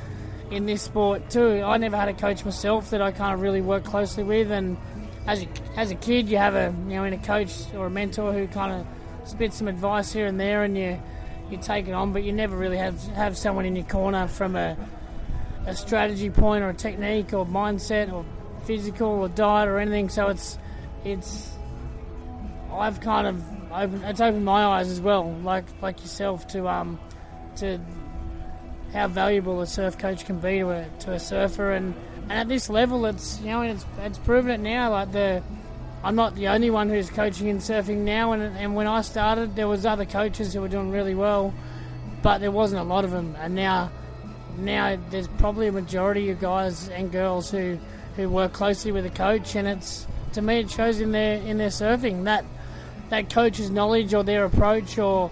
in 0.50 0.64
this 0.64 0.80
sport 0.80 1.28
too. 1.28 1.62
I 1.62 1.76
never 1.76 1.98
had 1.98 2.08
a 2.08 2.14
coach 2.14 2.46
myself 2.46 2.90
that 2.90 3.02
I 3.02 3.10
kind 3.12 3.34
of 3.34 3.42
really 3.42 3.60
worked 3.60 3.86
closely 3.86 4.24
with, 4.24 4.50
and 4.50 4.78
as 5.26 5.42
a, 5.42 5.48
as 5.76 5.90
a 5.90 5.96
kid, 5.96 6.30
you 6.30 6.38
have 6.38 6.54
a 6.54 6.74
you 6.88 6.94
know 6.94 7.04
in 7.04 7.12
a 7.12 7.18
coach 7.18 7.52
or 7.74 7.88
a 7.88 7.90
mentor 7.90 8.32
who 8.32 8.46
kind 8.46 8.72
of 8.72 8.86
spits 9.28 9.56
some 9.56 9.68
advice 9.68 10.12
here 10.12 10.26
and 10.26 10.38
there, 10.38 10.64
and 10.64 10.76
you 10.76 11.00
you 11.50 11.58
take 11.58 11.88
it 11.88 11.92
on, 11.92 12.12
but 12.12 12.24
you 12.24 12.32
never 12.32 12.56
really 12.56 12.76
have 12.76 13.02
have 13.08 13.36
someone 13.36 13.64
in 13.64 13.76
your 13.76 13.86
corner 13.86 14.26
from 14.28 14.56
a 14.56 14.76
a 15.66 15.74
strategy 15.74 16.30
point 16.30 16.64
or 16.64 16.70
a 16.70 16.74
technique 16.74 17.32
or 17.32 17.44
mindset 17.46 18.12
or 18.12 18.24
physical 18.64 19.08
or 19.08 19.28
diet 19.28 19.68
or 19.68 19.78
anything. 19.78 20.08
So 20.08 20.28
it's 20.28 20.58
it's 21.04 21.52
I've 22.72 23.00
kind 23.00 23.26
of 23.26 23.42
opened, 23.72 24.04
it's 24.04 24.20
opened 24.20 24.44
my 24.44 24.64
eyes 24.64 24.88
as 24.88 25.00
well, 25.00 25.30
like 25.42 25.64
like 25.82 26.00
yourself, 26.00 26.46
to 26.48 26.68
um 26.68 26.98
to 27.56 27.80
how 28.92 29.08
valuable 29.08 29.60
a 29.60 29.66
surf 29.66 29.98
coach 29.98 30.24
can 30.24 30.38
be 30.38 30.60
to 30.60 30.70
a, 30.70 30.86
to 31.00 31.12
a 31.12 31.20
surfer, 31.20 31.72
and, 31.72 31.94
and 32.22 32.32
at 32.32 32.48
this 32.48 32.70
level, 32.70 33.04
it's 33.06 33.40
you 33.40 33.48
know 33.48 33.62
it's 33.62 33.84
it's 34.00 34.18
proven 34.18 34.50
it 34.50 34.60
now. 34.60 34.90
Like 34.90 35.12
the 35.12 35.42
I'm 36.04 36.14
not 36.14 36.34
the 36.34 36.48
only 36.48 36.70
one 36.70 36.88
who's 36.88 37.10
coaching 37.10 37.48
in 37.48 37.58
surfing 37.58 37.98
now, 37.98 38.32
and 38.32 38.56
and 38.56 38.74
when 38.74 38.86
I 38.86 39.00
started, 39.02 39.56
there 39.56 39.68
was 39.68 39.84
other 39.84 40.04
coaches 40.04 40.54
who 40.54 40.60
were 40.60 40.68
doing 40.68 40.90
really 40.90 41.14
well, 41.14 41.52
but 42.22 42.38
there 42.38 42.52
wasn't 42.52 42.80
a 42.80 42.84
lot 42.84 43.04
of 43.04 43.10
them, 43.10 43.36
and 43.38 43.54
now 43.54 43.90
now 44.58 44.98
there's 45.10 45.28
probably 45.28 45.66
a 45.66 45.72
majority 45.72 46.30
of 46.30 46.40
guys 46.40 46.88
and 46.88 47.10
girls 47.10 47.50
who 47.50 47.78
who 48.16 48.28
work 48.28 48.52
closely 48.52 48.92
with 48.92 49.06
a 49.06 49.10
coach, 49.10 49.56
and 49.56 49.66
it's 49.66 50.06
to 50.32 50.42
me 50.42 50.60
it 50.60 50.70
shows 50.70 51.00
in 51.00 51.12
their 51.12 51.38
in 51.42 51.58
their 51.58 51.68
surfing 51.68 52.24
that 52.24 52.44
that 53.10 53.30
coach's 53.30 53.70
knowledge 53.70 54.14
or 54.14 54.22
their 54.22 54.44
approach 54.44 54.98
or 54.98 55.30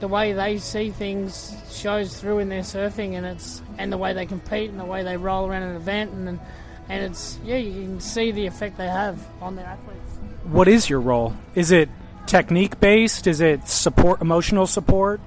the 0.00 0.08
way 0.08 0.32
they 0.32 0.58
see 0.58 0.90
things 0.90 1.54
shows 1.70 2.20
through 2.20 2.38
in 2.38 2.48
their 2.48 2.62
surfing 2.62 3.14
and 3.14 3.26
it's 3.26 3.62
and 3.78 3.92
the 3.92 3.96
way 3.96 4.12
they 4.12 4.26
compete 4.26 4.70
and 4.70 4.78
the 4.78 4.84
way 4.84 5.02
they 5.02 5.16
roll 5.16 5.46
around 5.46 5.62
an 5.62 5.76
event 5.76 6.12
and 6.12 6.38
and 6.88 7.04
it's 7.04 7.38
yeah 7.44 7.56
you 7.56 7.72
can 7.72 8.00
see 8.00 8.30
the 8.30 8.46
effect 8.46 8.76
they 8.76 8.86
have 8.86 9.18
on 9.40 9.56
their 9.56 9.66
athletes. 9.66 10.05
What 10.46 10.68
is 10.68 10.88
your 10.88 11.00
role? 11.00 11.34
Is 11.56 11.72
it 11.72 11.88
technique 12.26 12.78
based? 12.78 13.26
Is 13.26 13.40
it 13.40 13.66
support 13.66 14.20
emotional 14.20 14.68
support? 14.68 15.20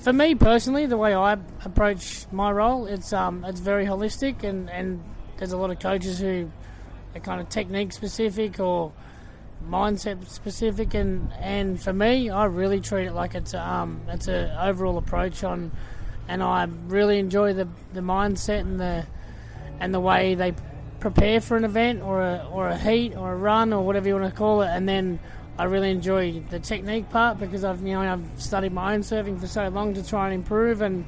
For 0.00 0.12
me 0.12 0.34
personally, 0.34 0.86
the 0.86 0.96
way 0.96 1.14
I 1.14 1.34
approach 1.64 2.26
my 2.32 2.50
role, 2.50 2.86
it's 2.86 3.12
um 3.12 3.44
it's 3.44 3.60
very 3.60 3.86
holistic 3.86 4.42
and 4.42 4.68
and 4.70 5.00
there's 5.36 5.52
a 5.52 5.56
lot 5.56 5.70
of 5.70 5.78
coaches 5.78 6.18
who 6.18 6.50
are 7.14 7.20
kind 7.20 7.40
of 7.40 7.48
technique 7.48 7.92
specific 7.92 8.58
or 8.58 8.92
mindset 9.70 10.26
specific, 10.26 10.94
and 10.94 11.32
and 11.38 11.80
for 11.80 11.92
me, 11.92 12.28
I 12.28 12.46
really 12.46 12.80
treat 12.80 13.06
it 13.06 13.12
like 13.12 13.36
it's 13.36 13.54
um 13.54 14.00
it's 14.08 14.26
a 14.26 14.60
overall 14.60 14.98
approach 14.98 15.44
on, 15.44 15.70
and 16.26 16.42
I 16.42 16.66
really 16.88 17.20
enjoy 17.20 17.52
the 17.52 17.68
the 17.92 18.00
mindset 18.00 18.60
and 18.62 18.80
the 18.80 19.06
and 19.78 19.94
the 19.94 20.00
way 20.00 20.34
they 20.34 20.54
prepare 21.04 21.38
for 21.38 21.58
an 21.58 21.64
event 21.64 22.00
or 22.00 22.22
a 22.22 22.48
or 22.50 22.68
a 22.68 22.78
heat 22.78 23.14
or 23.14 23.32
a 23.32 23.36
run 23.36 23.74
or 23.74 23.84
whatever 23.84 24.08
you 24.08 24.14
want 24.14 24.32
to 24.32 24.34
call 24.34 24.62
it, 24.62 24.68
and 24.68 24.88
then 24.88 25.20
I 25.58 25.64
really 25.64 25.90
enjoy 25.90 26.40
the 26.48 26.58
technique 26.58 27.10
part 27.10 27.38
because 27.38 27.62
I've 27.62 27.82
you 27.86 27.92
know 27.92 28.00
I've 28.00 28.24
studied 28.38 28.72
my 28.72 28.94
own 28.94 29.00
surfing 29.00 29.38
for 29.38 29.46
so 29.46 29.68
long 29.68 29.92
to 29.94 30.08
try 30.08 30.24
and 30.24 30.34
improve, 30.34 30.80
and 30.80 31.04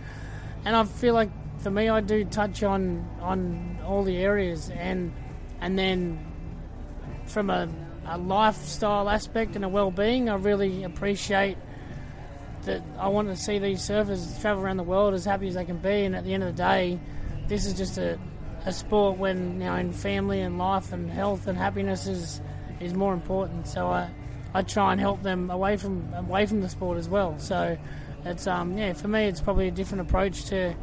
and 0.67 0.77
I 0.77 0.85
feel 0.85 1.15
like 1.15 1.31
for 1.61 1.71
me 1.71 1.89
I 1.89 2.03
do 2.03 2.27
touch 2.27 2.63
on 2.63 3.09
on 3.23 3.79
all 3.87 4.05
the 4.05 4.19
areas, 4.19 4.69
and 4.69 5.15
and 5.63 5.79
then 5.79 6.19
from 7.25 7.49
a, 7.49 7.67
a 8.05 8.19
lifestyle 8.19 9.09
aspect 9.09 9.57
and 9.57 9.65
a 9.65 9.69
well-being, 9.69 10.29
I 10.29 10.35
really 10.35 10.85
appreciate 10.85 11.57
that 12.65 12.83
I 12.99 13.09
want 13.09 13.29
to 13.29 13.37
see 13.37 13.59
these 13.59 13.81
surfers 13.81 14.39
travel 14.43 14.63
around 14.63 14.77
the 14.77 14.83
world 14.83 15.15
as 15.15 15.25
happy 15.25 15.49
as 15.49 15.55
they 15.55 15.65
can 15.65 15.79
be, 15.79 16.05
and 16.05 16.15
at 16.15 16.25
the 16.25 16.35
end 16.35 16.43
of 16.43 16.55
the 16.55 16.63
day, 16.63 17.01
this 17.49 17.65
is 17.65 17.73
just 17.73 17.97
a, 17.97 18.19
a 18.67 18.73
sport 18.73 19.17
when 19.17 19.61
you 19.61 19.67
know 19.67 19.77
in 19.77 19.93
family 19.93 20.41
and 20.41 20.59
life 20.59 20.93
and 20.93 21.09
health 21.09 21.47
and 21.47 21.57
happiness 21.57 22.07
is 22.07 22.41
is 22.81 22.93
more 22.93 23.15
important. 23.15 23.67
So 23.67 23.87
I 23.87 24.11
I 24.53 24.63
try 24.63 24.93
and 24.93 25.01
help 25.01 25.23
them 25.23 25.51
away 25.51 25.77
from 25.77 26.13
away 26.15 26.47
from 26.47 26.61
the 26.61 26.69
sport 26.69 26.99
as 26.99 27.09
well. 27.09 27.39
So 27.39 27.79
it's 28.25 28.47
um 28.47 28.77
yeah 28.77 28.93
for 28.93 29.09
me 29.09 29.27
it's 29.27 29.41
probably 29.41 29.69
a 29.69 29.71
different 29.71 30.03
approach 30.03 30.47
to 30.47 30.75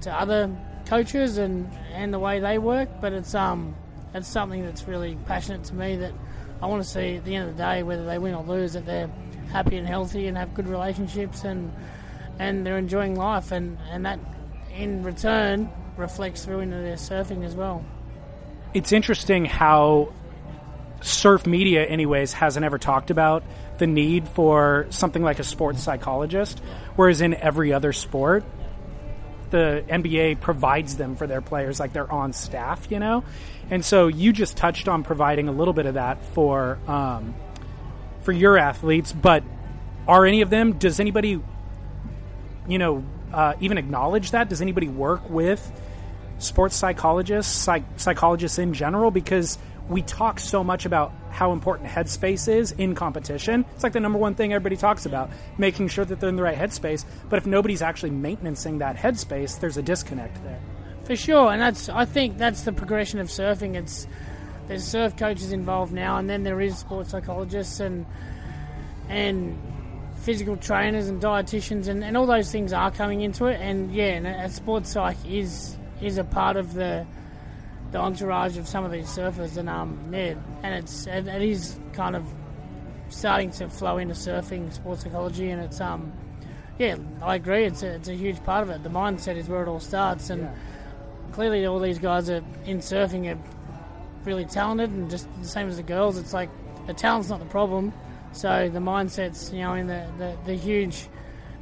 to 0.00 0.12
other 0.12 0.50
coaches 0.86 1.36
and 1.36 1.70
and 1.92 2.12
the 2.12 2.18
way 2.18 2.40
they 2.40 2.58
work, 2.58 2.88
but 3.00 3.12
it's 3.12 3.34
um 3.34 3.76
it's 4.14 4.28
something 4.28 4.64
that's 4.64 4.88
really 4.88 5.16
passionate 5.26 5.64
to 5.64 5.74
me 5.74 5.96
that 5.96 6.14
I 6.62 6.66
want 6.66 6.82
to 6.82 6.88
see 6.88 7.16
at 7.16 7.24
the 7.26 7.36
end 7.36 7.50
of 7.50 7.56
the 7.56 7.62
day 7.62 7.82
whether 7.82 8.06
they 8.06 8.18
win 8.18 8.34
or 8.34 8.42
lose 8.42 8.72
that 8.72 8.86
they're 8.86 9.10
happy 9.52 9.76
and 9.76 9.86
healthy 9.86 10.26
and 10.26 10.38
have 10.38 10.54
good 10.54 10.68
relationships 10.68 11.44
and 11.44 11.70
and 12.38 12.66
they're 12.66 12.78
enjoying 12.78 13.14
life 13.14 13.52
and 13.52 13.76
and 13.90 14.06
that 14.06 14.18
in 14.74 15.02
return 15.02 15.70
reflects 15.96 16.44
through 16.44 16.60
into 16.60 16.76
their 16.76 16.96
surfing 16.96 17.44
as 17.44 17.54
well. 17.54 17.84
It's 18.74 18.92
interesting 18.92 19.44
how 19.44 20.12
surf 21.00 21.46
media, 21.46 21.84
anyways, 21.84 22.32
hasn't 22.32 22.64
ever 22.64 22.78
talked 22.78 23.10
about 23.10 23.42
the 23.78 23.86
need 23.86 24.28
for 24.28 24.86
something 24.90 25.22
like 25.22 25.38
a 25.38 25.44
sports 25.44 25.82
psychologist, 25.82 26.60
whereas 26.96 27.20
in 27.20 27.34
every 27.34 27.72
other 27.72 27.92
sport, 27.92 28.44
the 29.50 29.84
NBA 29.88 30.40
provides 30.40 30.96
them 30.96 31.16
for 31.16 31.26
their 31.26 31.40
players, 31.40 31.78
like 31.78 31.92
they're 31.92 32.10
on 32.10 32.32
staff, 32.32 32.90
you 32.90 32.98
know. 32.98 33.24
And 33.70 33.84
so 33.84 34.08
you 34.08 34.32
just 34.32 34.56
touched 34.56 34.88
on 34.88 35.02
providing 35.02 35.48
a 35.48 35.52
little 35.52 35.74
bit 35.74 35.86
of 35.86 35.94
that 35.94 36.24
for 36.34 36.78
um, 36.86 37.34
for 38.22 38.32
your 38.32 38.58
athletes, 38.58 39.12
but 39.12 39.44
are 40.08 40.26
any 40.26 40.40
of 40.40 40.50
them? 40.50 40.78
Does 40.78 41.00
anybody, 41.00 41.40
you 42.68 42.78
know, 42.78 43.04
uh, 43.32 43.54
even 43.60 43.78
acknowledge 43.78 44.32
that? 44.32 44.48
Does 44.48 44.62
anybody 44.62 44.88
work 44.88 45.28
with 45.30 45.72
sports 46.38 46.76
psychologists, 46.76 47.52
psych- 47.52 47.84
psychologists 47.96 48.58
in 48.58 48.74
general? 48.74 49.10
Because 49.10 49.58
we 49.88 50.02
talk 50.02 50.40
so 50.40 50.64
much 50.64 50.84
about 50.84 51.12
how 51.30 51.52
important 51.52 51.88
headspace 51.88 52.48
is 52.48 52.72
in 52.72 52.94
competition. 52.94 53.64
It's 53.74 53.84
like 53.84 53.92
the 53.92 54.00
number 54.00 54.18
one 54.18 54.34
thing 54.34 54.52
everybody 54.52 54.76
talks 54.76 55.06
about, 55.06 55.30
making 55.58 55.88
sure 55.88 56.04
that 56.04 56.18
they're 56.18 56.28
in 56.28 56.36
the 56.36 56.42
right 56.42 56.56
headspace. 56.56 57.04
But 57.28 57.38
if 57.38 57.46
nobody's 57.46 57.82
actually 57.82 58.10
maintaining 58.10 58.78
that 58.78 58.96
headspace, 58.96 59.60
there's 59.60 59.76
a 59.76 59.82
disconnect 59.82 60.42
there. 60.42 60.60
For 61.04 61.14
sure, 61.14 61.52
and 61.52 61.62
that's 61.62 61.88
I 61.88 62.04
think 62.04 62.36
that's 62.36 62.62
the 62.62 62.72
progression 62.72 63.20
of 63.20 63.28
surfing. 63.28 63.76
It's 63.76 64.08
there's 64.66 64.84
surf 64.84 65.16
coaches 65.16 65.52
involved 65.52 65.92
now, 65.92 66.16
and 66.16 66.28
then 66.28 66.42
there 66.42 66.60
is 66.60 66.76
sports 66.78 67.10
psychologists 67.10 67.78
and 67.78 68.06
and 69.08 69.56
physical 70.22 70.56
trainers 70.56 71.06
and 71.06 71.22
dietitians, 71.22 71.86
and, 71.86 72.02
and 72.02 72.16
all 72.16 72.26
those 72.26 72.50
things 72.50 72.72
are 72.72 72.90
coming 72.90 73.20
into 73.20 73.46
it. 73.46 73.60
And 73.60 73.94
yeah, 73.94 74.14
and 74.14 74.26
a 74.26 74.48
sports 74.48 74.90
psych 74.90 75.18
is 75.24 75.75
is 76.00 76.18
a 76.18 76.24
part 76.24 76.56
of 76.56 76.74
the 76.74 77.06
the 77.92 77.98
entourage 77.98 78.58
of 78.58 78.66
some 78.66 78.84
of 78.84 78.90
these 78.90 79.06
surfers, 79.06 79.56
and 79.56 79.68
um, 79.68 79.98
yeah, 80.12 80.34
and 80.62 80.74
it's 80.74 81.06
it, 81.06 81.26
it 81.26 81.42
is 81.42 81.78
kind 81.92 82.16
of 82.16 82.24
starting 83.08 83.50
to 83.50 83.68
flow 83.68 83.98
into 83.98 84.14
surfing 84.14 84.72
sports 84.72 85.02
psychology, 85.04 85.50
and 85.50 85.62
it's 85.62 85.80
um, 85.80 86.12
yeah, 86.78 86.96
I 87.22 87.36
agree. 87.36 87.64
It's 87.64 87.82
a, 87.82 87.94
it's 87.94 88.08
a 88.08 88.14
huge 88.14 88.42
part 88.44 88.62
of 88.62 88.70
it. 88.70 88.82
The 88.82 88.90
mindset 88.90 89.36
is 89.36 89.48
where 89.48 89.62
it 89.62 89.68
all 89.68 89.80
starts, 89.80 90.30
and 90.30 90.42
yeah. 90.42 90.54
clearly 91.32 91.64
all 91.66 91.78
these 91.78 91.98
guys 91.98 92.28
are 92.28 92.42
in 92.64 92.78
surfing 92.78 93.32
are 93.32 93.38
really 94.24 94.44
talented, 94.44 94.90
and 94.90 95.10
just 95.10 95.28
the 95.40 95.48
same 95.48 95.68
as 95.68 95.76
the 95.76 95.82
girls. 95.82 96.18
It's 96.18 96.32
like 96.34 96.50
the 96.86 96.94
talent's 96.94 97.28
not 97.28 97.38
the 97.38 97.46
problem, 97.46 97.92
so 98.32 98.68
the 98.68 98.80
mindset's 98.80 99.52
you 99.52 99.60
know 99.60 99.74
in 99.74 99.86
the, 99.86 100.06
the, 100.18 100.36
the 100.44 100.54
huge 100.54 101.08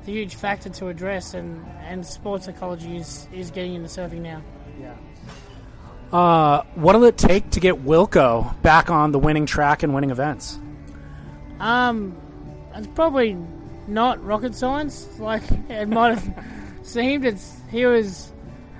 the 0.04 0.12
huge 0.12 0.34
factor 0.34 0.68
to 0.68 0.88
address, 0.88 1.34
and, 1.34 1.64
and 1.82 2.04
sports 2.06 2.46
psychology 2.46 2.96
is, 2.96 3.28
is 3.32 3.50
getting 3.50 3.74
into 3.74 3.88
surfing 3.88 4.20
now. 4.20 4.42
Yeah. 4.80 4.94
Uh, 6.12 6.62
what'll 6.74 7.04
it 7.04 7.16
take 7.16 7.50
to 7.50 7.60
get 7.60 7.84
Wilko 7.84 8.60
back 8.62 8.90
on 8.90 9.12
the 9.12 9.18
winning 9.18 9.46
track 9.46 9.82
and 9.82 9.94
winning 9.94 10.10
events? 10.10 10.58
Um, 11.58 12.16
it's 12.74 12.86
probably 12.88 13.36
not 13.86 14.24
rocket 14.24 14.54
science. 14.54 15.08
Like 15.18 15.42
it 15.68 15.88
might 15.88 16.18
have 16.18 16.44
seemed. 16.82 17.24
It's 17.24 17.56
he 17.70 17.86
was 17.86 18.32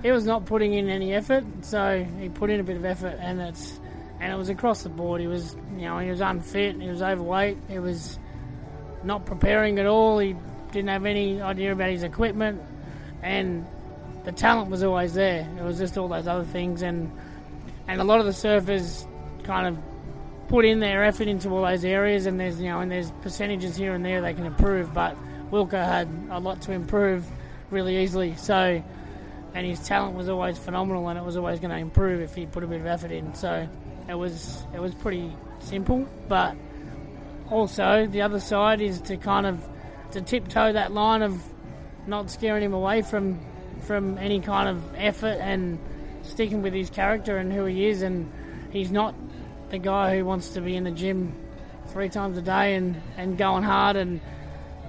he 0.03 0.11
was 0.11 0.27
not 0.27 0.45
putting 0.45 0.75
in 0.75 0.89
any 0.89 1.15
effort, 1.15 1.45
so 1.63 2.07
he 2.21 2.29
put 2.29 2.51
in 2.51 2.61
a 2.61 2.63
bit 2.63 2.77
of 2.77 2.85
effort, 2.85 3.17
and 3.21 3.41
it's 3.41 3.81
and 4.21 4.33
it 4.33 4.37
was 4.37 4.49
across 4.49 4.83
the 4.83 4.89
board. 4.89 5.21
He 5.21 5.27
was 5.27 5.57
you 5.77 5.87
know 5.87 5.99
he 5.99 6.11
was 6.11 6.21
unfit, 6.21 6.81
he 6.81 6.89
was 6.89 7.03
overweight, 7.03 7.57
he 7.69 7.79
was 7.79 8.19
not 9.03 9.27
preparing 9.27 9.79
at 9.79 9.87
all. 9.87 10.19
He 10.19 10.37
didn't 10.75 10.91
have 10.91 11.07
any 11.07 11.41
idea 11.41 11.73
about 11.73 11.89
his 11.89 12.03
equipment, 12.03 12.61
and 13.23 13.67
the 14.25 14.33
talent 14.33 14.71
was 14.71 14.83
always 14.83 15.15
there. 15.15 15.49
It 15.59 15.63
was 15.63 15.79
just 15.79 15.97
all 15.97 16.09
those 16.09 16.27
other 16.27 16.45
things, 16.45 16.83
and 16.83 17.11
and 17.89 18.01
a 18.01 18.05
lot 18.05 18.21
of 18.21 18.27
the 18.27 18.33
surfers 18.33 19.07
kind 19.45 19.67
of 19.67 19.79
put 20.49 20.65
in 20.65 20.81
their 20.81 21.05
effort 21.05 21.29
into 21.29 21.49
all 21.49 21.63
those 21.63 21.85
areas, 21.85 22.27
and 22.27 22.39
there's 22.39 22.61
you 22.61 22.69
know 22.69 22.81
and 22.81 22.91
there's 22.91 23.11
percentages 23.23 23.77
here 23.77 23.95
and 23.95 24.05
there 24.05 24.21
they 24.21 24.35
can 24.35 24.45
improve, 24.45 24.93
but 24.93 25.17
Wilko 25.51 25.73
had 25.73 26.09
a 26.31 26.41
lot 26.41 26.61
to 26.63 26.73
improve 26.73 27.25
really 27.71 28.03
easily. 28.03 28.35
So, 28.37 28.83
and 29.55 29.67
his 29.67 29.81
talent 29.87 30.17
was 30.17 30.29
always 30.29 30.59
phenomenal, 30.59 31.09
and 31.09 31.19
it 31.19 31.25
was 31.25 31.37
always 31.37 31.61
going 31.61 31.71
to 31.71 31.79
improve 31.79 32.21
if 32.21 32.35
he 32.35 32.47
put 32.47 32.65
a 32.65 32.67
bit 32.67 32.81
of 32.81 32.87
effort 32.87 33.13
in. 33.13 33.35
So, 33.35 33.69
it 34.09 34.15
was 34.15 34.65
it 34.75 34.81
was 34.81 34.95
pretty 34.95 35.33
simple, 35.61 36.09
but 36.29 36.57
also 37.51 38.07
the 38.07 38.23
other 38.23 38.41
side 38.41 38.81
is 38.81 39.01
to 39.03 39.17
kind 39.17 39.47
of 39.47 39.69
to 40.15 40.23
tiptoe 40.23 40.73
that 40.73 40.93
line 40.93 41.23
of 41.23 41.43
not 42.07 42.31
scaring 42.31 42.63
him 42.63 42.73
away 42.73 43.03
from 43.03 43.41
from 43.81 44.17
any 44.19 44.41
kind 44.41 44.69
of 44.69 44.83
effort 44.95 45.37
and 45.41 45.79
sticking 46.23 46.63
with 46.63 46.73
his 46.73 46.89
character 46.89 47.37
and 47.37 47.53
who 47.53 47.65
he 47.67 47.87
is. 47.87 48.03
And 48.03 48.33
he's 48.71 48.91
not 48.91 49.15
the 49.71 49.79
guy 49.79 50.17
who 50.17 50.25
wants 50.25 50.51
to 50.51 50.61
be 50.61 50.75
in 50.75 50.85
the 50.85 50.91
gym 50.91 51.35
three 51.89 52.09
times 52.09 52.39
a 52.39 52.43
day 52.43 52.75
and, 52.75 53.01
and 53.17 53.37
going 53.37 53.63
hard 53.63 53.97
and 53.97 54.21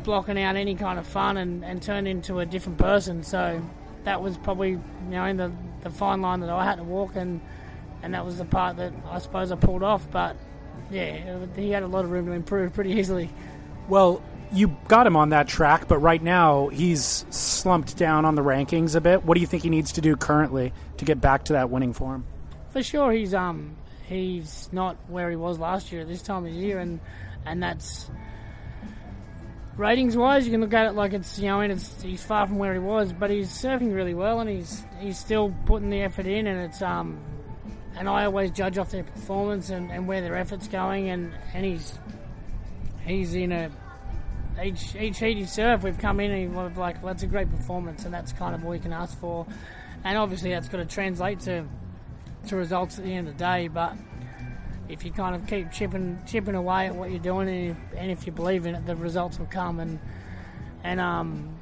blocking 0.03 0.39
out 0.39 0.55
any 0.55 0.75
kind 0.75 0.97
of 0.97 1.05
fun 1.05 1.35
and, 1.37 1.65
and 1.65 1.81
turn 1.81 2.07
into 2.07 2.39
a 2.39 2.45
different 2.45 2.77
person. 2.77 3.23
So 3.23 3.61
that 4.05 4.21
was 4.21 4.37
probably 4.37 4.69
you 4.71 4.81
know 5.09 5.25
in 5.25 5.37
the, 5.37 5.51
the 5.81 5.89
fine 5.89 6.21
line 6.21 6.39
that 6.41 6.49
I 6.49 6.63
had 6.63 6.75
to 6.75 6.83
walk 6.83 7.15
and 7.15 7.41
and 8.03 8.13
that 8.13 8.23
was 8.23 8.37
the 8.37 8.45
part 8.45 8.77
that 8.77 8.93
I 9.09 9.19
suppose 9.19 9.51
I 9.51 9.55
pulled 9.55 9.83
off. 9.83 10.09
But 10.11 10.37
yeah, 10.91 11.39
he 11.55 11.71
had 11.71 11.83
a 11.83 11.87
lot 11.87 12.05
of 12.05 12.11
room 12.11 12.27
to 12.27 12.33
improve 12.33 12.73
pretty 12.73 12.91
easily. 12.91 13.31
Well, 13.89 14.21
you 14.55 14.75
got 14.87 15.05
him 15.05 15.15
on 15.15 15.29
that 15.29 15.47
track, 15.47 15.87
but 15.87 15.97
right 15.97 16.21
now 16.21 16.69
he's 16.69 17.25
slumped 17.29 17.97
down 17.97 18.25
on 18.25 18.35
the 18.35 18.41
rankings 18.41 18.95
a 18.95 19.01
bit. 19.01 19.25
What 19.25 19.35
do 19.35 19.41
you 19.41 19.47
think 19.47 19.63
he 19.63 19.69
needs 19.69 19.91
to 19.93 20.01
do 20.01 20.15
currently 20.15 20.73
to 20.97 21.05
get 21.05 21.19
back 21.19 21.45
to 21.45 21.53
that 21.53 21.69
winning 21.69 21.93
form? 21.93 22.25
For 22.69 22.81
sure, 22.81 23.11
he's 23.11 23.33
um 23.33 23.75
he's 24.07 24.69
not 24.71 24.97
where 25.07 25.29
he 25.29 25.35
was 25.35 25.59
last 25.59 25.91
year 25.91 26.05
this 26.05 26.21
time 26.21 26.45
of 26.45 26.51
year, 26.51 26.79
and 26.79 26.99
and 27.45 27.61
that's 27.61 28.09
ratings 29.77 30.15
wise. 30.15 30.45
You 30.45 30.51
can 30.51 30.61
look 30.61 30.73
at 30.73 30.87
it 30.87 30.93
like 30.93 31.13
it's 31.13 31.37
you 31.37 31.47
know 31.47 31.59
and 31.59 31.71
it's 31.71 32.01
he's 32.01 32.23
far 32.23 32.47
from 32.47 32.57
where 32.57 32.73
he 32.73 32.79
was, 32.79 33.11
but 33.13 33.29
he's 33.29 33.49
surfing 33.49 33.93
really 33.93 34.13
well, 34.13 34.39
and 34.39 34.49
he's 34.49 34.83
he's 34.99 35.19
still 35.19 35.53
putting 35.65 35.89
the 35.89 36.01
effort 36.01 36.27
in, 36.27 36.47
and 36.47 36.61
it's 36.61 36.81
um 36.81 37.19
and 37.97 38.09
I 38.09 38.25
always 38.25 38.51
judge 38.51 38.77
off 38.77 38.91
their 38.91 39.03
performance 39.03 39.69
and, 39.69 39.89
and 39.89 40.07
where 40.07 40.21
their 40.21 40.35
effort's 40.35 40.67
going, 40.67 41.09
and 41.09 41.33
and 41.53 41.65
he's 41.65 41.97
he's 43.05 43.35
in 43.35 43.51
a 43.51 43.71
each 44.63 44.95
each 44.95 45.19
heat 45.19 45.37
he 45.37 45.45
served, 45.45 45.83
we've 45.83 45.97
come 45.97 46.19
in 46.19 46.31
and 46.31 46.55
we've 46.55 46.77
like, 46.77 47.03
well, 47.03 47.13
that's 47.13 47.23
a 47.23 47.27
great 47.27 47.49
performance, 47.49 48.05
and 48.05 48.13
that's 48.13 48.31
kind 48.33 48.55
of 48.55 48.65
all 48.65 48.73
you 48.73 48.81
can 48.81 48.93
ask 48.93 49.19
for. 49.19 49.45
And 50.03 50.17
obviously, 50.17 50.51
that's 50.51 50.69
got 50.69 50.77
to 50.77 50.85
translate 50.85 51.39
to 51.41 51.65
to 52.47 52.55
results 52.55 52.97
at 52.97 53.05
the 53.05 53.13
end 53.13 53.27
of 53.27 53.37
the 53.37 53.43
day. 53.43 53.67
But 53.67 53.95
if 54.87 55.03
you 55.03 55.11
kind 55.11 55.35
of 55.35 55.47
keep 55.47 55.71
chipping 55.71 56.19
chipping 56.27 56.55
away 56.55 56.87
at 56.87 56.95
what 56.95 57.09
you're 57.09 57.19
doing, 57.19 57.49
and, 57.49 57.65
you, 57.65 57.75
and 57.97 58.11
if 58.11 58.25
you 58.25 58.31
believe 58.31 58.65
in 58.65 58.75
it, 58.75 58.85
the 58.85 58.95
results 58.95 59.39
will 59.39 59.47
come. 59.47 59.79
And 59.79 59.99
and 60.83 60.99
um, 60.99 61.57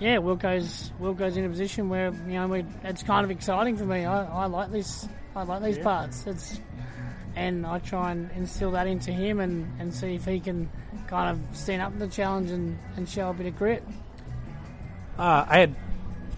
yeah, 0.00 0.16
Wilko's 0.16 0.92
Wilko's 1.00 1.36
in 1.36 1.44
a 1.44 1.48
position 1.48 1.88
where 1.88 2.12
you 2.12 2.34
know 2.34 2.46
we, 2.46 2.64
it's 2.84 3.02
kind 3.02 3.24
of 3.24 3.30
exciting 3.30 3.76
for 3.76 3.84
me. 3.84 4.04
I, 4.04 4.44
I 4.44 4.46
like 4.46 4.70
this. 4.70 5.08
I 5.34 5.42
like 5.44 5.62
these 5.62 5.78
yeah. 5.78 5.84
parts. 5.84 6.26
It's 6.26 6.60
and 7.38 7.64
I 7.64 7.78
try 7.78 8.10
and 8.10 8.30
instill 8.32 8.72
that 8.72 8.88
into 8.88 9.12
him 9.12 9.38
and, 9.38 9.80
and 9.80 9.94
see 9.94 10.16
if 10.16 10.24
he 10.24 10.40
can 10.40 10.68
kind 11.08 11.30
of 11.30 11.56
stand 11.56 11.82
up 11.82 11.92
to 11.92 11.98
the 11.98 12.08
challenge 12.08 12.50
and, 12.50 12.78
and 12.96 13.08
show 13.08 13.30
a 13.30 13.34
bit 13.34 13.46
of 13.46 13.56
grit. 13.56 13.82
Uh, 15.18 15.44
I 15.48 15.58
had 15.58 15.74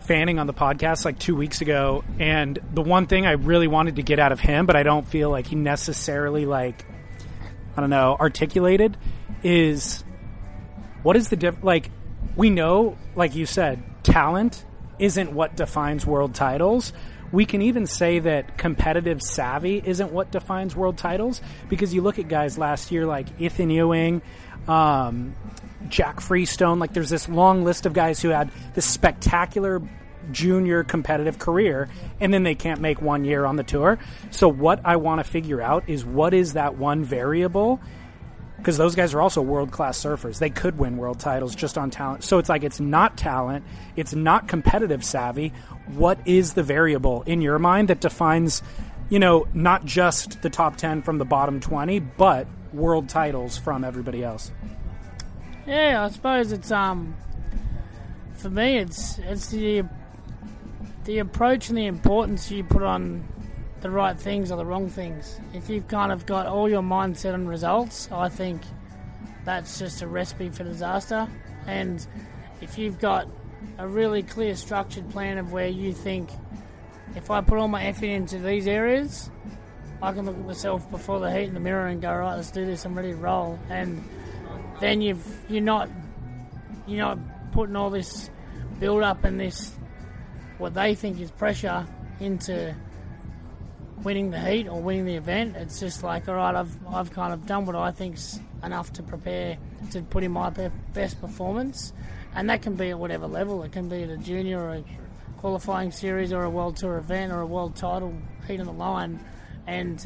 Fanning 0.02 0.38
on 0.38 0.46
the 0.46 0.54
podcast 0.54 1.04
like 1.04 1.18
two 1.18 1.36
weeks 1.36 1.60
ago, 1.60 2.02
and 2.18 2.58
the 2.72 2.82
one 2.82 3.06
thing 3.06 3.26
I 3.26 3.32
really 3.32 3.68
wanted 3.68 3.96
to 3.96 4.02
get 4.02 4.18
out 4.18 4.32
of 4.32 4.40
him, 4.40 4.66
but 4.66 4.74
I 4.74 4.82
don't 4.82 5.06
feel 5.06 5.30
like 5.30 5.46
he 5.46 5.56
necessarily 5.56 6.46
like 6.46 6.84
I 7.76 7.80
don't 7.80 7.90
know 7.90 8.16
articulated, 8.18 8.96
is 9.44 10.02
what 11.02 11.16
is 11.16 11.28
the 11.28 11.36
diff? 11.36 11.62
Like 11.62 11.90
we 12.34 12.50
know, 12.50 12.96
like 13.14 13.36
you 13.36 13.46
said, 13.46 13.82
talent 14.02 14.64
isn't 14.98 15.32
what 15.32 15.54
defines 15.54 16.06
world 16.06 16.34
titles. 16.34 16.92
We 17.30 17.44
can 17.44 17.62
even 17.62 17.86
say 17.86 18.18
that 18.18 18.58
competitive 18.58 19.22
savvy 19.22 19.80
isn't 19.84 20.10
what 20.10 20.32
defines 20.32 20.74
world 20.74 20.98
titles 20.98 21.40
because 21.68 21.94
you 21.94 22.02
look 22.02 22.18
at 22.18 22.26
guys 22.26 22.58
last 22.58 22.90
year 22.90 23.06
like 23.06 23.28
Ethan 23.40 23.70
Ewing, 23.70 24.22
um, 24.70 25.34
Jack 25.88 26.20
Freestone. 26.20 26.78
Like 26.78 26.92
there's 26.92 27.10
this 27.10 27.28
long 27.28 27.64
list 27.64 27.84
of 27.84 27.92
guys 27.92 28.22
who 28.22 28.28
had 28.28 28.50
this 28.74 28.86
spectacular 28.86 29.82
junior 30.30 30.84
competitive 30.84 31.38
career 31.38 31.88
and 32.20 32.32
then 32.32 32.44
they 32.44 32.54
can't 32.54 32.80
make 32.80 33.02
one 33.02 33.24
year 33.24 33.44
on 33.44 33.56
the 33.56 33.64
tour. 33.64 33.98
So 34.30 34.48
what 34.48 34.80
I 34.84 34.96
want 34.96 35.18
to 35.18 35.24
figure 35.24 35.60
out 35.60 35.88
is 35.88 36.04
what 36.04 36.32
is 36.34 36.52
that 36.52 36.76
one 36.76 37.04
variable 37.04 37.80
because 38.58 38.76
those 38.76 38.94
guys 38.94 39.14
are 39.14 39.22
also 39.22 39.40
world 39.40 39.72
class 39.72 39.98
surfers. 39.98 40.38
They 40.38 40.50
could 40.50 40.78
win 40.78 40.98
world 40.98 41.18
titles 41.18 41.54
just 41.54 41.78
on 41.78 41.90
talent. 41.90 42.24
So 42.24 42.38
it's 42.38 42.50
like 42.50 42.62
it's 42.62 42.78
not 42.78 43.16
talent, 43.16 43.64
it's 43.96 44.14
not 44.14 44.46
competitive 44.46 45.02
savvy. 45.02 45.52
What 45.94 46.20
is 46.26 46.52
the 46.52 46.62
variable 46.62 47.22
in 47.22 47.40
your 47.40 47.58
mind 47.58 47.88
that 47.88 48.00
defines, 48.00 48.62
you 49.08 49.18
know, 49.18 49.48
not 49.54 49.86
just 49.86 50.42
the 50.42 50.50
top 50.50 50.76
10 50.76 51.02
from 51.02 51.16
the 51.16 51.24
bottom 51.24 51.58
20, 51.58 51.98
but 52.00 52.46
world 52.72 53.08
titles 53.08 53.58
from 53.58 53.84
everybody 53.84 54.22
else? 54.22 54.50
Yeah, 55.66 56.04
I 56.04 56.08
suppose 56.10 56.52
it's 56.52 56.70
um 56.70 57.14
for 58.34 58.50
me 58.50 58.78
it's 58.78 59.18
it's 59.18 59.48
the 59.48 59.84
the 61.04 61.18
approach 61.18 61.68
and 61.68 61.78
the 61.78 61.86
importance 61.86 62.50
you 62.50 62.64
put 62.64 62.82
on 62.82 63.26
the 63.80 63.90
right 63.90 64.18
things 64.18 64.52
or 64.52 64.56
the 64.56 64.64
wrong 64.64 64.88
things. 64.88 65.40
If 65.54 65.70
you've 65.70 65.88
kind 65.88 66.12
of 66.12 66.26
got 66.26 66.46
all 66.46 66.68
your 66.68 66.82
mindset 66.82 67.34
on 67.34 67.46
results, 67.46 68.10
I 68.12 68.28
think 68.28 68.62
that's 69.44 69.78
just 69.78 70.02
a 70.02 70.06
recipe 70.06 70.50
for 70.50 70.64
disaster. 70.64 71.28
And 71.66 72.06
if 72.60 72.78
you've 72.78 72.98
got 72.98 73.26
a 73.78 73.88
really 73.88 74.22
clear, 74.22 74.54
structured 74.54 75.08
plan 75.10 75.38
of 75.38 75.52
where 75.52 75.68
you 75.68 75.92
think, 75.92 76.30
if 77.16 77.30
I 77.30 77.40
put 77.40 77.58
all 77.58 77.68
my 77.68 77.84
effort 77.84 78.06
into 78.06 78.38
these 78.38 78.66
areas, 78.66 79.30
I 80.02 80.12
can 80.12 80.24
look 80.26 80.36
at 80.36 80.46
myself 80.46 80.90
before 80.90 81.20
the 81.20 81.30
heat 81.30 81.44
in 81.44 81.54
the 81.54 81.60
mirror 81.60 81.86
and 81.86 82.00
go, 82.00 82.14
right, 82.14 82.36
let's 82.36 82.50
do 82.50 82.64
this. 82.64 82.84
I'm 82.84 82.94
ready 82.94 83.10
to 83.10 83.16
roll. 83.16 83.58
And 83.68 84.02
then 84.80 85.02
you've 85.02 85.26
you're 85.50 85.60
not 85.62 85.90
you're 86.86 86.98
not 86.98 87.18
putting 87.52 87.76
all 87.76 87.90
this 87.90 88.30
build 88.78 89.02
up 89.02 89.24
and 89.24 89.38
this 89.38 89.72
what 90.58 90.74
they 90.74 90.94
think 90.94 91.20
is 91.20 91.30
pressure 91.30 91.86
into 92.18 92.74
winning 94.02 94.30
the 94.30 94.40
heat 94.40 94.68
or 94.68 94.80
winning 94.80 95.04
the 95.04 95.16
event. 95.16 95.56
It's 95.56 95.80
just 95.80 96.02
like, 96.02 96.28
all 96.28 96.34
right, 96.34 96.54
I've, 96.54 96.74
I've 96.86 97.10
kind 97.10 97.32
of 97.32 97.46
done 97.46 97.66
what 97.66 97.76
I 97.76 97.90
think's 97.90 98.40
enough 98.62 98.92
to 98.94 99.02
prepare 99.02 99.58
to 99.92 100.02
put 100.02 100.22
in 100.24 100.32
my 100.32 100.50
best 100.50 101.20
performance. 101.20 101.92
And 102.34 102.48
that 102.50 102.62
can 102.62 102.76
be 102.76 102.90
at 102.90 102.98
whatever 102.98 103.26
level. 103.26 103.62
It 103.62 103.72
can 103.72 103.88
be 103.88 104.02
at 104.02 104.10
a 104.10 104.16
junior 104.16 104.60
or 104.60 104.74
a 104.74 104.84
qualifying 105.38 105.90
series 105.90 106.32
or 106.32 106.44
a 106.44 106.50
world 106.50 106.76
tour 106.76 106.98
event 106.98 107.32
or 107.32 107.40
a 107.40 107.46
world 107.46 107.76
title 107.76 108.14
heat 108.46 108.60
on 108.60 108.66
the 108.66 108.72
line. 108.72 109.20
And 109.70 110.04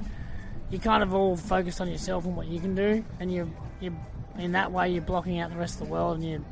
you 0.70 0.78
kind 0.78 1.02
of 1.02 1.14
all 1.14 1.36
focused 1.36 1.80
on 1.80 1.90
yourself 1.90 2.26
and 2.26 2.36
what 2.36 2.46
you 2.46 2.60
can 2.60 2.74
do. 2.74 3.04
And 3.18 3.32
you 3.32 3.50
you 3.80 3.96
in 4.38 4.52
that 4.52 4.72
way, 4.72 4.90
you're 4.90 5.02
blocking 5.02 5.40
out 5.40 5.50
the 5.50 5.56
rest 5.56 5.80
of 5.80 5.86
the 5.86 5.92
world 5.92 6.18
and 6.18 6.28
you're 6.28 6.44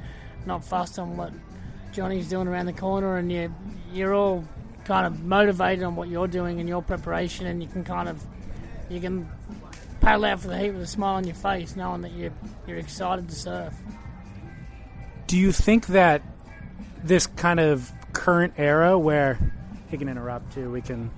not 0.46 0.64
fussed 0.64 0.98
on 0.98 1.16
what 1.16 1.32
Johnny's 1.92 2.28
doing 2.28 2.48
around 2.48 2.66
the 2.66 2.72
corner. 2.72 3.18
And 3.18 3.30
you 3.30 3.54
you're 3.92 4.14
all 4.14 4.44
kind 4.84 5.06
of 5.06 5.22
motivated 5.22 5.84
on 5.84 5.94
what 5.94 6.08
you're 6.08 6.26
doing 6.26 6.58
and 6.58 6.68
your 6.68 6.82
preparation, 6.82 7.46
and 7.46 7.62
you 7.62 7.68
can 7.68 7.84
kind 7.84 8.08
of 8.08 8.24
you 8.88 9.00
can 9.00 9.28
paddle 10.00 10.24
out 10.24 10.40
for 10.40 10.48
the 10.48 10.58
heat 10.58 10.70
with 10.70 10.82
a 10.82 10.86
smile 10.86 11.16
on 11.16 11.24
your 11.24 11.34
face, 11.34 11.76
knowing 11.76 12.00
that 12.02 12.12
you're 12.12 12.32
you're 12.66 12.78
excited 12.78 13.28
to 13.28 13.34
surf. 13.34 13.74
Do 15.26 15.38
you 15.38 15.52
think 15.52 15.88
that 15.88 16.22
this 17.04 17.26
kind 17.26 17.60
of 17.60 17.92
current 18.12 18.54
era 18.56 18.98
where 18.98 19.52
he 19.90 19.98
can 19.98 20.08
interrupt 20.08 20.54
too, 20.54 20.70
we 20.70 20.80
can 20.80 21.10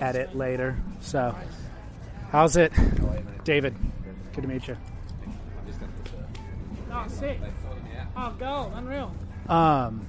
edit 0.00 0.36
later. 0.36 0.76
So, 1.00 1.34
how's 2.30 2.56
it, 2.56 2.72
David? 3.44 3.74
Good 4.34 4.42
to 4.42 4.48
meet 4.48 4.68
you. 4.68 4.76
Oh, 6.90 7.06
sick! 7.08 7.38
Oh, 8.16 8.34
gold, 8.38 8.72
unreal. 8.74 9.14
Um, 9.48 10.06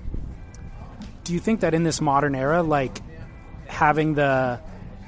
do 1.24 1.34
you 1.34 1.40
think 1.40 1.60
that 1.60 1.74
in 1.74 1.84
this 1.84 2.02
modern 2.02 2.36
era, 2.36 2.64
like 2.64 3.02
having 3.68 4.16
the 4.16 4.60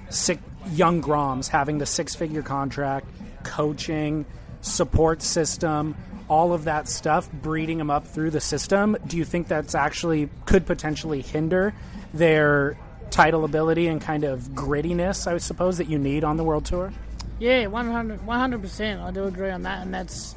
six, 0.09 0.41
young 0.71 1.01
Groms, 1.01 1.47
having 1.47 1.79
the 1.79 1.85
six 1.85 2.13
figure 2.13 2.43
contract, 2.43 3.07
coaching, 3.43 4.25
support 4.61 5.21
system, 5.21 5.95
all 6.27 6.53
of 6.53 6.65
that 6.65 6.87
stuff, 6.87 7.31
breeding 7.31 7.77
them 7.77 7.89
up 7.89 8.05
through 8.07 8.29
the 8.29 8.39
system, 8.39 8.95
do 9.07 9.17
you 9.17 9.25
think 9.25 9.47
that's 9.47 9.75
actually 9.75 10.29
could 10.45 10.65
potentially 10.65 11.21
hinder 11.21 11.73
their 12.13 12.77
title 13.11 13.45
ability 13.45 13.87
and 13.87 14.01
kind 14.01 14.23
of 14.23 14.39
grittiness, 14.49 15.27
I 15.27 15.37
suppose, 15.37 15.77
that 15.77 15.87
you 15.87 15.99
need 15.99 16.23
on 16.23 16.37
the 16.37 16.43
world 16.43 16.65
tour? 16.65 16.91
Yeah, 17.39 17.67
100 17.67 18.61
percent. 18.61 19.01
I 19.01 19.11
do 19.11 19.25
agree 19.25 19.51
on 19.51 19.63
that, 19.63 19.81
and 19.83 19.93
that's 19.93 20.35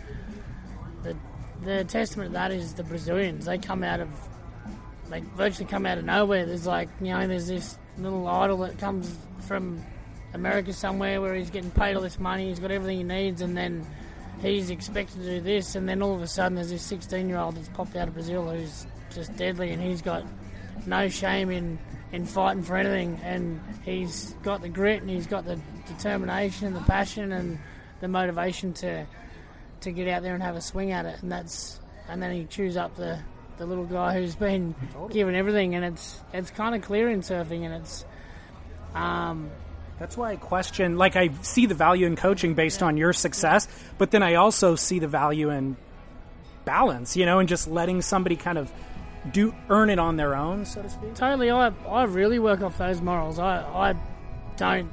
the 1.03 1.16
the 1.62 1.85
testament 1.85 2.31
to 2.31 2.35
that 2.35 2.51
is 2.51 2.75
the 2.75 2.85
Brazilians. 2.85 3.47
They 3.47 3.59
come 3.59 3.83
out 3.83 4.01
of 4.01 4.09
they 5.11 5.20
virtually 5.37 5.66
come 5.66 5.87
out 5.87 5.99
of 5.99 6.05
nowhere. 6.05 6.45
There's 6.47 6.66
like 6.66 6.89
you 7.01 7.09
know, 7.09 7.27
there's 7.27 7.49
this 7.49 7.79
little 7.99 8.27
idol 8.27 8.59
that 8.59 8.79
comes 8.79 9.16
from 9.47 9.83
America 10.35 10.72
somewhere 10.72 11.20
where 11.20 11.35
he's 11.35 11.51
getting 11.51 11.70
paid 11.70 11.95
all 11.95 12.03
this 12.03 12.18
money, 12.18 12.49
he's 12.49 12.59
got 12.59 12.70
everything 12.70 12.99
he 12.99 13.05
needs, 13.05 13.41
and 13.41 13.57
then 13.57 13.87
he's 14.43 14.70
expected 14.70 15.22
to 15.22 15.31
do 15.31 15.41
this, 15.41 15.77
and 15.77 15.89
then 15.89 16.03
all 16.03 16.14
of 16.14 16.22
a 16.22 16.27
sudden 16.27 16.57
there's 16.57 16.70
this 16.70 16.83
16 16.83 17.29
year 17.29 17.39
old 17.39 17.57
that's 17.57 17.68
popped 17.68 17.97
out 17.97 18.09
of 18.09 18.14
Brazil 18.14 18.49
who's 18.51 18.87
just 19.14 19.35
deadly, 19.37 19.70
and 19.70 19.83
he's 19.83 20.03
got 20.03 20.25
no 20.87 21.09
shame 21.09 21.51
in 21.51 21.79
in 22.15 22.27
fighting 22.27 22.62
for 22.62 22.77
anything, 22.77 23.19
and 23.25 23.61
he's 23.85 24.35
got 24.45 24.62
the 24.62 24.69
grit 24.69 25.01
and 25.01 25.11
he's 25.11 25.27
got 25.27 25.45
the 25.45 25.59
determination 25.89 26.69
and 26.69 26.77
the 26.77 26.81
passion 26.83 27.33
and 27.33 27.59
the 28.01 28.07
motivation 28.07 28.73
to 28.73 29.05
to 29.81 29.91
get 29.91 30.07
out 30.07 30.23
there 30.23 30.33
and 30.33 30.43
have 30.43 30.55
a 30.55 30.61
swing 30.61 30.93
at 30.93 31.07
it, 31.07 31.21
and 31.23 31.33
that's 31.33 31.81
and 32.09 32.23
then 32.23 32.33
he 32.33 32.45
chews 32.45 32.77
up 32.77 32.95
the 32.95 33.19
the 33.59 33.67
little 33.67 33.85
guy 33.85 34.15
who's 34.15 34.37
been 34.37 34.77
given 35.11 35.35
everything, 35.35 35.75
and 35.75 35.85
it's 35.85 36.21
it's 36.33 36.51
kind 36.51 36.77
of 36.77 36.83
clear 36.83 37.11
in 37.11 37.21
surfing, 37.21 37.65
and 37.65 37.75
it's 37.75 38.05
um, 38.95 39.51
that's 39.99 40.17
why 40.17 40.31
I 40.31 40.37
question. 40.37 40.97
Like 40.97 41.17
I 41.17 41.31
see 41.43 41.67
the 41.67 41.75
value 41.75 42.07
in 42.07 42.15
coaching 42.15 42.55
based 42.55 42.81
on 42.81 42.97
your 42.97 43.12
success, 43.12 43.67
but 43.99 44.12
then 44.12 44.23
I 44.23 44.35
also 44.35 44.77
see 44.77 45.01
the 45.01 45.09
value 45.09 45.51
in 45.51 45.77
balance, 46.65 47.17
you 47.17 47.27
know, 47.27 47.41
and 47.41 47.49
just 47.49 47.67
letting 47.67 48.03
somebody 48.03 48.37
kind 48.37 48.57
of 48.57 48.73
do 49.33 49.55
earn 49.68 49.91
it 49.91 49.99
on 49.99 50.16
their 50.16 50.35
own, 50.35 50.64
so 50.64 50.83
to 50.83 50.91
speak. 50.91 51.14
Totally, 51.14 51.51
I 51.51 51.72
I 51.89 52.05
really 52.05 52.39
work 52.39 52.61
off 52.62 52.79
those 52.79 53.01
morals. 53.01 53.39
I 53.39 53.61
I 53.61 53.95
don't 54.57 54.93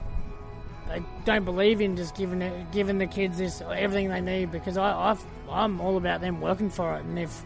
I 0.90 1.02
don't 1.26 1.46
believe 1.46 1.82
in 1.82 1.96
just 1.96 2.16
giving 2.16 2.42
it, 2.42 2.72
giving 2.72 2.98
the 2.98 3.08
kids 3.08 3.38
this 3.38 3.62
everything 3.62 4.10
they 4.10 4.22
need 4.22 4.52
because 4.52 4.78
I 4.78 5.12
I've, 5.12 5.24
I'm 5.50 5.82
all 5.82 5.98
about 5.98 6.22
them 6.22 6.42
working 6.42 6.70
for 6.70 6.96
it, 6.98 7.04
and 7.04 7.20
if 7.20 7.44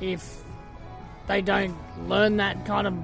if 0.00 0.42
they 1.26 1.42
don't 1.42 1.76
learn 2.08 2.38
that 2.38 2.66
kind 2.66 2.86
of 2.86 2.94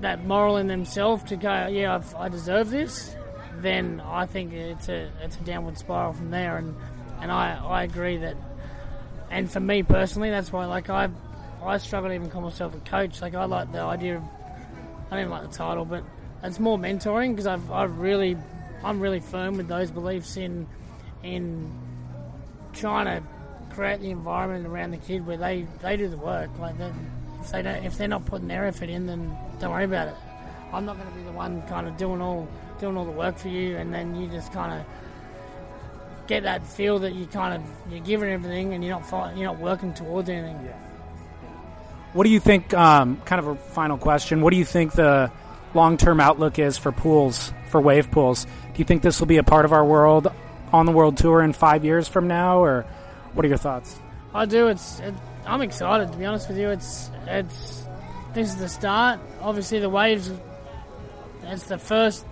that 0.00 0.24
moral 0.24 0.56
in 0.56 0.66
themselves 0.66 1.22
to 1.24 1.36
go, 1.36 1.68
yeah, 1.68 1.94
I've, 1.94 2.14
i 2.16 2.28
deserve 2.28 2.70
this, 2.70 3.14
then 3.58 4.02
I 4.04 4.26
think 4.26 4.52
it's 4.52 4.88
a 4.88 5.10
it's 5.22 5.36
a 5.36 5.40
downward 5.40 5.78
spiral 5.78 6.12
from 6.12 6.30
there. 6.30 6.56
And 6.56 6.76
and 7.20 7.30
I, 7.30 7.56
I 7.64 7.84
agree 7.84 8.18
that. 8.18 8.36
And 9.30 9.50
for 9.50 9.60
me 9.60 9.82
personally, 9.82 10.28
that's 10.28 10.52
why 10.52 10.66
like 10.66 10.90
I 10.90 11.08
I 11.64 11.78
struggle 11.78 12.10
to 12.10 12.14
even 12.14 12.30
call 12.30 12.42
myself 12.42 12.74
a 12.74 12.80
coach. 12.80 13.20
Like 13.20 13.34
I 13.34 13.44
like 13.44 13.72
the 13.72 13.80
idea 13.80 14.16
of 14.16 14.22
I 15.10 15.16
don't 15.16 15.20
even 15.20 15.30
like 15.30 15.50
the 15.50 15.56
title, 15.56 15.84
but 15.84 16.04
it's 16.42 16.58
more 16.58 16.78
mentoring 16.78 17.30
because 17.30 17.46
I've 17.46 17.70
I've 17.70 17.98
really 17.98 18.36
I'm 18.84 19.00
really 19.00 19.20
firm 19.20 19.56
with 19.56 19.68
those 19.68 19.90
beliefs 19.90 20.36
in 20.36 20.66
in 21.22 21.70
trying 22.72 23.06
to 23.06 23.22
create 23.74 24.00
the 24.00 24.10
environment 24.10 24.66
around 24.66 24.90
the 24.90 24.96
kid 24.98 25.26
where 25.26 25.36
they, 25.36 25.66
they 25.80 25.96
do 25.96 26.08
the 26.08 26.16
work. 26.16 26.50
Like 26.58 26.74
if 27.40 27.50
they 27.50 27.62
don't, 27.62 27.84
if 27.84 27.96
they're 27.96 28.08
not 28.08 28.24
putting 28.26 28.48
their 28.48 28.66
effort 28.66 28.88
in, 28.88 29.06
then 29.06 29.36
don't 29.60 29.70
worry 29.70 29.84
about 29.84 30.08
it. 30.08 30.14
I'm 30.72 30.84
not 30.84 30.96
going 30.96 31.08
to 31.08 31.14
be 31.14 31.22
the 31.22 31.32
one 31.32 31.62
kind 31.62 31.86
of 31.86 31.96
doing 31.96 32.20
all 32.20 32.48
doing 32.80 32.96
all 32.96 33.04
the 33.04 33.10
work 33.10 33.38
for 33.38 33.48
you, 33.48 33.76
and 33.76 33.92
then 33.92 34.16
you 34.16 34.28
just 34.28 34.52
kind 34.52 34.80
of 34.80 34.86
get 36.26 36.42
that 36.44 36.66
feel 36.66 36.98
that 37.00 37.14
you 37.14 37.26
kind 37.26 37.54
of 37.54 37.92
you're 37.92 38.04
giving 38.04 38.30
everything 38.30 38.72
and 38.72 38.82
you're 38.82 38.94
not 38.94 39.08
fighting, 39.08 39.38
you're 39.38 39.52
not 39.52 39.60
working 39.60 39.92
towards 39.94 40.28
anything. 40.28 40.58
Yeah. 40.64 40.78
What 42.12 42.24
do 42.24 42.30
you 42.30 42.40
think? 42.40 42.74
Um, 42.74 43.20
kind 43.24 43.38
of 43.38 43.48
a 43.48 43.54
final 43.54 43.96
question. 43.96 44.42
What 44.42 44.50
do 44.50 44.58
you 44.58 44.64
think 44.64 44.92
the 44.92 45.30
long-term 45.74 46.20
outlook 46.20 46.58
is 46.58 46.76
for 46.76 46.92
pools 46.92 47.52
for 47.68 47.80
wave 47.80 48.10
pools? 48.10 48.44
Do 48.44 48.50
you 48.76 48.84
think 48.84 49.02
this 49.02 49.18
will 49.18 49.26
be 49.26 49.38
a 49.38 49.42
part 49.42 49.64
of 49.64 49.72
our 49.72 49.84
world 49.84 50.30
on 50.72 50.86
the 50.86 50.92
world 50.92 51.16
tour 51.16 51.42
in 51.42 51.52
five 51.52 51.84
years 51.84 52.08
from 52.08 52.28
now, 52.28 52.62
or 52.62 52.82
what 53.32 53.44
are 53.44 53.48
your 53.48 53.58
thoughts? 53.58 53.98
I 54.34 54.44
do. 54.46 54.68
It's. 54.68 55.00
It, 55.00 55.14
I'm 55.46 55.62
excited 55.62 56.12
to 56.12 56.18
be 56.18 56.24
honest 56.24 56.48
with 56.48 56.58
you. 56.58 56.68
It's. 56.70 57.10
It's. 57.26 57.86
this 58.34 58.48
is 58.48 58.56
the 58.56 58.68
start. 58.68 59.20
Obviously, 59.40 59.78
the 59.78 59.90
waves. 59.90 60.30
That's 61.42 61.64
the 61.64 61.78
first 61.78 62.24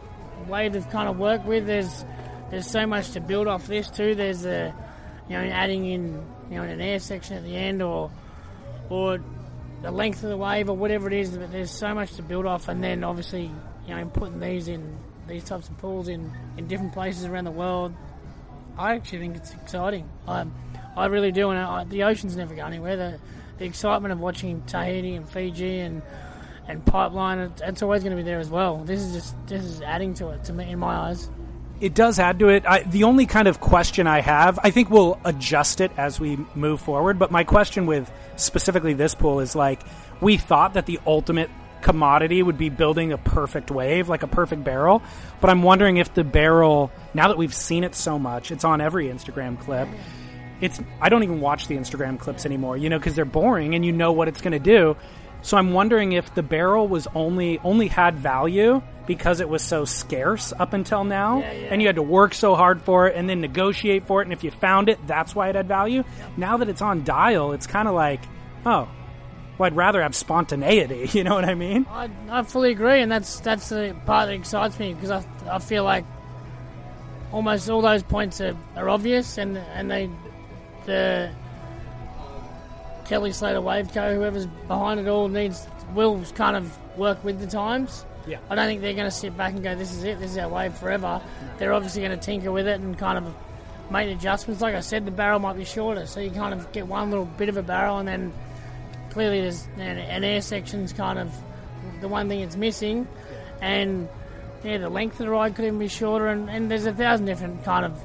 wave 0.47 0.75
they've 0.75 0.91
kind 0.91 1.09
of 1.09 1.19
worked 1.19 1.47
with. 1.47 1.67
There's 1.67 2.05
there's 2.51 2.67
so 2.67 2.87
much 2.87 3.13
to 3.13 3.21
build 3.21 3.49
off 3.49 3.67
this 3.67 3.91
too. 3.91 4.15
There's 4.15 4.45
a 4.45 4.75
you 5.29 5.37
know 5.37 5.43
adding 5.43 5.87
in 5.87 6.25
you 6.51 6.57
know 6.57 6.63
an 6.63 6.81
air 6.81 6.99
section 6.99 7.37
at 7.37 7.45
the 7.45 7.57
end 7.57 7.83
or 7.83 8.11
or 8.89 9.21
the 9.83 9.91
length 9.91 10.23
of 10.23 10.31
the 10.31 10.37
wave 10.37 10.69
or 10.69 10.77
whatever 10.77 11.07
it 11.09 11.15
is. 11.15 11.37
But 11.37 11.53
there's 11.53 11.71
so 11.71 11.95
much 11.95 12.15
to 12.15 12.23
build 12.23 12.47
off, 12.47 12.69
and 12.69 12.83
then 12.83 13.05
obviously 13.05 13.51
you 13.87 13.95
know 13.95 14.07
putting 14.07 14.41
these 14.41 14.69
in 14.69 14.99
these 15.27 15.45
types 15.45 15.69
of 15.69 15.79
pools 15.79 16.09
in 16.09 16.33
in 16.57 16.67
different 16.67 16.93
places 16.93 17.25
around 17.25 17.45
the 17.45 17.51
world. 17.51 17.95
I 18.79 18.95
actually 18.95 19.19
think 19.19 19.37
it's 19.37 19.53
exciting. 19.53 20.09
I 20.27 20.47
I 20.97 21.07
really 21.07 21.33
do, 21.33 21.51
and 21.51 21.59
I, 21.59 21.85
the 21.85 22.05
ocean's 22.05 22.37
never 22.37 22.55
go 22.55 22.65
anywhere. 22.65 22.97
The 22.97 23.21
the 23.59 23.65
excitement 23.65 24.13
of 24.13 24.21
watching 24.21 24.63
Tahiti 24.63 25.15
and 25.15 25.29
Fiji 25.29 25.81
and 25.81 26.03
and 26.69 26.85
Pipeline, 26.85 27.39
it, 27.39 27.61
it's 27.65 27.83
always 27.83 28.03
going 28.03 28.17
to 28.17 28.23
be 28.23 28.23
there 28.23 28.39
as 28.39 28.49
well. 28.49 28.79
This 28.79 29.01
is 29.01 29.13
just 29.13 29.47
this 29.47 29.65
is 29.65 29.83
adding 29.83 30.15
to 30.15 30.31
it 30.31 30.45
to 30.45 30.53
me 30.53 30.71
in 30.71 30.79
my 30.79 30.95
eyes. 30.95 31.31
It 31.81 31.95
does 31.95 32.19
add 32.19 32.39
to 32.41 32.49
it. 32.49 32.67
I, 32.67 32.83
the 32.83 33.05
only 33.05 33.25
kind 33.25 33.49
of 33.49 33.59
question 33.59 34.07
I 34.07 34.21
have, 34.21 34.59
I 34.63 34.71
think 34.71 34.91
we'll 34.91 35.19
adjust 35.25 35.81
it 35.81 35.91
as 35.97 36.21
we 36.21 36.37
move 36.55 36.81
forward. 36.81 37.19
But 37.19 37.31
my 37.31 37.45
question 37.45 37.87
with 37.87 38.11
specifically 38.37 38.93
this 38.93 39.15
pool 39.15 39.41
is 39.41 39.57
like, 39.57 39.81
we 40.21 40.37
thought 40.37 40.75
that 40.75 40.85
the 40.85 41.01
ultimate 41.07 41.51
commodity 41.81 42.43
would 42.43 42.59
be 42.59 42.69
building 42.69 43.13
a 43.13 43.19
perfect 43.19 43.71
wave, 43.71 44.11
like 44.11 44.23
a 44.23 44.27
perfect 44.27 44.63
barrel. 44.63 45.03
But 45.41 45.49
I'm 45.49 45.63
wondering 45.63 45.97
if 45.97 46.13
the 46.13 46.25
barrel, 46.25 46.93
now 47.15 47.29
that 47.29 47.39
we've 47.39 47.55
seen 47.55 47.85
it 47.85 47.95
so 47.95 48.19
much, 48.19 48.51
it's 48.51 48.65
on 48.65 48.83
every 48.83 49.07
Instagram 49.07 49.59
clip. 49.59 49.89
It's 50.61 50.79
I 51.01 51.09
don't 51.09 51.23
even 51.23 51.41
watch 51.41 51.69
the 51.69 51.77
Instagram 51.77 52.19
clips 52.19 52.45
anymore, 52.45 52.77
you 52.77 52.91
know, 52.91 52.99
because 52.99 53.15
they're 53.15 53.25
boring 53.25 53.75
and 53.75 53.85
you 53.85 53.93
know 53.93 54.13
what 54.13 54.29
it's 54.29 54.43
going 54.43 54.53
to 54.53 54.59
do. 54.59 54.97
So 55.43 55.57
I'm 55.57 55.73
wondering 55.73 56.13
if 56.13 56.35
the 56.35 56.43
barrel 56.43 56.87
was 56.87 57.07
only 57.15 57.59
only 57.61 57.89
had 57.89 58.19
value 58.19 58.83
because 59.07 59.41
it 59.41 59.49
was 59.49 59.63
so 59.63 59.85
scarce 59.85 60.53
up 60.59 60.73
until 60.73 61.03
now, 61.05 61.41
and 61.43 61.81
you 61.83 61.89
had 61.89 61.97
to 61.97 62.03
work 62.03 62.35
so 62.35 62.55
hard 62.55 62.83
for 62.83 63.09
it 63.09 63.17
and 63.17 63.29
then 63.29 63.41
negotiate 63.41 64.07
for 64.07 64.21
it. 64.23 64.27
And 64.27 64.33
if 64.33 64.45
you 64.45 64.51
found 64.51 64.89
it, 64.89 65.05
that's 65.07 65.35
why 65.35 65.49
it 65.49 65.57
had 65.57 65.67
value. 65.67 66.05
Now 66.37 66.59
that 66.59 66.69
it's 66.69 66.83
on 66.83 67.03
dial, 67.05 67.53
it's 67.53 67.67
kind 67.67 67.89
of 67.89 67.95
like, 67.95 68.21
oh, 68.65 68.89
well, 69.59 69.67
I'd 69.67 69.77
rather 69.77 70.03
have 70.03 70.15
spontaneity. 70.15 71.09
You 71.13 71.25
know 71.25 71.35
what 71.35 71.45
I 71.45 71.55
mean? 71.55 71.87
I, 71.91 72.09
I 72.31 72.43
fully 72.43 72.71
agree, 72.71 73.01
and 73.01 73.11
that's 73.11 73.41
that's 73.41 73.69
the 73.69 73.97
part 74.07 74.29
that 74.29 74.35
excites 74.35 74.79
me 74.79 74.95
because 74.95 75.11
I, 75.11 75.25
I 75.51 75.59
feel 75.59 75.85
like 75.85 76.05
almost 77.33 77.69
all 77.69 77.83
those 77.83 78.03
points 78.03 78.41
are, 78.41 78.57
are 78.77 78.89
obvious, 78.89 79.39
and 79.39 79.59
and 79.59 79.91
they 79.91 80.09
the 80.87 81.31
Kelly 83.11 83.33
Slater 83.33 83.61
Wave 83.61 83.93
Co. 83.93 84.15
Whoever's 84.15 84.47
behind 84.47 85.01
it 85.01 85.09
all 85.09 85.27
needs 85.27 85.67
will 85.95 86.23
kind 86.37 86.57
of 86.57 86.79
work 86.97 87.23
with 87.25 87.41
the 87.41 87.47
times. 87.49 88.07
Yeah. 88.25 88.39
I 88.49 88.55
don't 88.55 88.67
think 88.67 88.83
they're 88.83 88.95
going 88.95 89.11
to 89.11 89.11
sit 89.11 89.37
back 89.37 89.53
and 89.53 89.65
go, 89.65 89.75
"This 89.75 89.93
is 89.93 90.05
it. 90.05 90.21
This 90.21 90.31
is 90.31 90.39
our 90.39 90.49
wave 90.49 90.75
forever." 90.75 91.21
They're 91.59 91.73
obviously 91.73 92.03
going 92.03 92.17
to 92.17 92.25
tinker 92.25 92.53
with 92.53 92.69
it 92.69 92.79
and 92.79 92.97
kind 92.97 93.19
of 93.19 93.35
make 93.91 94.09
adjustments. 94.17 94.63
Like 94.63 94.77
I 94.77 94.81
said, 94.81 95.07
the 95.07 95.11
barrel 95.11 95.41
might 95.41 95.57
be 95.57 95.65
shorter, 95.65 96.07
so 96.07 96.21
you 96.21 96.31
kind 96.31 96.55
of 96.55 96.71
get 96.71 96.87
one 96.87 97.11
little 97.11 97.25
bit 97.25 97.49
of 97.49 97.57
a 97.57 97.65
barrel, 97.65 97.99
and 97.99 98.07
then 98.07 98.33
clearly 99.11 99.41
there's 99.41 99.67
an, 99.77 100.23
air 100.23 100.41
section's 100.41 100.93
kind 100.93 101.19
of 101.19 101.35
the 102.01 102.07
one 102.07 102.29
thing 102.29 102.41
it's 102.41 102.55
missing, 102.55 103.09
and 103.61 104.09
yeah, 104.63 104.79
the 104.79 104.89
length 104.89 105.15
of 105.15 105.27
the 105.27 105.31
ride 105.31 105.57
could 105.57 105.65
even 105.65 105.81
be 105.81 105.89
shorter, 105.89 106.29
and, 106.29 106.49
and 106.49 106.71
there's 106.71 106.87
a 106.87 106.93
thousand 106.93 107.27
different 107.27 107.65
kind 107.65 107.87
of 107.87 108.05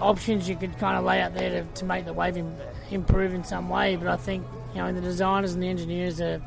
options 0.00 0.48
you 0.48 0.56
could 0.56 0.76
kind 0.78 0.96
of 0.96 1.04
lay 1.04 1.20
out 1.20 1.34
there 1.34 1.62
to, 1.62 1.68
to 1.74 1.84
make 1.84 2.04
the 2.04 2.12
wave 2.12 2.36
Im- 2.36 2.56
improve 2.94 3.34
in 3.34 3.44
some 3.44 3.68
way. 3.68 3.96
But 3.96 4.08
I 4.08 4.16
think 4.16 4.44
you 4.74 4.80
know 4.80 4.92
the 4.92 5.00
designers 5.00 5.54
and 5.54 5.62
the 5.62 5.68
engineers 5.68 6.20
are, 6.20 6.40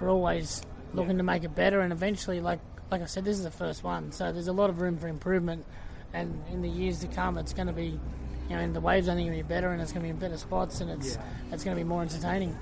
are 0.00 0.08
always 0.08 0.62
looking 0.92 1.18
to 1.18 1.22
make 1.22 1.44
it 1.44 1.54
better, 1.54 1.80
and 1.80 1.92
eventually, 1.92 2.40
like 2.40 2.60
like 2.90 3.02
I 3.02 3.06
said, 3.06 3.24
this 3.24 3.36
is 3.36 3.44
the 3.44 3.50
first 3.50 3.84
one, 3.84 4.12
so 4.12 4.32
there's 4.32 4.48
a 4.48 4.52
lot 4.52 4.70
of 4.70 4.80
room 4.80 4.98
for 4.98 5.08
improvement. 5.08 5.64
And 6.12 6.42
in 6.50 6.60
the 6.60 6.68
years 6.68 6.98
to 7.00 7.06
come, 7.06 7.38
it's 7.38 7.52
going 7.52 7.68
to 7.68 7.72
be, 7.72 7.86
you 8.48 8.56
know, 8.56 8.58
and 8.58 8.74
the 8.74 8.80
waves 8.80 9.08
only 9.08 9.22
going 9.22 9.36
to 9.38 9.44
be 9.44 9.48
better, 9.48 9.70
and 9.70 9.80
it's 9.80 9.92
going 9.92 10.02
to 10.02 10.06
be 10.06 10.10
in 10.10 10.18
better 10.18 10.36
spots, 10.36 10.80
and 10.80 10.90
it's 10.90 11.18
it's 11.52 11.64
going 11.64 11.76
to 11.76 11.80
be 11.82 11.88
more 11.88 12.02
entertaining. 12.02 12.56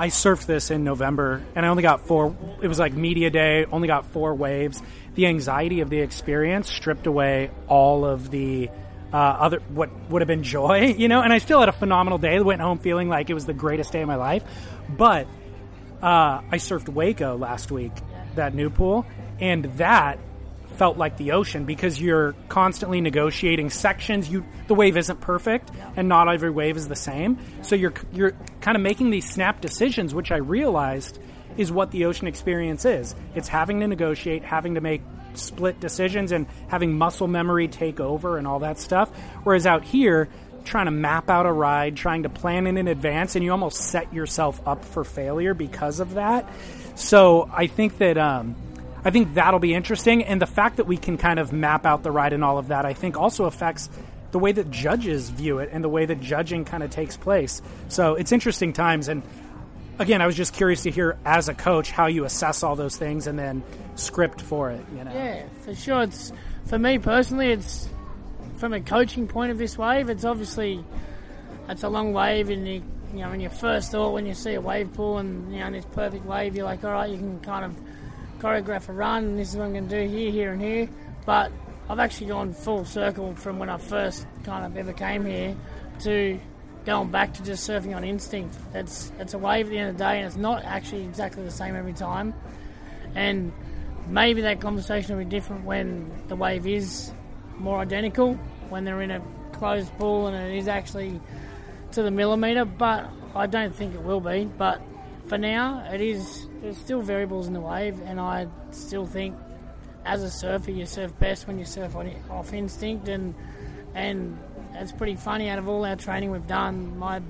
I 0.00 0.08
surfed 0.08 0.46
this 0.46 0.70
in 0.70 0.82
November 0.82 1.44
and 1.54 1.66
I 1.66 1.68
only 1.68 1.82
got 1.82 2.06
four. 2.06 2.34
It 2.62 2.68
was 2.68 2.78
like 2.78 2.94
media 2.94 3.28
day, 3.28 3.66
only 3.66 3.86
got 3.86 4.06
four 4.06 4.34
waves. 4.34 4.82
The 5.14 5.26
anxiety 5.26 5.80
of 5.80 5.90
the 5.90 6.00
experience 6.00 6.70
stripped 6.70 7.06
away 7.06 7.50
all 7.68 8.06
of 8.06 8.30
the 8.30 8.70
uh, 9.12 9.16
other 9.16 9.60
what 9.70 9.90
would 10.10 10.22
have 10.22 10.28
been 10.28 10.42
joy, 10.42 10.94
you 10.98 11.08
know. 11.08 11.22
And 11.22 11.32
I 11.32 11.38
still 11.38 11.60
had 11.60 11.68
a 11.68 11.72
phenomenal 11.72 12.18
day. 12.18 12.40
Went 12.40 12.60
home 12.60 12.78
feeling 12.78 13.08
like 13.08 13.30
it 13.30 13.34
was 13.34 13.46
the 13.46 13.54
greatest 13.54 13.92
day 13.92 14.02
of 14.02 14.08
my 14.08 14.16
life. 14.16 14.44
But 14.88 15.26
uh, 16.02 16.42
I 16.50 16.56
surfed 16.56 16.88
Waco 16.88 17.36
last 17.36 17.70
week, 17.70 17.92
that 18.34 18.54
new 18.54 18.70
pool, 18.70 19.06
and 19.38 19.64
that 19.76 20.18
felt 20.76 20.96
like 20.96 21.18
the 21.18 21.32
ocean 21.32 21.66
because 21.66 22.00
you're 22.00 22.34
constantly 22.48 23.02
negotiating 23.02 23.68
sections. 23.68 24.30
You 24.30 24.44
the 24.66 24.74
wave 24.74 24.96
isn't 24.96 25.20
perfect, 25.20 25.70
and 25.96 26.08
not 26.08 26.26
every 26.28 26.50
wave 26.50 26.76
is 26.76 26.88
the 26.88 26.96
same. 26.96 27.38
So 27.62 27.76
you're 27.76 27.92
you're 28.12 28.32
kind 28.60 28.76
of 28.76 28.82
making 28.82 29.10
these 29.10 29.28
snap 29.28 29.60
decisions, 29.60 30.14
which 30.14 30.32
I 30.32 30.36
realized 30.36 31.18
is 31.56 31.70
what 31.70 31.90
the 31.90 32.06
ocean 32.06 32.28
experience 32.28 32.84
is. 32.84 33.14
It's 33.34 33.48
having 33.48 33.80
to 33.80 33.88
negotiate, 33.88 34.44
having 34.44 34.76
to 34.76 34.80
make 34.80 35.02
split 35.34 35.80
decisions, 35.80 36.32
and 36.32 36.46
having 36.68 36.96
muscle 36.96 37.28
memory 37.28 37.68
take 37.68 38.00
over 38.00 38.38
and 38.38 38.46
all 38.46 38.60
that 38.60 38.78
stuff. 38.78 39.08
Whereas 39.44 39.66
out 39.66 39.84
here, 39.84 40.28
trying 40.64 40.86
to 40.86 40.90
map 40.90 41.30
out 41.30 41.46
a 41.46 41.52
ride, 41.52 41.96
trying 41.96 42.24
to 42.24 42.28
plan 42.28 42.66
it 42.66 42.76
in 42.76 42.88
advance, 42.88 43.34
and 43.34 43.44
you 43.44 43.50
almost 43.50 43.80
set 43.80 44.12
yourself 44.12 44.60
up 44.66 44.84
for 44.84 45.04
failure 45.04 45.54
because 45.54 46.00
of 46.00 46.14
that. 46.14 46.48
So 46.94 47.50
I 47.52 47.66
think 47.66 47.98
that 47.98 48.18
um, 48.18 48.56
I 49.04 49.10
think 49.10 49.34
that'll 49.34 49.60
be 49.60 49.74
interesting, 49.74 50.22
and 50.22 50.40
the 50.40 50.46
fact 50.46 50.76
that 50.76 50.86
we 50.86 50.98
can 50.98 51.16
kind 51.16 51.38
of 51.38 51.52
map 51.52 51.86
out 51.86 52.02
the 52.02 52.10
ride 52.10 52.32
and 52.32 52.44
all 52.44 52.58
of 52.58 52.68
that, 52.68 52.84
I 52.84 52.92
think 52.92 53.16
also 53.16 53.46
affects 53.46 53.88
the 54.32 54.38
way 54.38 54.52
that 54.52 54.70
judges 54.70 55.30
view 55.30 55.58
it 55.58 55.70
and 55.72 55.82
the 55.82 55.88
way 55.88 56.06
that 56.06 56.20
judging 56.20 56.64
kind 56.64 56.82
of 56.82 56.90
takes 56.90 57.16
place. 57.16 57.62
So 57.88 58.14
it's 58.14 58.30
interesting 58.30 58.72
times, 58.72 59.08
and 59.08 59.22
again, 60.00 60.22
I 60.22 60.26
was 60.26 60.34
just 60.34 60.54
curious 60.54 60.82
to 60.82 60.90
hear 60.90 61.18
as 61.24 61.48
a 61.48 61.54
coach 61.54 61.90
how 61.90 62.06
you 62.06 62.24
assess 62.24 62.62
all 62.62 62.74
those 62.74 62.96
things 62.96 63.26
and 63.26 63.38
then 63.38 63.62
script 63.94 64.40
for 64.40 64.70
it. 64.70 64.84
You 64.96 65.04
know, 65.04 65.12
Yeah, 65.12 65.44
for 65.62 65.74
sure. 65.74 66.02
It's 66.02 66.32
for 66.66 66.78
me 66.78 66.98
personally. 66.98 67.52
It's 67.52 67.88
from 68.56 68.72
a 68.72 68.80
coaching 68.80 69.28
point 69.28 69.52
of 69.52 69.58
this 69.58 69.78
wave. 69.78 70.08
It's 70.08 70.24
obviously 70.24 70.84
it's 71.68 71.84
a 71.84 71.88
long 71.88 72.12
wave, 72.12 72.50
and 72.50 72.66
you 72.66 72.82
you 73.12 73.20
know 73.20 73.30
when 73.30 73.40
your 73.40 73.50
first 73.50 73.92
thought 73.92 74.12
when 74.12 74.26
you 74.26 74.34
see 74.34 74.54
a 74.54 74.60
wave 74.60 74.92
pool 74.94 75.18
and 75.18 75.52
you 75.52 75.60
know 75.60 75.70
this 75.70 75.84
perfect 75.92 76.24
wave, 76.24 76.56
you're 76.56 76.64
like, 76.64 76.82
all 76.82 76.92
right, 76.92 77.10
you 77.10 77.18
can 77.18 77.38
kind 77.40 77.64
of 77.64 77.76
choreograph 78.40 78.88
a 78.88 78.92
run, 78.92 79.24
and 79.24 79.38
this 79.38 79.50
is 79.50 79.56
what 79.56 79.66
I'm 79.66 79.72
going 79.72 79.88
to 79.88 80.02
do 80.02 80.08
here, 80.08 80.30
here, 80.30 80.52
and 80.52 80.62
here. 80.62 80.88
But 81.26 81.52
I've 81.88 81.98
actually 81.98 82.28
gone 82.28 82.54
full 82.54 82.84
circle 82.86 83.34
from 83.34 83.58
when 83.58 83.68
I 83.68 83.76
first 83.76 84.26
kind 84.44 84.64
of 84.64 84.76
ever 84.76 84.94
came 84.94 85.26
here 85.26 85.54
to 86.00 86.40
going 86.84 87.10
back 87.10 87.34
to 87.34 87.44
just 87.44 87.68
surfing 87.68 87.94
on 87.94 88.04
instinct. 88.04 88.56
It's 88.74 89.12
it's 89.18 89.34
a 89.34 89.38
wave 89.38 89.66
at 89.66 89.70
the 89.70 89.78
end 89.78 89.90
of 89.90 89.98
the 89.98 90.04
day, 90.04 90.18
and 90.18 90.26
it's 90.26 90.36
not 90.36 90.64
actually 90.64 91.04
exactly 91.04 91.44
the 91.44 91.50
same 91.50 91.76
every 91.76 91.92
time. 91.92 92.34
And 93.14 93.52
maybe 94.08 94.42
that 94.42 94.60
conversation 94.60 95.16
will 95.16 95.24
be 95.24 95.30
different 95.30 95.64
when 95.64 96.10
the 96.28 96.36
wave 96.36 96.66
is 96.66 97.12
more 97.56 97.78
identical, 97.80 98.34
when 98.68 98.84
they're 98.84 99.02
in 99.02 99.10
a 99.10 99.22
closed 99.52 99.92
pool 99.98 100.28
and 100.28 100.36
it 100.36 100.56
is 100.56 100.68
actually 100.68 101.20
to 101.92 102.02
the 102.02 102.10
millimetre. 102.10 102.64
But 102.64 103.10
I 103.34 103.46
don't 103.46 103.74
think 103.74 103.94
it 103.94 104.02
will 104.02 104.20
be. 104.20 104.44
But 104.44 104.80
for 105.26 105.38
now, 105.38 105.86
it 105.92 106.00
is. 106.00 106.46
There's 106.60 106.78
still 106.78 107.00
variables 107.00 107.46
in 107.46 107.52
the 107.52 107.60
wave, 107.60 108.00
and 108.04 108.20
I 108.20 108.48
still 108.70 109.06
think, 109.06 109.36
as 110.04 110.22
a 110.22 110.30
surfer, 110.30 110.70
you 110.70 110.86
surf 110.86 111.16
best 111.18 111.46
when 111.46 111.58
you 111.58 111.64
surf 111.64 111.96
on, 111.96 112.12
off 112.30 112.52
instinct, 112.52 113.08
and 113.08 113.34
and 113.94 114.38
it's 114.80 114.92
pretty 114.92 115.16
funny. 115.16 115.50
Out 115.50 115.58
of 115.58 115.68
all 115.68 115.84
our 115.84 115.96
training 115.96 116.30
we've 116.30 116.46
done, 116.46 116.98
my 116.98 117.20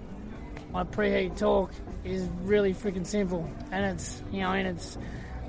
my 0.71 0.85
preheat 0.85 1.37
talk 1.37 1.73
is 2.05 2.29
really 2.43 2.73
freaking 2.73 3.07
simple, 3.07 3.51
and 3.73 3.85
it's 3.85 4.23
you 4.33 4.41
know, 4.41 4.53
and 4.53 4.69
it's 4.69 4.97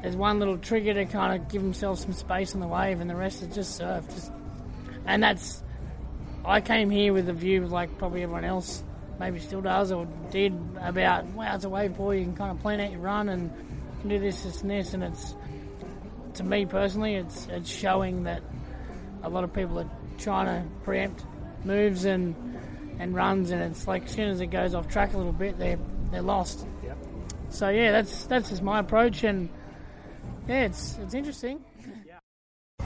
there's 0.02 0.16
one 0.16 0.40
little 0.40 0.58
trigger 0.58 0.96
to 0.96 1.06
kind 1.06 1.40
of 1.40 1.48
give 1.50 1.62
himself 1.62 2.00
some 2.00 2.14
space 2.14 2.56
on 2.56 2.60
the 2.60 2.68
wave, 2.68 3.00
and 3.02 3.10
the 3.10 3.16
rest 3.16 3.44
is 3.44 3.54
just 3.54 3.76
surf. 3.76 4.04
Just, 4.10 4.32
and 5.06 5.22
that's 5.22 5.64
I 6.44 6.60
came 6.60 6.90
here 6.90 7.14
with 7.14 7.30
a 7.30 7.34
view 7.34 7.66
like 7.68 7.98
probably 8.00 8.24
everyone 8.24 8.46
else 8.46 8.84
maybe 9.20 9.40
still 9.40 9.62
does 9.62 9.92
or 9.92 10.08
did 10.32 10.54
about 10.82 11.26
wow, 11.28 11.54
it's 11.54 11.66
a 11.66 11.70
wave 11.70 11.96
pool. 11.96 12.16
You 12.16 12.24
can 12.24 12.36
kind 12.36 12.52
of 12.52 12.60
plan 12.62 12.80
out 12.80 12.92
your 12.92 13.02
run 13.02 13.30
and 13.30 13.44
you 13.44 14.02
can 14.02 14.10
do 14.10 14.20
this, 14.20 14.42
this, 14.42 14.62
and 14.62 14.72
this, 14.72 14.94
and 14.96 15.04
it's 15.04 15.36
to 16.34 16.44
me 16.44 16.66
personally, 16.66 17.16
it's 17.16 17.46
it's 17.52 17.70
showing 17.70 18.24
that 18.24 18.42
a 19.22 19.30
lot 19.30 19.44
of 19.44 19.54
people 19.54 19.78
are 19.80 19.90
trying 20.18 20.48
to 20.48 20.68
preempt 20.84 21.24
moves 21.64 22.06
and 22.06 22.36
and 23.00 23.16
runs, 23.16 23.52
and 23.52 23.62
it's 23.62 23.88
like 23.88 24.06
as 24.06 24.12
soon 24.12 24.30
as 24.30 24.42
it 24.42 24.48
goes 24.48 24.76
off 24.76 24.88
track 24.88 25.14
a 25.14 25.18
little 25.18 25.32
bit, 25.34 25.58
they're 25.58 25.80
they're 26.12 26.22
lost. 26.22 26.66
So 27.50 27.70
yeah, 27.70 27.92
that's 27.92 28.26
that's 28.26 28.50
just 28.50 28.62
my 28.62 28.80
approach, 28.80 29.24
and 29.24 29.50
yeah, 30.48 30.62
it's 30.66 30.98
it's 31.02 31.14
interesting. 31.14 31.64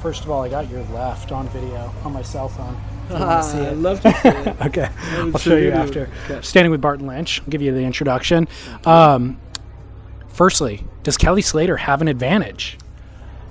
First 0.02 0.24
of 0.24 0.30
all, 0.30 0.44
I 0.44 0.50
got 0.50 0.70
your 0.70 0.84
left 0.94 1.32
on 1.32 1.48
video 1.50 1.92
on 2.04 2.14
my 2.14 2.22
cell 2.22 2.48
phone. 2.50 2.76
If 3.06 3.10
you 3.12 3.16
wanna 3.16 3.26
Ah, 3.26 3.42
see 3.42 3.58
I'd 3.60 3.74
it. 3.74 3.78
love 3.78 4.02
to 4.02 4.12
see 4.12 4.28
it. 4.30 4.48
okay, 4.68 4.90
I 4.90 5.24
would 5.24 5.36
I'll 5.36 5.40
show 5.40 5.50
show 5.52 5.56
you 5.58 5.66
you. 5.66 5.72
after. 5.72 6.10
Okay. 6.30 6.42
Standing 6.42 6.70
with 6.72 6.82
Barton 6.82 7.08
Lynch. 7.08 7.42
I'll 7.42 7.48
give 7.48 7.62
you 7.62 7.72
the 7.74 7.82
introduction. 7.82 8.48
Um, 8.86 9.40
Firstly, 10.28 10.84
does 11.04 11.16
Kelly 11.18 11.42
Slater 11.42 11.78
have 11.78 12.02
an 12.02 12.10
advantage? 12.10 12.78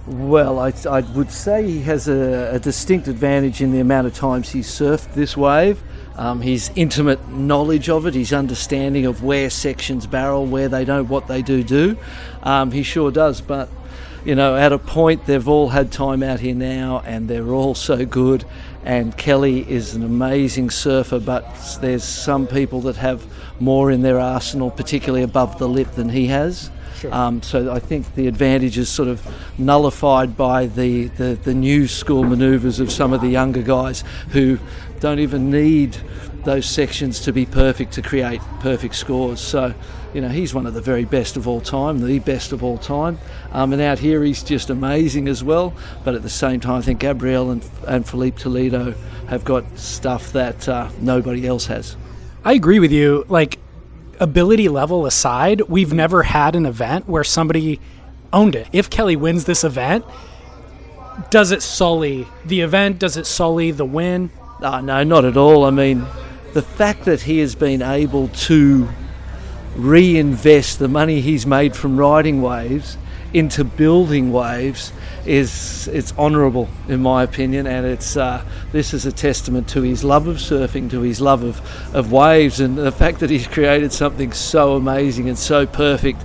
Well, 0.07 0.59
I, 0.59 0.75
I 0.87 1.01
would 1.01 1.31
say 1.31 1.67
he 1.67 1.81
has 1.83 2.09
a, 2.09 2.57
a, 2.57 2.59
distinct 2.59 3.09
advantage 3.09 3.63
in 3.63 3.73
the 3.73 3.81
amount 3.81 4.07
of 4.07 4.15
times 4.15 4.51
he's 4.51 4.69
surfed 4.69 5.15
this 5.15 5.35
wave. 5.35 5.83
Um, 6.17 6.43
his 6.43 6.71
intimate 6.77 7.27
knowledge 7.31 7.89
of 7.89 8.05
it, 8.07 8.13
his 8.13 8.31
understanding 8.31 9.07
of 9.07 9.23
where 9.25 9.49
sections 9.49 10.07
barrel, 10.07 10.45
where 10.45 10.69
they 10.69 10.85
don't, 10.85 11.09
what 11.09 11.27
they 11.27 11.41
do 11.41 11.65
do. 11.65 11.97
Um, 12.43 12.71
he 12.71 12.83
sure 12.83 13.11
does. 13.11 13.41
But, 13.41 13.71
you 14.27 14.35
know, 14.35 14.57
at 14.57 14.75
a 14.75 14.79
point, 14.79 15.25
they've 15.25 15.49
all 15.49 15.71
had 15.71 15.91
time 15.91 16.23
out 16.23 16.39
here 16.39 16.55
now 16.55 17.03
and 17.07 17.27
they're 17.27 17.55
all 17.55 17.75
so 17.75 18.05
good. 18.05 18.45
And 18.85 19.17
Kelly 19.17 19.67
is 19.71 19.95
an 19.95 20.03
amazing 20.03 20.69
surfer, 20.69 21.19
but 21.19 21.47
there's 21.81 22.05
some 22.05 22.47
people 22.47 22.83
that 22.83 22.97
have 22.97 23.25
more 23.59 23.91
in 23.91 24.03
their 24.03 24.21
arsenal, 24.21 24.71
particularly 24.71 25.23
above 25.23 25.59
the 25.59 25.69
lip, 25.69 25.93
than 25.93 26.11
he 26.11 26.27
has. 26.27 26.71
Sure. 27.05 27.15
Um, 27.15 27.43
so 27.43 27.71
I 27.71 27.81
think 27.81 28.15
the 28.15 28.29
advantage 28.29 28.79
is 28.79 28.89
sort 28.89 29.11
of 29.11 29.21
nullified 29.59 30.39
by 30.39 30.65
the, 30.65 31.09
the, 31.09 31.35
the 31.35 31.53
new 31.53 31.87
school 31.87 32.25
manoeuvres 32.25 32.81
of 32.81 32.91
some 32.91 33.13
of 33.13 33.21
the 33.21 33.29
younger 33.29 33.61
guys 33.61 34.05
who 34.31 34.59
don't 35.01 35.19
even 35.19 35.51
need 35.51 35.99
those 36.45 36.65
sections 36.65 37.21
to 37.21 37.33
be 37.33 37.45
perfect 37.45 37.93
to 37.93 38.03
create 38.03 38.41
perfect 38.61 38.95
scores. 38.95 39.39
So, 39.39 39.75
you 40.15 40.23
know, 40.23 40.31
he's 40.31 40.55
one 40.55 40.65
of 40.65 40.73
the 40.73 40.81
very 40.81 41.05
best 41.05 41.37
of 41.37 41.47
all 41.47 41.61
time, 41.61 42.01
the 42.01 42.21
best 42.21 42.53
of 42.53 42.65
all 42.65 42.79
time. 42.79 43.19
Um, 43.53 43.75
and 43.75 43.83
out 43.83 43.99
here, 43.99 44.23
he's 44.25 44.43
just 44.43 44.71
amazing 44.71 45.29
as 45.29 45.45
well. 45.45 45.75
But 46.05 46.15
at 46.15 46.23
the 46.23 46.31
same 46.31 46.59
time, 46.59 46.77
I 46.77 46.81
think 46.81 47.01
Gabriel 47.01 47.51
and, 47.51 47.69
and 47.87 48.09
Filipe 48.09 48.39
Toledo 48.39 48.95
have 49.29 49.45
got 49.45 49.79
stuff 49.79 50.33
that 50.33 50.67
uh, 50.71 50.89
nobody 51.03 51.47
else 51.47 51.67
has. 51.67 51.99
I 52.47 52.55
agree 52.55 52.79
with 52.79 52.93
you. 52.93 53.27
Like, 53.29 53.59
ability 54.21 54.69
level 54.69 55.07
aside, 55.07 55.63
we've 55.63 55.93
never 55.93 56.25
had 56.25 56.57
an 56.57 56.67
event 56.67 57.09
where 57.09 57.25
somebody 57.25 57.81
owned 58.33 58.55
it. 58.55 58.69
If 58.73 58.91
Kelly 58.91 59.17
wins 59.17 59.45
this 59.45 59.65
event, 59.65 60.05
does 61.31 61.53
it 61.53 61.63
sully 61.63 62.27
the 62.45 62.61
event? 62.61 62.99
Does 62.99 63.17
it 63.17 63.27
sully 63.27 63.71
the 63.71 63.85
win? 63.85 64.31
Oh, 64.61 64.81
no, 64.81 65.03
not 65.05 65.25
at 65.25 65.37
all. 65.37 65.65
I 65.65 65.71
mean, 65.71 66.05
the 66.53 66.63
fact 66.63 67.05
that 67.05 67.23
he 67.23 67.39
has 67.39 67.55
been 67.55 67.83
able 67.83 68.29
to 68.29 68.89
reinvest 69.77 70.79
the 70.79 70.89
money 70.89 71.21
he's 71.21 71.47
made 71.47 71.75
from 71.75 71.97
riding 71.97 72.41
waves 72.41 72.97
into 73.35 73.65
building 73.65 74.33
waves 74.33 74.93
is 75.27 75.89
it's 75.89 76.17
honourable 76.17 76.69
in 76.89 77.03
my 77.03 77.23
opinion, 77.23 77.67
and 77.67 77.85
it's 77.85 78.17
uh, 78.17 78.43
this 78.73 78.95
is 78.95 79.05
a 79.05 79.13
testament 79.13 79.69
to 79.69 79.83
his 79.83 80.03
love 80.03 80.27
of 80.27 80.37
surfing, 80.37 80.89
to 80.91 81.01
his 81.03 81.21
love 81.21 81.43
of, 81.43 81.95
of 81.95 82.11
waves, 82.13 82.61
and 82.61 82.79
the 82.79 82.93
fact 82.93 83.21
that 83.21 83.29
he's 83.29 83.47
created 83.47 83.93
something 83.93 84.33
so 84.33 84.77
amazing 84.77 85.29
and 85.29 85.37
so 85.37 85.67
perfect. 85.67 86.25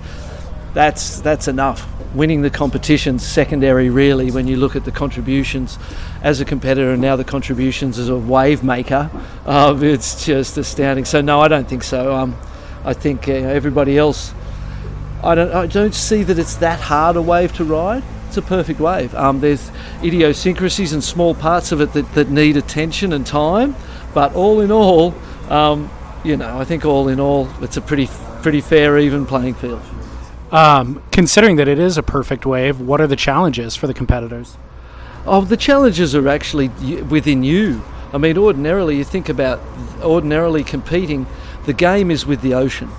That's 0.72 1.20
that's 1.20 1.48
enough 1.48 1.86
winning 2.14 2.42
the 2.42 2.50
competition's 2.50 3.24
secondary, 3.24 3.88
really, 3.88 4.30
when 4.30 4.46
you 4.46 4.56
look 4.56 4.74
at 4.74 4.84
the 4.84 4.92
contributions 4.92 5.78
as 6.22 6.40
a 6.40 6.44
competitor 6.44 6.90
and 6.90 7.02
now 7.02 7.16
the 7.16 7.24
contributions 7.24 7.98
as 7.98 8.08
a 8.08 8.16
wave 8.16 8.62
maker. 8.64 9.10
Uh, 9.46 9.76
it's 9.80 10.24
just 10.24 10.58
astounding. 10.58 11.04
So, 11.04 11.20
no, 11.20 11.40
I 11.40 11.48
don't 11.48 11.68
think 11.68 11.82
so. 11.82 12.14
Um, 12.14 12.36
I 12.84 12.94
think 12.94 13.28
uh, 13.28 13.32
everybody 13.32 13.98
else, 13.98 14.32
I 15.22 15.34
don't, 15.34 15.52
I 15.52 15.66
don't 15.66 15.94
see 15.94 16.22
that 16.22 16.38
it's 16.38 16.56
that 16.56 16.80
hard 16.80 17.16
a 17.16 17.22
wave 17.22 17.52
to 17.54 17.64
ride. 17.64 18.02
It's 18.28 18.36
a 18.36 18.42
perfect 18.42 18.80
wave. 18.80 19.14
Um, 19.14 19.40
there's 19.40 19.70
idiosyncrasies 20.02 20.92
and 20.92 21.02
small 21.02 21.34
parts 21.34 21.72
of 21.72 21.80
it 21.80 21.92
that, 21.94 22.14
that 22.14 22.30
need 22.30 22.56
attention 22.56 23.12
and 23.12 23.26
time, 23.26 23.74
but 24.14 24.34
all 24.34 24.60
in 24.60 24.70
all, 24.70 25.14
um, 25.48 25.90
you 26.24 26.36
know, 26.36 26.58
I 26.58 26.64
think 26.64 26.84
all 26.84 27.08
in 27.08 27.18
all, 27.18 27.48
it's 27.60 27.76
a 27.76 27.80
pretty 27.80 28.08
pretty 28.40 28.60
fair, 28.60 28.98
even 28.98 29.26
playing 29.26 29.54
field. 29.54 29.82
Um, 30.50 31.02
considering 31.12 31.56
that 31.56 31.68
it 31.68 31.78
is 31.78 31.98
a 31.98 32.02
perfect 32.02 32.46
wave, 32.46 32.80
what 32.80 33.00
are 33.00 33.06
the 33.06 33.16
challenges 33.16 33.76
for 33.76 33.86
the 33.86 33.94
competitors? 33.94 34.56
Oh, 35.26 35.42
the 35.42 35.56
challenges 35.56 36.14
are 36.14 36.28
actually 36.28 36.68
within 37.02 37.42
you. 37.42 37.82
I 38.12 38.18
mean, 38.18 38.38
ordinarily, 38.38 38.96
you 38.96 39.04
think 39.04 39.28
about 39.28 39.60
ordinarily 40.02 40.64
competing, 40.64 41.26
the 41.66 41.72
game 41.72 42.10
is 42.10 42.26
with 42.26 42.40
the 42.40 42.54
ocean. 42.54 42.90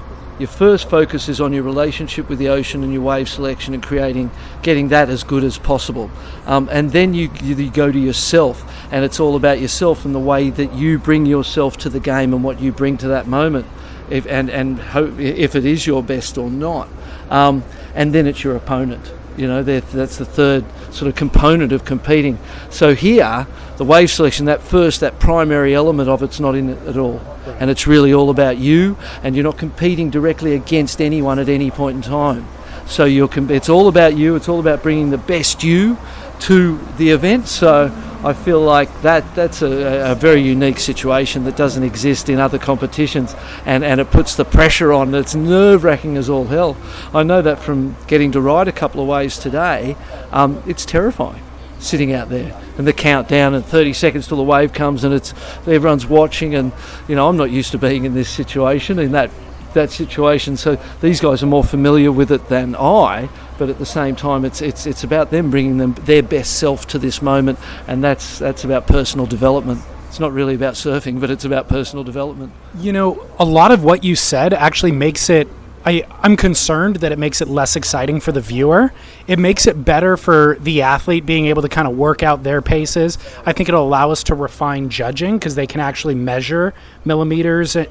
Your 0.42 0.48
first 0.48 0.90
focus 0.90 1.30
is 1.30 1.40
on 1.40 1.54
your 1.54 1.62
relationship 1.62 2.28
with 2.28 2.40
the 2.40 2.50
ocean 2.50 2.82
and 2.82 2.92
your 2.92 3.04
wave 3.04 3.30
selection 3.30 3.76
and 3.76 3.84
creating, 3.84 4.32
getting 4.64 4.88
that 4.88 5.08
as 5.08 5.24
good 5.24 5.44
as 5.44 5.60
possible. 5.60 6.10
Um, 6.48 6.68
and 6.72 6.90
then 6.92 7.14
you, 7.14 7.30
you 7.44 7.70
go 7.70 7.92
to 7.92 8.00
yourself, 8.00 8.66
and 8.92 9.06
it's 9.06 9.20
all 9.20 9.36
about 9.36 9.62
yourself 9.62 10.04
and 10.04 10.16
the 10.16 10.20
way 10.20 10.50
that 10.50 10.74
you 10.74 10.98
bring 10.98 11.28
yourself 11.28 11.78
to 11.78 11.90
the 11.90 12.00
game 12.00 12.34
and 12.34 12.44
what 12.44 12.60
you 12.60 12.72
bring 12.72 12.98
to 12.98 13.08
that 13.10 13.28
moment, 13.28 13.68
if, 14.10 14.26
and 14.26 14.50
and 14.50 14.80
hope 14.80 15.20
if 15.20 15.56
it 15.56 15.64
is 15.64 15.86
your 15.86 16.02
best 16.02 16.40
or 16.40 16.50
not 16.50 16.90
um, 17.30 17.64
and 17.94 18.12
then 18.12 18.26
it's 18.26 18.44
your 18.44 18.56
opponent. 18.56 19.14
You 19.38 19.48
know, 19.48 19.64
that's 19.64 20.18
the 20.18 20.26
third 20.26 20.66
sort 20.92 21.08
of 21.08 21.16
component 21.16 21.72
of 21.72 21.86
competing. 21.86 22.38
So 22.70 22.94
here, 22.94 23.48
the 23.78 23.86
wave 23.86 24.12
selection, 24.12 24.46
that 24.46 24.62
first, 24.62 25.00
that 25.00 25.20
primary 25.20 25.74
element 25.74 26.10
of 26.10 26.22
it's 26.22 26.40
not 26.40 26.56
in 26.56 26.70
it 26.70 26.88
at 26.88 26.98
all. 26.98 27.18
Right. 27.18 27.58
And 27.60 27.70
it's 27.70 27.88
really 27.88 28.14
all 28.14 28.30
about 28.30 28.58
you, 28.58 28.98
and 29.24 29.36
you're 29.36 29.44
not 29.44 29.58
competing 29.58 30.10
directly 30.10 30.54
against 30.54 31.02
anyone 31.02 31.40
at 31.40 31.50
any 31.50 31.72
point 31.72 31.96
in 31.96 32.02
time. 32.02 32.48
So 32.86 33.06
you're, 33.06 33.30
it's 33.52 33.70
all 33.70 33.88
about 33.88 34.18
you, 34.18 34.36
it's 34.36 34.50
all 34.50 34.60
about 34.60 34.84
bringing 34.84 35.12
the 35.12 35.18
best 35.18 35.64
you 35.64 35.98
to 36.42 36.78
the 36.98 37.10
event. 37.12 37.48
So 37.48 37.92
I 38.24 38.34
feel 38.34 38.62
like 38.62 39.02
that 39.02 39.34
that's 39.34 39.62
a, 39.62 40.12
a, 40.12 40.16
very 40.16 40.42
unique 40.42 40.80
situation 40.80 41.44
that 41.46 41.56
doesn't 41.56 41.82
exist 41.84 42.30
in 42.30 42.40
other 42.40 42.60
competitions, 42.60 43.36
and, 43.66 43.84
and 43.84 44.00
it 44.00 44.12
puts 44.12 44.36
the 44.36 44.46
pressure 44.46 44.94
on. 44.94 45.16
It's 45.16 45.34
nerve 45.34 45.84
wracking 45.84 46.18
as 46.18 46.30
all 46.30 46.46
hell. 46.46 46.78
I 47.14 47.24
know 47.24 47.42
that 47.42 47.60
from 47.60 47.96
getting 48.08 48.32
to 48.34 48.42
ride 48.42 48.68
a 48.68 48.72
couple 48.72 49.02
of 49.02 49.08
ways 49.08 49.40
today. 49.40 49.96
Um, 50.32 50.62
it's 50.68 50.86
terrifying 50.86 51.42
sitting 51.80 52.14
out 52.14 52.30
there 52.30 52.56
and 52.78 52.86
the 52.86 52.94
countdown 52.94 53.56
and 53.56 53.66
30 53.66 53.94
seconds 53.94 54.28
till 54.28 54.38
the 54.38 54.44
wave 54.44 54.72
comes 54.72 55.04
and 55.04 55.16
it's 55.16 55.34
everyone's 55.68 56.06
watching 56.06 56.54
and 56.54 56.72
you 57.08 57.16
know 57.16 57.28
I'm 57.28 57.38
not 57.38 57.50
used 57.50 57.72
to 57.72 57.80
being 57.80 58.06
in 58.06 58.14
this 58.14 58.30
situation 58.30 59.00
in 59.00 59.14
that 59.14 59.32
that 59.74 59.90
situation 59.90 60.58
so 60.58 60.76
these 61.02 61.20
guys 61.20 61.42
are 61.42 61.48
more 61.48 61.64
familiar 61.64 62.12
with 62.12 62.32
it 62.32 62.50
than 62.50 62.76
I 62.76 63.30
but 63.58 63.70
at 63.70 63.78
the 63.80 63.86
same 63.86 64.16
time, 64.16 64.46
it's 64.46 64.62
it's 64.62 64.86
it's 64.86 65.04
about 65.04 65.32
them 65.32 65.52
bringing 65.52 65.78
them 65.78 65.94
their 66.06 66.24
best 66.24 66.58
self 66.58 66.88
to 66.88 67.00
this 67.00 67.22
moment, 67.22 67.60
and 67.88 68.04
that's 68.04 68.40
that's 68.40 68.64
about 68.64 68.88
personal 68.88 69.26
development. 69.26 69.82
It's 70.08 70.20
not 70.20 70.34
really 70.34 70.56
about 70.56 70.74
surfing, 70.74 71.22
but 71.22 71.30
it's 71.30 71.46
about 71.46 71.70
personal 71.70 72.04
development. 72.04 72.52
You 72.78 72.92
know, 72.92 73.26
a 73.40 73.46
lot 73.46 73.72
of 73.72 73.84
what 73.84 74.04
you 74.04 74.16
said 74.16 74.54
actually 74.54 74.92
makes 74.92 75.30
it 75.30 75.48
I, 75.84 76.06
I'm 76.22 76.38
concerned 76.38 76.98
that 76.98 77.12
it 77.12 77.18
makes 77.18 77.42
it 77.42 77.48
less 77.48 77.76
exciting 77.76 78.20
for 78.20 78.32
the 78.32 78.42
viewer. 78.42 78.94
It 79.26 79.40
makes 79.40 79.66
it 79.66 79.84
better 79.84 80.16
for 80.16 80.58
the 80.60 80.84
athlete 80.84 81.26
being 81.26 81.48
able 81.48 81.64
to 81.64 81.70
kind 81.70 81.88
of 81.88 81.98
work 81.98 82.22
out 82.22 82.44
their 82.44 82.62
paces. 82.62 83.18
I 83.46 83.54
think 83.54 83.68
it'll 83.68 83.86
allow 83.86 84.12
us 84.12 84.24
to 84.26 84.36
refine 84.36 84.90
judging 84.90 85.40
because 85.40 85.56
they 85.56 85.66
can 85.66 85.80
actually 85.80 86.14
measure 86.14 86.76
millimeters 87.04 87.76
eh, 87.76 87.86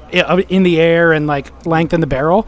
in 0.47 0.63
the 0.63 0.79
air 0.79 1.11
and 1.11 1.27
like 1.27 1.65
lengthen 1.65 1.99
the 1.99 2.07
barrel. 2.07 2.47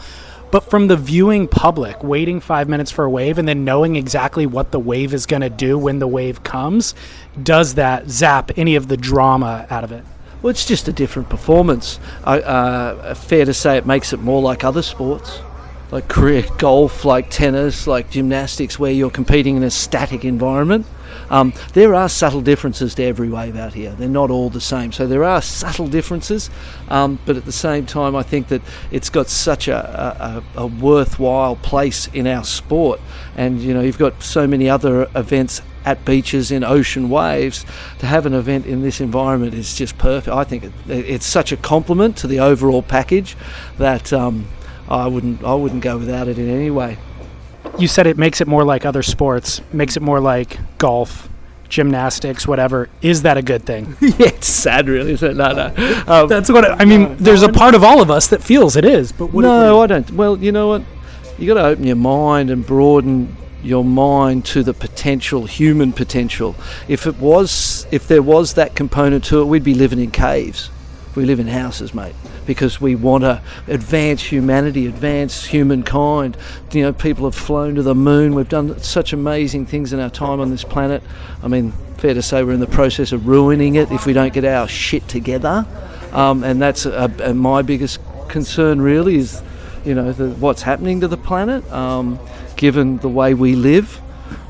But 0.54 0.70
from 0.70 0.86
the 0.86 0.96
viewing 0.96 1.48
public, 1.48 2.04
waiting 2.04 2.40
five 2.40 2.70
minutes 2.70 2.92
for 2.92 3.06
a 3.06 3.10
wave 3.10 3.40
and 3.40 3.48
then 3.48 3.66
knowing 3.66 3.96
exactly 3.96 4.46
what 4.46 4.70
the 4.70 4.78
wave 4.78 5.12
is 5.12 5.26
going 5.26 5.42
to 5.42 5.50
do 5.50 5.80
when 5.80 5.98
the 5.98 6.06
wave 6.06 6.44
comes, 6.44 6.94
does 7.42 7.74
that 7.74 8.08
zap 8.08 8.52
any 8.56 8.76
of 8.76 8.88
the 8.88 8.96
drama 8.96 9.66
out 9.72 9.84
of 9.84 9.92
it? 9.92 10.04
Well, 10.44 10.52
it's 10.52 10.68
just 10.68 10.88
a 10.88 10.94
different 10.94 11.28
performance. 11.28 12.00
Uh, 12.24 13.16
fair 13.16 13.46
to 13.46 13.54
say 13.56 13.78
it 13.78 13.88
makes 13.88 14.14
it 14.14 14.20
more 14.20 14.44
like 14.44 14.64
other 14.64 14.84
sports, 14.84 15.40
like 15.90 16.08
career 16.08 16.46
golf, 16.60 17.04
like 17.04 17.32
tennis, 17.32 17.88
like 17.88 18.12
gymnastics, 18.12 18.78
where 18.78 18.92
you're 18.92 19.10
competing 19.10 19.58
in 19.58 19.64
a 19.64 19.72
static 19.72 20.24
environment. 20.24 20.86
Um, 21.30 21.54
there 21.74 21.94
are 21.94 22.10
subtle 22.10 22.42
differences 22.42 22.96
to 22.96 23.04
every 23.04 23.30
wave 23.30 23.56
out 23.56 23.74
here. 23.74 23.92
They're 23.92 24.08
not 24.08 24.30
all 24.30 24.50
the 24.50 24.62
same. 24.62 24.92
So 24.92 25.08
there 25.08 25.24
are 25.24 25.42
subtle 25.42 25.88
differences, 25.88 26.50
um, 26.90 27.20
but 27.26 27.38
at 27.38 27.46
the 27.46 27.52
same 27.52 27.86
time, 27.86 28.16
I 28.16 28.24
think 28.24 28.48
that 28.50 28.62
it's 28.92 29.10
got 29.10 29.28
such 29.28 29.68
a, 29.68 30.44
a, 30.56 30.62
a, 30.62 30.68
worthwhile 30.68 31.56
place 31.56 32.08
in 32.08 32.28
our 32.28 32.44
sport. 32.44 33.00
And 33.36 33.62
you 33.62 33.74
know, 33.74 33.82
you've 33.82 33.98
got 33.98 34.22
so 34.22 34.48
many 34.48 34.70
other 34.70 35.10
events 35.16 35.62
at 35.86 36.06
beaches 36.06 36.52
in 36.52 36.64
ocean 36.64 37.10
waves. 37.10 37.66
To 38.00 38.06
have 38.06 38.26
an 38.26 38.34
event 38.34 38.66
in 38.66 38.82
this 38.82 39.02
environment 39.02 39.54
is 39.54 39.76
just 39.76 39.98
perfect. 39.98 40.36
I 40.36 40.44
think 40.44 40.64
it, 40.64 40.74
it's 40.88 41.26
such 41.26 41.52
a 41.52 41.58
compliment 41.58 42.18
to 42.18 42.28
the 42.28 42.40
overall 42.40 42.82
package 42.82 43.36
that 43.78 44.14
um, 44.14 44.48
I 44.88 45.08
wouldn't 45.08 45.44
I 45.44 45.54
wouldn't 45.54 45.82
go 45.82 45.98
without 45.98 46.28
it 46.28 46.38
in 46.38 46.50
any 46.50 46.70
way 46.70 46.98
you 47.78 47.88
said 47.88 48.08
it 48.08 48.18
makes 48.18 48.42
it 48.42 48.48
more 48.48 48.64
like 48.64 48.86
other 48.86 49.04
sports, 49.04 49.62
makes 49.72 49.98
it 49.98 50.02
more 50.02 50.20
like 50.20 50.58
golf, 50.78 51.30
gymnastics, 51.70 52.48
whatever. 52.48 52.90
Is 53.02 53.24
that 53.24 53.38
a 53.38 53.42
good 53.42 53.66
thing? 53.66 53.96
yeah, 54.02 54.28
it's 54.28 54.48
sad, 54.48 54.88
really, 54.88 55.14
isn't 55.14 55.32
it? 55.32 55.36
No, 55.36 55.52
no. 55.52 56.04
Um, 56.08 56.28
That's 56.28 56.50
what 56.50 56.66
I, 56.70 56.76
I 56.80 56.86
mean. 56.86 57.18
there's 57.18 57.44
a 57.44 57.52
part 57.52 57.76
of 57.76 57.84
all 57.84 58.02
of 58.02 58.12
us 58.12 58.28
that 58.28 58.44
feels 58.44 58.76
it 58.76 58.86
is, 58.86 59.12
but 59.12 59.34
no, 59.34 59.82
I 59.82 59.88
don't. 59.88 60.10
Well, 60.12 60.38
you 60.38 60.52
know 60.52 60.68
what? 60.68 60.84
You 61.38 61.48
got 61.48 61.62
to 61.62 61.68
open 61.68 61.86
your 61.86 61.96
mind 61.96 62.52
and 62.52 62.66
broaden 62.66 63.36
your 63.64 63.84
mind 63.84 64.46
to 64.46 64.62
the 64.62 64.74
potential, 64.74 65.46
human 65.46 65.94
potential. 65.94 66.56
If 66.88 67.08
it 67.08 67.18
was, 67.18 67.88
if 67.92 68.08
there 68.08 68.22
was 68.22 68.54
that 68.54 68.76
component 68.76 69.24
to 69.26 69.42
it, 69.42 69.46
we'd 69.46 69.64
be 69.64 69.74
living 69.74 70.00
in 70.00 70.12
caves 70.12 70.70
We 71.16 71.26
live 71.26 71.40
in 71.40 71.48
houses, 71.48 71.94
mate, 71.94 72.16
because 72.46 72.82
we 72.82 72.96
want 72.96 73.24
to 73.24 73.42
advance 73.68 74.24
humanity, 74.24 74.88
advance 74.88 75.46
humankind. 75.46 76.38
You 76.72 76.84
know, 76.84 76.94
people 76.94 77.26
have 77.26 77.36
flown 77.36 77.76
to 77.76 77.84
the 77.84 77.94
moon. 77.94 78.34
We've 78.34 78.50
done 78.50 78.80
such 78.80 79.14
amazing 79.14 79.68
things 79.68 79.94
in 79.94 80.00
our 80.00 80.10
time 80.10 80.40
on 80.40 80.50
this 80.50 80.64
planet. 80.64 81.04
I 81.44 81.48
mean, 81.48 81.72
fair 81.98 82.14
to 82.14 82.22
say 82.22 82.44
we're 82.44 82.54
in 82.54 82.60
the 82.60 82.68
process 82.68 83.12
of 83.12 83.28
ruining 83.28 83.76
it 83.76 83.92
if 83.92 84.06
we 84.06 84.14
don't 84.14 84.34
get 84.34 84.44
our 84.44 84.68
shit 84.68 85.08
together. 85.08 85.66
Um, 86.12 86.44
and 86.44 86.62
that's 86.62 86.86
a, 86.86 87.12
a, 87.24 87.34
my 87.34 87.62
biggest 87.62 88.00
concern, 88.28 88.82
really, 88.82 89.16
is 89.16 89.42
you 89.86 89.94
know 89.96 90.12
the, 90.12 90.30
what's 90.32 90.64
happening 90.64 91.02
to 91.02 91.08
the 91.08 91.18
planet, 91.18 91.70
um, 91.72 92.20
given 92.56 92.98
the 92.98 93.10
way 93.10 93.34
we 93.34 93.56
live. 93.56 94.02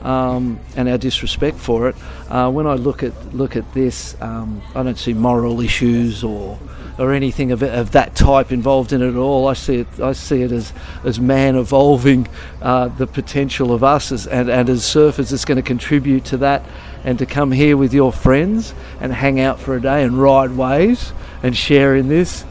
Um, 0.03 0.59
and 0.75 0.89
our 0.89 0.97
disrespect 0.97 1.57
for 1.57 1.87
it. 1.87 1.95
Uh, 2.29 2.51
when 2.51 2.67
I 2.67 2.73
look 2.73 3.03
at 3.03 3.33
look 3.33 3.55
at 3.55 3.73
this, 3.73 4.17
um, 4.21 4.61
I 4.75 4.83
don't 4.83 4.97
see 4.97 5.13
moral 5.13 5.61
issues 5.61 6.25
or 6.25 6.59
or 6.97 7.13
anything 7.13 7.51
of, 7.51 7.63
of 7.63 7.91
that 7.91 8.15
type 8.15 8.51
involved 8.51 8.93
in 8.93 9.01
it 9.01 9.09
at 9.09 9.15
all. 9.15 9.47
I 9.47 9.53
see 9.53 9.77
it 9.77 9.99
I 9.99 10.13
see 10.13 10.41
it 10.41 10.51
as 10.51 10.73
as 11.03 11.19
man 11.19 11.55
evolving 11.55 12.27
uh, 12.61 12.89
the 12.89 13.07
potential 13.07 13.71
of 13.71 13.83
us 13.83 14.11
as, 14.11 14.27
and 14.27 14.49
and 14.49 14.69
as 14.69 14.81
surfers, 14.81 15.31
it's 15.31 15.45
going 15.45 15.55
to 15.55 15.61
contribute 15.63 16.25
to 16.25 16.37
that. 16.37 16.63
And 17.05 17.19
to 17.19 17.25
come 17.25 17.51
here 17.51 17.75
with 17.75 17.93
your 17.93 18.13
friends 18.13 18.73
and 19.01 19.11
hang 19.11 19.39
out 19.39 19.59
for 19.59 19.75
a 19.75 19.81
day 19.81 20.03
and 20.03 20.21
ride 20.21 20.51
waves 20.51 21.11
and 21.41 21.55
share 21.55 21.95
in 21.95 22.07
this, 22.07 22.45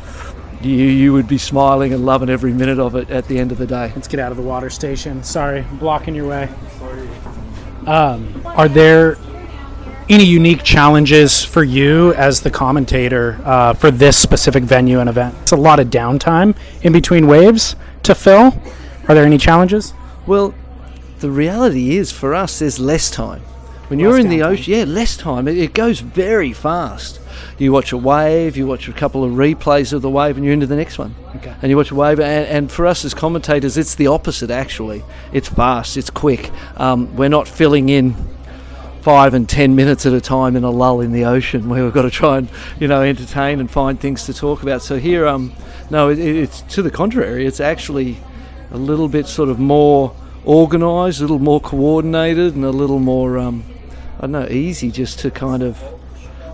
you 0.61 0.77
you 0.77 1.13
would 1.13 1.29
be 1.29 1.39
smiling 1.39 1.93
and 1.93 2.05
loving 2.05 2.29
every 2.29 2.53
minute 2.53 2.79
of 2.79 2.95
it 2.95 3.11
at 3.11 3.29
the 3.29 3.39
end 3.39 3.53
of 3.53 3.59
the 3.59 3.67
day. 3.67 3.93
Let's 3.95 4.09
get 4.09 4.21
out 4.21 4.31
of 4.31 4.37
the 4.37 4.43
water 4.43 4.71
station. 4.71 5.23
Sorry, 5.23 5.65
blocking 5.79 6.15
your 6.15 6.29
way. 6.29 6.49
Um, 7.87 8.43
are 8.47 8.69
there 8.69 9.17
any 10.09 10.25
unique 10.25 10.63
challenges 10.63 11.45
for 11.45 11.65
you 11.65 12.13
as 12.15 12.41
the 12.41 12.51
commentator 12.51 13.41
uh, 13.45 13.75
for 13.75 13.91
this 13.91 14.17
specific 14.17 14.65
venue 14.65 15.01
and 15.01 15.09
event? 15.09 15.35
It's 15.43 15.53
a 15.53 15.57
lot 15.57 15.81
of 15.81 15.89
downtime 15.89 16.55
in 16.83 16.93
between 16.93 17.27
waves 17.27 17.77
to 18.05 18.15
fill. 18.15 18.61
Are 19.09 19.15
there 19.15 19.25
any 19.25 19.39
challenges? 19.39 19.95
Well, 20.27 20.55
the 21.21 21.31
reality 21.31 21.97
is 21.97 22.13
for 22.13 22.35
us, 22.35 22.59
there's 22.59 22.79
less 22.79 23.11
time. 23.11 23.43
When 23.93 23.99
you're 23.99 24.19
in 24.19 24.31
the 24.31 24.43
ocean, 24.43 24.73
yeah, 24.73 24.85
less 24.85 25.19
time. 25.19 25.47
It, 25.47 25.59
it 25.59 25.75
goes 25.75 26.01
very 26.01 26.55
fast. 26.55 27.21
You 27.59 27.73
watch 27.73 27.93
a 27.93 27.99
wave, 27.99 28.57
you 28.57 28.67
watch 28.67 28.89
a 28.89 28.93
couple 28.95 29.23
of 29.23 29.33
replays 29.33 29.93
of 29.93 30.01
the 30.01 30.09
wave, 30.09 30.39
and 30.39 30.47
you're 30.47 30.55
into 30.55 30.67
the 30.67 30.77
next 30.77 30.97
one. 30.97 31.15
Okay. 31.37 31.55
And 31.61 31.69
you 31.69 31.77
watch 31.77 31.91
a 31.91 31.95
wave, 31.95 32.19
and, 32.19 32.47
and 32.47 32.73
for 32.73 32.87
us 32.87 33.05
as 33.05 33.13
commentators, 33.13 33.77
it's 33.77 33.95
the 33.95 34.07
opposite 34.07 34.51
actually. 34.51 35.05
It's 35.35 35.51
fast, 35.51 35.99
it's 35.99 36.09
quick. 36.09 36.51
Um, 36.79 37.15
we're 37.17 37.29
not 37.29 37.47
filling 37.47 37.91
in 37.91 38.17
five 39.03 39.35
and 39.35 39.47
ten 39.47 39.77
minutes 39.77 40.07
at 40.07 40.15
a 40.15 40.23
time 40.23 40.57
in 40.57 40.65
a 40.65 40.71
lull 40.71 41.03
in 41.03 41.13
the 41.13 41.27
ocean 41.27 41.69
where 41.69 41.85
we've 41.85 41.93
got 41.93 42.03
to 42.03 42.11
try 42.11 42.39
and 42.39 42.49
you 42.81 42.89
know 42.89 43.03
entertain 43.03 43.61
and 43.61 43.71
find 43.71 44.01
things 44.01 44.25
to 44.25 44.33
talk 44.33 44.63
about. 44.63 44.81
So 44.81 44.99
here, 44.99 45.27
um, 45.27 45.53
no, 45.91 46.09
it, 46.09 46.19
it's 46.19 46.63
to 46.63 46.81
the 46.81 46.91
contrary. 46.91 47.45
It's 47.45 47.61
actually 47.61 48.17
a 48.71 48.79
little 48.79 49.09
bit 49.09 49.27
sort 49.27 49.51
of 49.51 49.59
more 49.59 50.17
organised, 50.47 51.19
a 51.19 51.25
little 51.25 51.39
more 51.39 51.61
coordinated, 51.61 52.55
and 52.55 52.65
a 52.65 52.71
little 52.71 52.99
more 52.99 53.37
um, 53.37 53.65
I 54.23 54.27
don't 54.27 54.33
know 54.33 54.49
easy 54.49 54.93
just 54.93 55.19
to 55.21 55.33
kind 55.33 55.65
of 55.65 55.83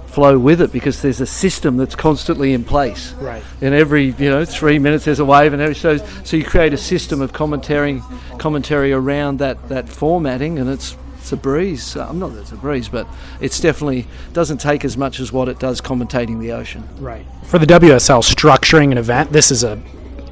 flow 0.06 0.38
with 0.38 0.62
it 0.62 0.72
because 0.72 1.02
there's 1.02 1.20
a 1.20 1.26
system 1.26 1.76
that's 1.76 1.94
constantly 1.94 2.54
in 2.54 2.64
place. 2.64 3.12
Right. 3.12 3.42
And 3.60 3.74
every 3.74 4.06
you 4.06 4.30
know 4.30 4.46
three 4.46 4.78
minutes 4.78 5.04
there's 5.04 5.20
a 5.20 5.24
wave, 5.24 5.52
and 5.52 5.60
every, 5.60 5.74
so 5.74 5.98
so 6.24 6.38
you 6.38 6.44
create 6.44 6.72
a 6.72 6.78
system 6.78 7.20
of 7.20 7.34
commentary 7.34 8.02
commentary 8.38 8.92
around 8.92 9.38
that 9.40 9.68
that 9.68 9.86
formatting, 9.86 10.58
and 10.58 10.70
it's 10.70 10.96
it's 11.18 11.30
a 11.30 11.36
breeze. 11.36 11.94
Uh, 11.94 12.08
I'm 12.08 12.18
not 12.18 12.32
that 12.32 12.40
it's 12.40 12.52
a 12.52 12.56
breeze, 12.56 12.88
but 12.88 13.06
it's 13.38 13.60
definitely 13.60 14.06
doesn't 14.32 14.58
take 14.58 14.82
as 14.82 14.96
much 14.96 15.20
as 15.20 15.30
what 15.30 15.46
it 15.46 15.58
does 15.58 15.82
commentating 15.82 16.40
the 16.40 16.52
ocean. 16.52 16.88
Right. 16.98 17.26
For 17.44 17.58
the 17.58 17.66
WSL 17.66 18.22
structuring 18.24 18.92
an 18.92 18.98
event, 18.98 19.30
this 19.32 19.50
is 19.50 19.62
a 19.62 19.76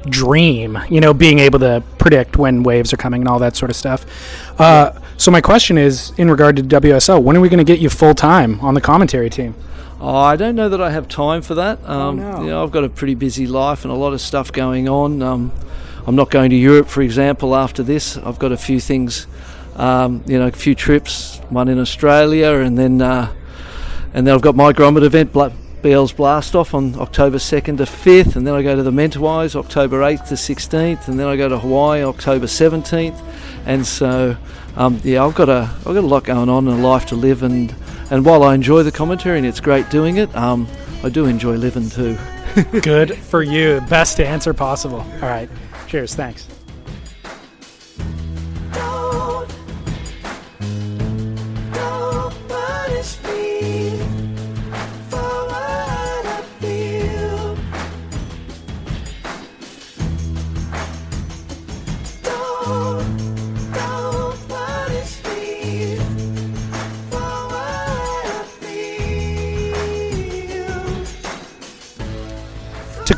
dream. 0.09 0.77
You 0.89 1.01
know, 1.01 1.13
being 1.13 1.39
able 1.39 1.59
to 1.59 1.83
predict 1.97 2.37
when 2.37 2.63
waves 2.63 2.93
are 2.93 2.97
coming 2.97 3.21
and 3.21 3.27
all 3.27 3.39
that 3.39 3.55
sort 3.55 3.69
of 3.69 3.75
stuff. 3.75 4.05
Uh, 4.59 4.99
so 5.17 5.31
my 5.31 5.41
question 5.41 5.77
is, 5.77 6.11
in 6.17 6.29
regard 6.29 6.55
to 6.57 6.63
WSL, 6.63 7.21
when 7.21 7.35
are 7.35 7.41
we 7.41 7.49
going 7.49 7.57
to 7.57 7.63
get 7.63 7.79
you 7.79 7.89
full 7.89 8.13
time 8.13 8.59
on 8.61 8.73
the 8.73 8.81
commentary 8.81 9.29
team? 9.29 9.55
Oh, 9.99 10.15
I 10.15 10.35
don't 10.35 10.55
know 10.55 10.69
that 10.69 10.79
I 10.79 10.91
have 10.91 11.07
time 11.07 11.41
for 11.41 11.55
that. 11.55 11.83
Um, 11.89 12.17
no. 12.17 12.41
You 12.41 12.47
know, 12.49 12.63
I've 12.63 12.71
got 12.71 12.83
a 12.83 12.89
pretty 12.89 13.15
busy 13.15 13.47
life 13.47 13.83
and 13.83 13.91
a 13.91 13.95
lot 13.95 14.13
of 14.13 14.21
stuff 14.21 14.51
going 14.51 14.87
on. 14.87 15.23
Um, 15.23 15.51
I'm 16.05 16.15
not 16.15 16.29
going 16.29 16.51
to 16.51 16.55
Europe, 16.55 16.87
for 16.87 17.01
example, 17.01 17.55
after 17.55 17.81
this. 17.81 18.15
I've 18.17 18.37
got 18.37 18.51
a 18.51 18.57
few 18.57 18.79
things, 18.79 19.25
um, 19.75 20.23
you 20.27 20.37
know, 20.37 20.47
a 20.47 20.51
few 20.51 20.75
trips. 20.75 21.39
One 21.49 21.67
in 21.67 21.79
Australia, 21.79 22.51
and 22.51 22.77
then 22.77 23.01
uh, 23.01 23.33
and 24.13 24.25
then 24.25 24.35
I've 24.35 24.41
got 24.41 24.55
my 24.55 24.71
Grommet 24.71 25.03
event, 25.03 25.33
BL's 25.81 26.11
Blast 26.11 26.55
Off 26.55 26.73
on 26.73 26.99
October 26.99 27.37
2nd 27.37 27.77
to 27.77 27.83
5th, 27.83 28.35
and 28.35 28.45
then 28.45 28.53
I 28.53 28.61
go 28.63 28.75
to 28.75 28.83
the 28.83 28.91
Mentawais 28.91 29.55
October 29.55 29.99
8th 29.99 30.29
to 30.29 30.33
16th, 30.33 31.07
and 31.07 31.19
then 31.19 31.27
I 31.27 31.35
go 31.35 31.47
to 31.47 31.57
Hawaii 31.59 32.03
October 32.03 32.45
17th, 32.47 33.21
and 33.65 33.85
so 33.85 34.35
um, 34.75 34.99
yeah, 35.03 35.25
I've 35.25 35.35
got 35.35 35.49
a 35.49 35.69
I've 35.79 35.83
got 35.83 35.97
a 35.97 36.01
lot 36.01 36.23
going 36.23 36.49
on 36.49 36.67
and 36.67 36.79
a 36.79 36.87
life 36.87 37.05
to 37.07 37.15
live, 37.15 37.43
and 37.43 37.73
and 38.09 38.25
while 38.25 38.43
I 38.43 38.55
enjoy 38.55 38.83
the 38.83 38.91
commentary 38.91 39.37
and 39.37 39.45
it's 39.45 39.59
great 39.59 39.89
doing 39.89 40.17
it, 40.17 40.33
um, 40.35 40.67
I 41.03 41.09
do 41.09 41.25
enjoy 41.25 41.55
living 41.55 41.89
too. 41.89 42.17
Good 42.81 43.15
for 43.15 43.43
you. 43.43 43.81
Best 43.89 44.19
answer 44.19 44.53
possible. 44.53 44.99
All 44.99 45.29
right. 45.29 45.49
Cheers. 45.87 46.15
Thanks. 46.15 46.56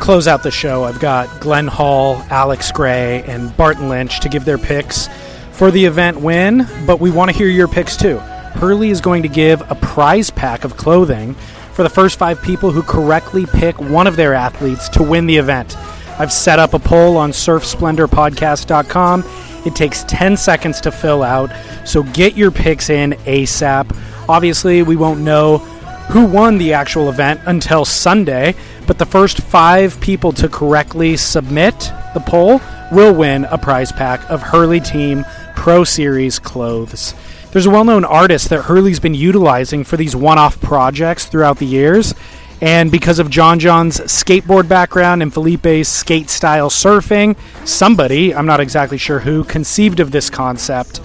Close 0.10 0.28
out 0.28 0.42
the 0.42 0.50
show, 0.50 0.86
I've 0.86 1.00
got 1.00 1.40
Glenn 1.40 1.68
Hall, 1.68 2.16
Alex 2.32 2.72
Gray, 2.72 3.22
and 3.28 3.56
Barton 3.56 3.90
Lynch 3.90 4.22
to 4.22 4.28
give 4.28 4.44
their 4.44 4.58
picks 4.58 5.08
for 5.52 5.70
the 5.70 5.86
event 5.86 6.20
win, 6.20 6.66
but 6.88 7.00
we 7.00 7.12
want 7.12 7.30
to 7.30 7.38
hear 7.38 7.48
your 7.48 7.68
picks 7.68 7.96
too. 7.96 8.18
Hurley 8.18 8.90
is 8.90 9.02
going 9.02 9.22
to 9.22 9.30
give 9.30 9.62
a 9.70 9.76
prize 9.76 10.32
pack 10.32 10.64
of 10.64 10.76
clothing 10.78 11.36
for 11.74 11.84
the 11.84 11.92
first 11.92 12.18
five 12.18 12.42
people 12.42 12.72
who 12.72 12.82
correctly 12.82 13.46
pick 13.46 13.80
one 13.80 14.08
of 14.08 14.16
their 14.16 14.34
athletes 14.34 14.90
to 14.90 15.04
win 15.04 15.28
the 15.28 15.38
event. 15.38 15.78
I've 16.20 16.34
set 16.34 16.58
up 16.58 16.74
a 16.74 16.80
poll 16.80 17.16
on 17.16 17.30
surfsplendorpodcast.com. 17.30 19.24
It 19.68 19.76
takes 19.76 20.04
10 20.06 20.38
seconds 20.38 20.82
to 20.82 20.92
fill 20.92 21.22
out, 21.22 21.52
so 21.88 22.02
get 22.02 22.36
your 22.36 22.50
picks 22.50 22.90
in 22.90 23.12
ASAP. 23.28 23.96
Obviously, 24.28 24.82
we 24.82 24.96
won't 24.96 25.20
know 25.20 25.60
who 26.10 26.26
won 26.26 26.58
the 26.58 26.74
actual 26.74 27.10
event 27.10 27.40
until 27.46 27.86
Sunday, 27.86 28.56
but 28.90 28.98
the 28.98 29.06
first 29.06 29.42
five 29.42 30.02
people 30.02 30.32
to 30.32 30.50
correctly 30.50 31.16
submit 31.16 31.78
the 32.16 32.24
poll 32.26 32.60
will 32.92 33.14
win 33.14 33.46
a 33.46 33.58
prize 33.60 33.92
pack 33.92 34.28
of 34.32 34.42
Hurley 34.42 34.80
Team 34.80 35.24
Pro 35.56 35.84
Series 35.84 36.40
clothes. 36.40 37.14
There's 37.52 37.68
a 37.68 37.70
well 37.70 37.84
known 37.84 38.04
artist 38.04 38.50
that 38.50 38.64
Hurley's 38.64 39.00
been 39.00 39.14
utilizing 39.14 39.84
for 39.84 39.96
these 39.96 40.16
one 40.16 40.40
off 40.40 40.60
projects 40.60 41.28
throughout 41.28 41.60
the 41.60 41.68
years. 41.68 42.16
And 42.62 42.92
because 42.92 43.20
of 43.20 43.30
John 43.30 43.60
John's 43.60 44.00
skateboard 44.00 44.68
background 44.68 45.22
and 45.22 45.32
Filipe's 45.32 45.88
skate 45.88 46.32
style 46.32 46.72
surfing, 46.72 47.38
somebody, 47.68 48.34
I'm 48.34 48.48
not 48.48 48.60
exactly 48.60 48.98
sure 48.98 49.20
who, 49.20 49.44
conceived 49.44 50.00
of 50.00 50.10
this 50.10 50.32
concept. 50.32 51.00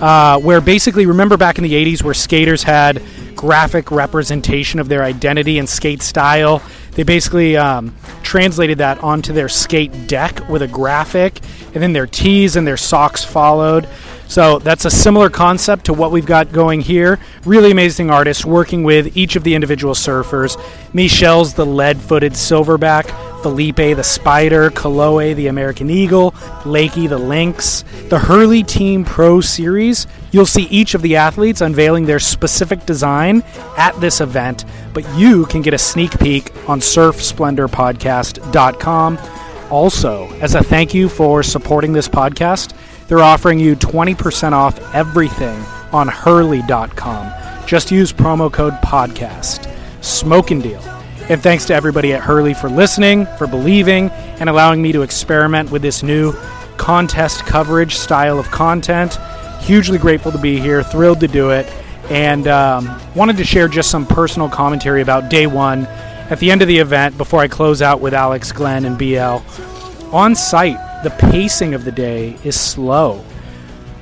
Uh, 0.00 0.38
where 0.40 0.60
basically, 0.60 1.06
remember 1.06 1.36
back 1.36 1.58
in 1.58 1.64
the 1.64 1.72
80s 1.72 2.02
where 2.02 2.14
skaters 2.14 2.62
had 2.62 3.02
graphic 3.34 3.90
representation 3.90 4.78
of 4.78 4.88
their 4.88 5.02
identity 5.02 5.58
and 5.58 5.68
skate 5.68 6.02
style? 6.02 6.62
They 6.92 7.02
basically 7.02 7.56
um, 7.56 7.94
translated 8.22 8.78
that 8.78 9.02
onto 9.02 9.32
their 9.32 9.48
skate 9.48 10.06
deck 10.06 10.48
with 10.48 10.62
a 10.62 10.68
graphic, 10.68 11.40
and 11.74 11.82
then 11.82 11.92
their 11.92 12.06
tees 12.06 12.56
and 12.56 12.66
their 12.66 12.76
socks 12.76 13.24
followed. 13.24 13.88
So 14.28 14.58
that's 14.58 14.84
a 14.84 14.90
similar 14.90 15.30
concept 15.30 15.86
to 15.86 15.94
what 15.94 16.12
we've 16.12 16.26
got 16.26 16.52
going 16.52 16.82
here. 16.82 17.18
Really 17.46 17.70
amazing 17.70 18.10
artists 18.10 18.44
working 18.44 18.84
with 18.84 19.16
each 19.16 19.36
of 19.36 19.42
the 19.42 19.54
individual 19.54 19.94
surfers. 19.94 20.62
Michelle's 20.92 21.54
the 21.54 21.64
lead 21.64 21.98
footed 21.98 22.34
silverback, 22.34 23.06
Filipe 23.42 23.96
the 23.96 24.04
spider, 24.04 24.68
Kolohe 24.70 25.34
the 25.34 25.46
American 25.46 25.88
eagle, 25.88 26.32
Lakey 26.64 27.08
the 27.08 27.16
lynx. 27.16 27.84
The 28.10 28.18
Hurley 28.18 28.62
Team 28.62 29.02
Pro 29.04 29.40
Series, 29.40 30.06
you'll 30.30 30.44
see 30.44 30.64
each 30.64 30.92
of 30.94 31.00
the 31.00 31.16
athletes 31.16 31.62
unveiling 31.62 32.04
their 32.04 32.20
specific 32.20 32.84
design 32.84 33.42
at 33.78 33.98
this 33.98 34.20
event, 34.20 34.66
but 34.92 35.08
you 35.16 35.46
can 35.46 35.62
get 35.62 35.72
a 35.72 35.78
sneak 35.78 36.18
peek 36.18 36.52
on 36.68 36.80
surfsplendorpodcast.com. 36.80 39.18
Also, 39.70 40.28
as 40.40 40.54
a 40.54 40.62
thank 40.62 40.94
you 40.94 41.08
for 41.08 41.42
supporting 41.42 41.92
this 41.92 42.08
podcast, 42.08 42.72
they're 43.08 43.20
offering 43.20 43.58
you 43.58 43.74
20% 43.74 44.52
off 44.52 44.78
everything 44.94 45.58
on 45.92 46.08
hurley.com. 46.08 47.66
Just 47.66 47.90
use 47.90 48.12
promo 48.12 48.52
code 48.52 48.74
podcast. 48.74 49.74
Smoking 50.02 50.60
deal. 50.60 50.80
And 51.28 51.42
thanks 51.42 51.66
to 51.66 51.74
everybody 51.74 52.14
at 52.14 52.22
Hurley 52.22 52.54
for 52.54 52.70
listening, 52.70 53.26
for 53.36 53.46
believing, 53.46 54.10
and 54.10 54.48
allowing 54.48 54.80
me 54.80 54.92
to 54.92 55.02
experiment 55.02 55.70
with 55.70 55.82
this 55.82 56.02
new 56.02 56.32
contest 56.78 57.44
coverage 57.44 57.96
style 57.96 58.38
of 58.38 58.50
content. 58.50 59.18
Hugely 59.60 59.98
grateful 59.98 60.32
to 60.32 60.38
be 60.38 60.58
here, 60.58 60.82
thrilled 60.82 61.20
to 61.20 61.28
do 61.28 61.50
it, 61.50 61.66
and 62.08 62.48
um, 62.48 62.98
wanted 63.14 63.36
to 63.36 63.44
share 63.44 63.68
just 63.68 63.90
some 63.90 64.06
personal 64.06 64.48
commentary 64.48 65.02
about 65.02 65.28
day 65.28 65.46
one 65.46 65.84
at 66.30 66.38
the 66.38 66.50
end 66.50 66.62
of 66.62 66.68
the 66.68 66.78
event 66.78 67.18
before 67.18 67.40
I 67.40 67.48
close 67.48 67.82
out 67.82 68.00
with 68.00 68.14
Alex, 68.14 68.52
Glenn, 68.52 68.84
and 68.86 68.96
BL. 68.96 69.42
On 70.14 70.34
site, 70.34 70.78
the 71.02 71.10
pacing 71.10 71.74
of 71.74 71.84
the 71.84 71.92
day 71.92 72.36
is 72.44 72.58
slow. 72.58 73.24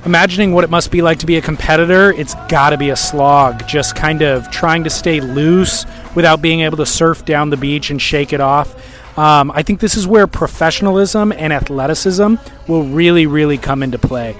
Imagining 0.05 0.53
what 0.53 0.63
it 0.63 0.69
must 0.69 0.89
be 0.89 1.01
like 1.01 1.19
to 1.19 1.25
be 1.25 1.37
a 1.37 1.41
competitor, 1.41 2.11
it's 2.13 2.33
got 2.47 2.69
to 2.69 2.77
be 2.77 2.91
a 2.91 2.95
slog, 2.95 3.67
just 3.67 3.95
kind 3.95 4.21
of 4.21 4.49
trying 4.49 4.83
to 4.85 4.89
stay 4.89 5.19
loose 5.19 5.85
without 6.15 6.41
being 6.41 6.61
able 6.61 6.77
to 6.77 6.85
surf 6.85 7.25
down 7.25 7.49
the 7.49 7.57
beach 7.57 7.89
and 7.89 8.01
shake 8.01 8.31
it 8.31 8.39
off. 8.39 8.73
Um, 9.17 9.51
I 9.51 9.63
think 9.63 9.79
this 9.79 9.97
is 9.97 10.07
where 10.07 10.27
professionalism 10.27 11.31
and 11.31 11.51
athleticism 11.51 12.35
will 12.67 12.83
really, 12.83 13.25
really 13.25 13.57
come 13.57 13.83
into 13.83 13.97
play. 13.97 14.35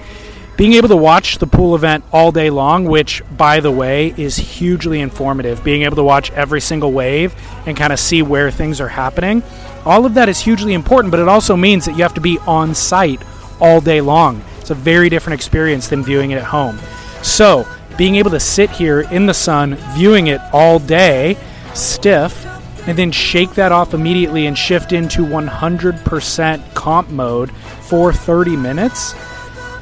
Being 0.56 0.72
able 0.72 0.88
to 0.88 0.96
watch 0.96 1.38
the 1.38 1.46
pool 1.46 1.74
event 1.74 2.02
all 2.12 2.32
day 2.32 2.50
long, 2.50 2.84
which, 2.84 3.22
by 3.36 3.60
the 3.60 3.70
way, 3.70 4.12
is 4.16 4.36
hugely 4.36 5.00
informative, 5.00 5.62
being 5.62 5.82
able 5.82 5.96
to 5.96 6.02
watch 6.02 6.32
every 6.32 6.60
single 6.60 6.92
wave 6.92 7.34
and 7.66 7.76
kind 7.76 7.92
of 7.92 8.00
see 8.00 8.22
where 8.22 8.50
things 8.50 8.80
are 8.80 8.88
happening, 8.88 9.42
all 9.88 10.04
of 10.04 10.12
that 10.14 10.28
is 10.28 10.38
hugely 10.38 10.74
important, 10.74 11.10
but 11.10 11.18
it 11.18 11.28
also 11.28 11.56
means 11.56 11.86
that 11.86 11.92
you 11.92 12.02
have 12.02 12.12
to 12.14 12.20
be 12.20 12.38
on 12.40 12.74
site 12.74 13.22
all 13.58 13.80
day 13.80 14.02
long. 14.02 14.42
It's 14.58 14.68
a 14.68 14.74
very 14.74 15.08
different 15.08 15.40
experience 15.40 15.88
than 15.88 16.04
viewing 16.04 16.30
it 16.30 16.36
at 16.36 16.44
home. 16.44 16.78
So, 17.22 17.66
being 17.96 18.16
able 18.16 18.30
to 18.32 18.38
sit 18.38 18.68
here 18.68 19.00
in 19.00 19.24
the 19.24 19.32
sun, 19.32 19.76
viewing 19.94 20.26
it 20.26 20.42
all 20.52 20.78
day, 20.78 21.38
stiff, 21.72 22.44
and 22.86 22.98
then 22.98 23.10
shake 23.10 23.54
that 23.54 23.72
off 23.72 23.94
immediately 23.94 24.46
and 24.46 24.56
shift 24.56 24.92
into 24.92 25.22
100% 25.22 26.74
comp 26.74 27.08
mode 27.08 27.50
for 27.50 28.12
30 28.12 28.56
minutes. 28.56 29.14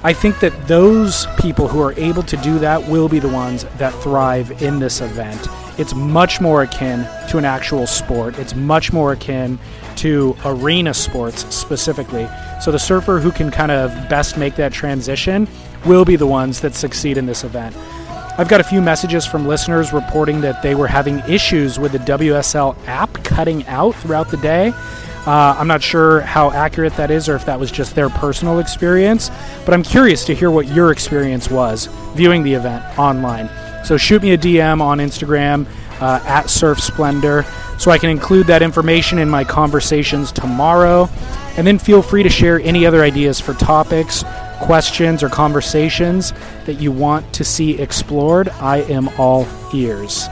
I 0.04 0.12
think 0.12 0.38
that 0.38 0.68
those 0.68 1.26
people 1.36 1.66
who 1.66 1.82
are 1.82 1.92
able 1.94 2.22
to 2.22 2.36
do 2.36 2.60
that 2.60 2.88
will 2.88 3.08
be 3.08 3.18
the 3.18 3.28
ones 3.28 3.64
that 3.78 3.92
thrive 4.02 4.62
in 4.62 4.78
this 4.78 5.00
event. 5.00 5.48
It's 5.78 5.94
much 5.94 6.40
more 6.40 6.62
akin 6.62 7.06
to 7.28 7.38
an 7.38 7.44
actual 7.44 7.88
sport. 7.88 8.38
It's 8.38 8.54
much 8.54 8.92
more 8.92 9.12
akin 9.12 9.58
to 9.96 10.36
arena 10.44 10.94
sports 10.94 11.54
specifically. 11.54 12.28
So 12.60 12.72
the 12.72 12.78
surfer 12.78 13.18
who 13.18 13.30
can 13.30 13.50
kind 13.50 13.70
of 13.70 13.90
best 14.08 14.36
make 14.38 14.56
that 14.56 14.72
transition 14.72 15.48
will 15.84 16.04
be 16.04 16.16
the 16.16 16.26
ones 16.26 16.60
that 16.60 16.74
succeed 16.74 17.18
in 17.18 17.26
this 17.26 17.44
event. 17.44 17.76
I've 18.38 18.48
got 18.48 18.60
a 18.60 18.64
few 18.64 18.82
messages 18.82 19.24
from 19.24 19.46
listeners 19.46 19.94
reporting 19.94 20.42
that 20.42 20.62
they 20.62 20.74
were 20.74 20.86
having 20.88 21.20
issues 21.20 21.78
with 21.78 21.92
the 21.92 21.98
WSL 21.98 22.76
app 22.86 23.12
cutting 23.24 23.66
out 23.66 23.94
throughout 23.94 24.30
the 24.30 24.36
day. 24.36 24.74
Uh, 25.26 25.56
I'm 25.58 25.66
not 25.66 25.82
sure 25.82 26.20
how 26.20 26.52
accurate 26.52 26.94
that 26.96 27.10
is 27.10 27.28
or 27.28 27.34
if 27.34 27.46
that 27.46 27.58
was 27.58 27.72
just 27.72 27.94
their 27.94 28.08
personal 28.08 28.58
experience, 28.58 29.30
but 29.64 29.74
I'm 29.74 29.82
curious 29.82 30.24
to 30.26 30.34
hear 30.34 30.50
what 30.50 30.68
your 30.68 30.92
experience 30.92 31.50
was 31.50 31.86
viewing 32.14 32.42
the 32.42 32.54
event 32.54 32.84
online. 32.98 33.48
So 33.84 33.96
shoot 33.96 34.22
me 34.22 34.32
a 34.32 34.38
DM 34.38 34.80
on 34.80 34.98
Instagram 34.98 35.66
uh, 36.00 36.20
at 36.26 36.50
Surf 36.50 36.78
Splendor 36.80 37.44
so 37.78 37.90
I 37.90 37.98
can 37.98 38.10
include 38.10 38.46
that 38.46 38.62
information 38.62 39.18
in 39.18 39.28
my 39.28 39.44
conversations 39.44 40.32
tomorrow. 40.32 41.08
And 41.56 41.66
then 41.66 41.78
feel 41.78 42.02
free 42.02 42.22
to 42.22 42.28
share 42.28 42.60
any 42.60 42.86
other 42.86 43.02
ideas 43.02 43.40
for 43.40 43.54
topics, 43.54 44.24
questions, 44.60 45.22
or 45.22 45.28
conversations 45.28 46.32
that 46.64 46.74
you 46.74 46.92
want 46.92 47.32
to 47.34 47.44
see 47.44 47.80
explored. 47.80 48.48
I 48.48 48.78
am 48.82 49.08
all 49.18 49.46
ears. 49.74 50.28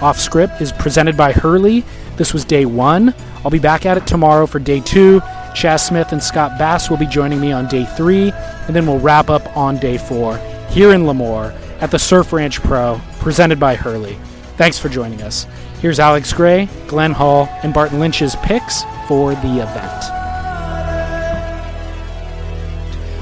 Off 0.00 0.18
Script 0.18 0.60
is 0.60 0.72
presented 0.72 1.16
by 1.16 1.32
Hurley. 1.32 1.84
This 2.16 2.32
was 2.32 2.44
day 2.44 2.64
one. 2.64 3.14
I'll 3.44 3.50
be 3.50 3.58
back 3.58 3.86
at 3.86 3.96
it 3.96 4.06
tomorrow 4.06 4.46
for 4.46 4.58
day 4.58 4.80
two. 4.80 5.20
Chaz 5.56 5.86
Smith 5.86 6.12
and 6.12 6.22
Scott 6.22 6.58
Bass 6.58 6.90
will 6.90 6.98
be 6.98 7.06
joining 7.06 7.40
me 7.40 7.50
on 7.50 7.66
day 7.66 7.86
three, 7.96 8.30
and 8.30 8.76
then 8.76 8.86
we'll 8.86 8.98
wrap 8.98 9.30
up 9.30 9.56
on 9.56 9.78
day 9.78 9.96
four 9.96 10.36
here 10.68 10.92
in 10.92 11.02
Lemoore 11.02 11.54
at 11.80 11.90
the 11.90 11.98
Surf 11.98 12.32
Ranch 12.32 12.60
Pro, 12.60 13.00
presented 13.20 13.58
by 13.58 13.74
Hurley. 13.74 14.18
Thanks 14.56 14.78
for 14.78 14.88
joining 14.90 15.22
us. 15.22 15.46
Here's 15.80 16.00
Alex 16.00 16.32
Gray, 16.32 16.68
Glenn 16.88 17.12
Hall, 17.12 17.48
and 17.62 17.74
Barton 17.74 18.00
Lynch's 18.00 18.34
picks 18.36 18.82
for 19.06 19.34
the 19.34 19.60
event. 19.60 20.04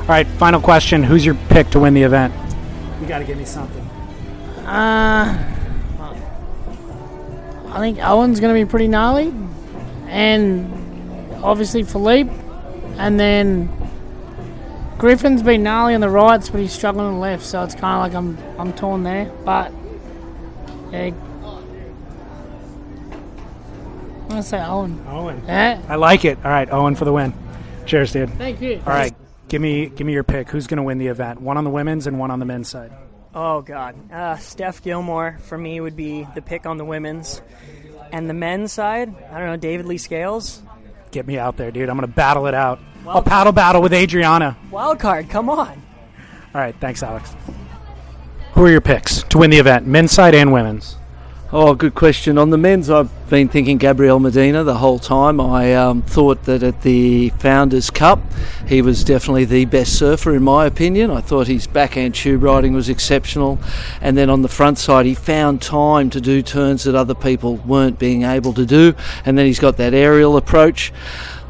All 0.00 0.08
right, 0.08 0.26
final 0.38 0.60
question. 0.60 1.02
Who's 1.02 1.24
your 1.24 1.34
pick 1.48 1.70
to 1.70 1.80
win 1.80 1.94
the 1.94 2.02
event? 2.02 2.32
You 3.00 3.06
got 3.06 3.18
to 3.18 3.24
give 3.24 3.38
me 3.38 3.44
something. 3.44 3.82
Uh, 4.66 5.50
I 7.68 7.78
think 7.78 7.98
Owen's 7.98 8.38
going 8.38 8.54
to 8.54 8.64
be 8.64 8.68
pretty 8.70 8.86
gnarly, 8.86 9.34
and 10.06 10.72
obviously 11.42 11.82
Filipe, 11.82 12.30
and 12.98 13.18
then 13.18 13.68
Griffin's 14.96 15.42
been 15.42 15.64
gnarly 15.64 15.94
on 15.94 16.00
the 16.00 16.08
rights, 16.08 16.48
but 16.48 16.60
he's 16.60 16.72
struggling 16.72 17.06
on 17.06 17.14
the 17.14 17.20
left, 17.20 17.44
so 17.44 17.64
it's 17.64 17.74
kind 17.74 17.94
of 17.96 18.00
like 18.00 18.14
I'm 18.14 18.38
I'm 18.58 18.72
torn 18.74 19.02
there. 19.02 19.30
But 19.44 19.72
yeah, 20.92 21.10
I'm 24.23 24.23
gonna 24.34 24.42
say 24.42 24.62
Owen. 24.62 25.04
Owen. 25.08 25.42
Yeah. 25.46 25.80
I 25.88 25.96
like 25.96 26.24
it. 26.24 26.38
All 26.44 26.50
right, 26.50 26.70
Owen 26.70 26.94
for 26.94 27.04
the 27.04 27.12
win. 27.12 27.32
Cheers, 27.86 28.12
dude. 28.12 28.30
Thank 28.34 28.60
you. 28.60 28.80
All 28.86 28.92
right, 28.92 29.14
give 29.48 29.60
me 29.60 29.86
give 29.86 30.06
me 30.06 30.12
your 30.12 30.24
pick. 30.24 30.48
Who's 30.48 30.66
going 30.66 30.78
to 30.78 30.82
win 30.82 30.98
the 30.98 31.08
event? 31.08 31.40
One 31.40 31.56
on 31.56 31.64
the 31.64 31.70
women's 31.70 32.06
and 32.06 32.18
one 32.18 32.30
on 32.30 32.38
the 32.38 32.46
men's 32.46 32.68
side. 32.68 32.92
Oh 33.34 33.62
God, 33.62 33.96
uh, 34.12 34.36
Steph 34.36 34.82
Gilmore 34.82 35.38
for 35.42 35.58
me 35.58 35.80
would 35.80 35.96
be 35.96 36.26
the 36.34 36.42
pick 36.42 36.66
on 36.66 36.78
the 36.78 36.84
women's, 36.84 37.42
and 38.12 38.28
the 38.28 38.34
men's 38.34 38.72
side. 38.72 39.14
I 39.30 39.38
don't 39.38 39.48
know, 39.48 39.56
David 39.56 39.86
Lee 39.86 39.98
Scales. 39.98 40.62
Get 41.10 41.26
me 41.26 41.38
out 41.38 41.56
there, 41.56 41.70
dude. 41.70 41.88
I'm 41.88 41.96
going 41.96 42.08
to 42.08 42.14
battle 42.14 42.46
it 42.46 42.54
out. 42.54 42.80
I'll 43.06 43.22
paddle 43.22 43.52
battle 43.52 43.82
with 43.82 43.92
Adriana. 43.92 44.56
Wild 44.70 44.98
card, 44.98 45.28
come 45.28 45.50
on. 45.50 45.82
All 46.54 46.60
right, 46.60 46.74
thanks, 46.80 47.02
Alex. 47.02 47.34
Who 48.54 48.64
are 48.64 48.70
your 48.70 48.80
picks 48.80 49.22
to 49.24 49.38
win 49.38 49.50
the 49.50 49.58
event, 49.58 49.86
men's 49.86 50.12
side 50.12 50.34
and 50.34 50.52
women's? 50.52 50.96
Oh, 51.56 51.76
good 51.76 51.94
question. 51.94 52.36
On 52.36 52.50
the 52.50 52.58
men's, 52.58 52.90
I've 52.90 53.30
been 53.30 53.46
thinking 53.46 53.78
Gabriel 53.78 54.18
Medina 54.18 54.64
the 54.64 54.78
whole 54.78 54.98
time. 54.98 55.40
I 55.40 55.72
um, 55.76 56.02
thought 56.02 56.42
that 56.46 56.64
at 56.64 56.82
the 56.82 57.28
Founders 57.38 57.90
Cup, 57.90 58.18
he 58.66 58.82
was 58.82 59.04
definitely 59.04 59.44
the 59.44 59.64
best 59.64 59.96
surfer, 59.96 60.34
in 60.34 60.42
my 60.42 60.66
opinion. 60.66 61.12
I 61.12 61.20
thought 61.20 61.46
his 61.46 61.68
backhand 61.68 62.16
tube 62.16 62.42
riding 62.42 62.74
was 62.74 62.88
exceptional. 62.88 63.60
And 64.00 64.18
then 64.18 64.30
on 64.30 64.42
the 64.42 64.48
front 64.48 64.78
side, 64.78 65.06
he 65.06 65.14
found 65.14 65.62
time 65.62 66.10
to 66.10 66.20
do 66.20 66.42
turns 66.42 66.82
that 66.82 66.96
other 66.96 67.14
people 67.14 67.58
weren't 67.58 68.00
being 68.00 68.24
able 68.24 68.52
to 68.54 68.66
do. 68.66 68.96
And 69.24 69.38
then 69.38 69.46
he's 69.46 69.60
got 69.60 69.76
that 69.76 69.94
aerial 69.94 70.36
approach. 70.36 70.92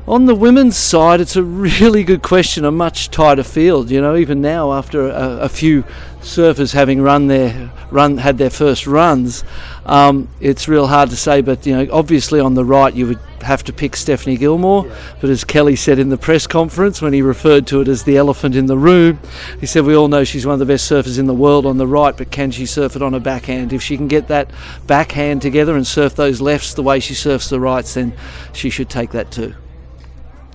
On 0.06 0.26
the 0.26 0.34
women's 0.34 0.76
side, 0.76 1.22
it's 1.22 1.34
a 1.34 1.42
really 1.42 2.04
good 2.04 2.20
question. 2.20 2.66
A 2.66 2.70
much 2.70 3.10
tighter 3.10 3.42
field, 3.42 3.90
you 3.90 4.02
know. 4.02 4.16
Even 4.16 4.42
now, 4.42 4.74
after 4.74 5.08
a, 5.08 5.38
a 5.38 5.48
few 5.48 5.82
surfers 6.20 6.74
having 6.74 7.00
run 7.00 7.28
their 7.28 7.70
run 7.90 8.18
had 8.18 8.36
their 8.36 8.50
first 8.50 8.86
runs, 8.86 9.44
um, 9.86 10.28
it's 10.40 10.68
real 10.68 10.88
hard 10.88 11.08
to 11.08 11.16
say. 11.16 11.40
But 11.40 11.64
you 11.64 11.74
know, 11.74 11.88
obviously 11.90 12.38
on 12.38 12.52
the 12.52 12.66
right, 12.66 12.92
you 12.92 13.06
would 13.06 13.18
have 13.40 13.64
to 13.64 13.72
pick 13.72 13.96
Stephanie 13.96 14.36
Gilmore. 14.36 14.84
But 15.22 15.30
as 15.30 15.42
Kelly 15.42 15.74
said 15.74 15.98
in 15.98 16.10
the 16.10 16.18
press 16.18 16.46
conference 16.46 17.00
when 17.00 17.14
he 17.14 17.22
referred 17.22 17.66
to 17.68 17.80
it 17.80 17.88
as 17.88 18.04
the 18.04 18.18
elephant 18.18 18.56
in 18.56 18.66
the 18.66 18.76
room, 18.76 19.18
he 19.58 19.64
said 19.64 19.86
we 19.86 19.96
all 19.96 20.08
know 20.08 20.22
she's 20.22 20.44
one 20.44 20.52
of 20.52 20.58
the 20.58 20.66
best 20.66 20.90
surfers 20.90 21.18
in 21.18 21.24
the 21.24 21.32
world 21.32 21.64
on 21.64 21.78
the 21.78 21.86
right, 21.86 22.14
but 22.14 22.30
can 22.30 22.50
she 22.50 22.66
surf 22.66 22.94
it 22.94 23.00
on 23.00 23.14
a 23.14 23.20
backhand? 23.20 23.72
If 23.72 23.80
she 23.80 23.96
can 23.96 24.08
get 24.08 24.28
that 24.28 24.50
backhand 24.86 25.40
together 25.40 25.74
and 25.74 25.86
surf 25.86 26.14
those 26.14 26.42
lefts 26.42 26.74
the 26.74 26.82
way 26.82 27.00
she 27.00 27.14
surfs 27.14 27.48
the 27.48 27.58
rights, 27.58 27.94
then 27.94 28.12
she 28.52 28.68
should 28.68 28.90
take 28.90 29.12
that 29.12 29.30
too. 29.30 29.54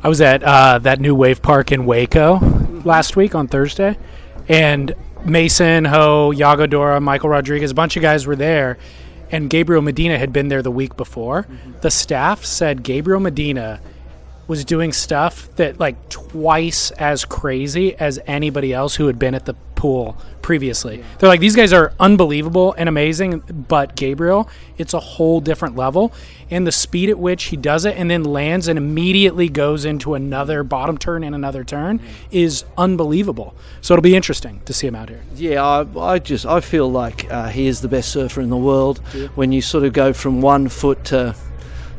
I 0.01 0.07
was 0.07 0.21
at 0.21 0.43
uh, 0.43 0.79
that 0.79 1.01
new 1.01 1.13
wave 1.13 1.41
park 1.41 1.71
in 1.71 1.85
Waco 1.85 2.39
last 2.85 3.17
week 3.17 3.35
on 3.35 3.47
Thursday, 3.47 3.97
and 4.47 4.95
Mason 5.25 5.83
Ho, 5.85 6.31
Yago 6.33 6.69
Dora, 6.69 7.01
Michael 7.01 7.29
Rodrigues, 7.29 7.71
a 7.71 7.73
bunch 7.73 7.97
of 7.97 8.01
guys 8.01 8.25
were 8.25 8.37
there, 8.37 8.77
and 9.29 9.49
Gabriel 9.49 9.81
Medina 9.81 10.17
had 10.17 10.31
been 10.31 10.47
there 10.47 10.61
the 10.61 10.71
week 10.71 10.95
before. 10.95 11.47
The 11.81 11.91
staff 11.91 12.45
said 12.45 12.83
Gabriel 12.83 13.19
Medina 13.19 13.81
was 14.47 14.63
doing 14.63 14.93
stuff 14.93 15.53
that 15.57 15.79
like 15.79 16.09
twice 16.09 16.91
as 16.91 17.25
crazy 17.25 17.95
as 17.95 18.19
anybody 18.25 18.73
else 18.73 18.95
who 18.95 19.07
had 19.07 19.19
been 19.19 19.35
at 19.35 19.45
the 19.45 19.53
pool 19.79 20.17
previously. 20.41 21.01
They're 21.17 21.29
like 21.29 21.39
these 21.39 21.55
guys 21.55 21.71
are 21.71 21.93
unbelievable 22.01 22.75
and 22.77 22.89
amazing, 22.89 23.39
but 23.69 23.95
Gabriel, 23.95 24.49
it's 24.77 24.93
a 24.93 24.99
whole 24.99 25.39
different 25.39 25.77
level. 25.77 26.11
And 26.51 26.67
the 26.67 26.71
speed 26.71 27.09
at 27.09 27.17
which 27.17 27.45
he 27.45 27.55
does 27.55 27.85
it 27.85 27.95
and 27.95 28.11
then 28.11 28.25
lands 28.25 28.67
and 28.67 28.77
immediately 28.77 29.47
goes 29.47 29.85
into 29.85 30.15
another 30.15 30.63
bottom 30.63 30.97
turn 30.97 31.23
and 31.23 31.33
another 31.33 31.63
turn 31.63 32.01
is 32.29 32.65
unbelievable. 32.77 33.55
So 33.79 33.93
it'll 33.93 34.01
be 34.01 34.15
interesting 34.17 34.61
to 34.65 34.73
see 34.73 34.87
him 34.87 34.95
out 34.95 35.07
here. 35.07 35.21
Yeah, 35.35 35.63
I, 35.63 35.99
I 35.99 36.19
just 36.19 36.45
I 36.45 36.59
feel 36.59 36.91
like 36.91 37.31
uh, 37.31 37.47
he 37.47 37.67
is 37.67 37.79
the 37.79 37.87
best 37.87 38.11
surfer 38.11 38.41
in 38.41 38.49
the 38.49 38.57
world. 38.57 38.99
When 39.35 39.53
you 39.53 39.61
sort 39.61 39.85
of 39.85 39.93
go 39.93 40.11
from 40.11 40.41
one 40.41 40.67
foot 40.67 41.05
to 41.05 41.35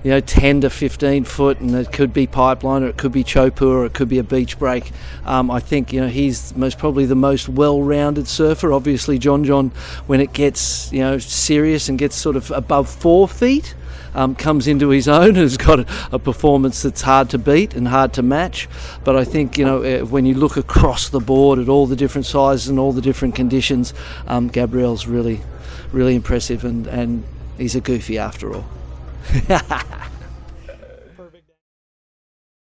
you 0.02 0.10
know, 0.10 0.20
10 0.20 0.62
to 0.62 0.70
15 0.70 1.24
foot, 1.24 1.60
and 1.60 1.74
it 1.74 1.92
could 1.92 2.12
be 2.12 2.26
pipeline, 2.26 2.82
or 2.82 2.88
it 2.88 2.96
could 2.96 3.12
be 3.12 3.22
chopu, 3.22 3.66
or 3.66 3.84
it 3.84 3.92
could 3.92 4.08
be 4.08 4.18
a 4.18 4.24
beach 4.24 4.58
break. 4.58 4.92
Um, 5.26 5.50
I 5.50 5.60
think 5.60 5.92
you 5.92 6.00
know 6.00 6.08
he's 6.08 6.56
most 6.56 6.78
probably 6.78 7.04
the 7.04 7.14
most 7.14 7.48
well-rounded 7.48 8.26
surfer. 8.26 8.72
Obviously, 8.72 9.18
John 9.18 9.44
John, 9.44 9.72
when 10.06 10.20
it 10.20 10.32
gets 10.32 10.90
you 10.92 11.00
know 11.00 11.18
serious 11.18 11.88
and 11.88 11.98
gets 11.98 12.16
sort 12.16 12.36
of 12.36 12.50
above 12.50 12.88
four 12.88 13.28
feet, 13.28 13.74
um, 14.14 14.34
comes 14.34 14.66
into 14.66 14.88
his 14.88 15.06
own 15.06 15.28
and 15.28 15.36
has 15.36 15.58
got 15.58 15.86
a, 16.12 16.18
performance 16.18 16.82
that's 16.82 17.02
hard 17.02 17.28
to 17.30 17.38
beat 17.38 17.74
and 17.74 17.88
hard 17.88 18.12
to 18.14 18.22
match. 18.22 18.68
But 19.04 19.16
I 19.16 19.24
think 19.24 19.58
you 19.58 19.66
know 19.66 19.82
uh, 19.82 20.06
when 20.06 20.24
you 20.24 20.34
look 20.34 20.56
across 20.56 21.10
the 21.10 21.20
board 21.20 21.58
at 21.58 21.68
all 21.68 21.86
the 21.86 21.96
different 21.96 22.26
sizes 22.26 22.68
and 22.68 22.78
all 22.78 22.92
the 22.92 23.02
different 23.02 23.34
conditions, 23.34 23.92
um, 24.26 24.48
Gabriel's 24.48 25.06
really, 25.06 25.40
really 25.92 26.14
impressive, 26.14 26.64
and 26.64 26.86
and 26.86 27.24
he's 27.58 27.74
a 27.74 27.80
goofy 27.82 28.16
after 28.16 28.54
all. 28.54 28.64
ha 29.48 29.64
ha 29.68 29.78
ha 29.90 30.09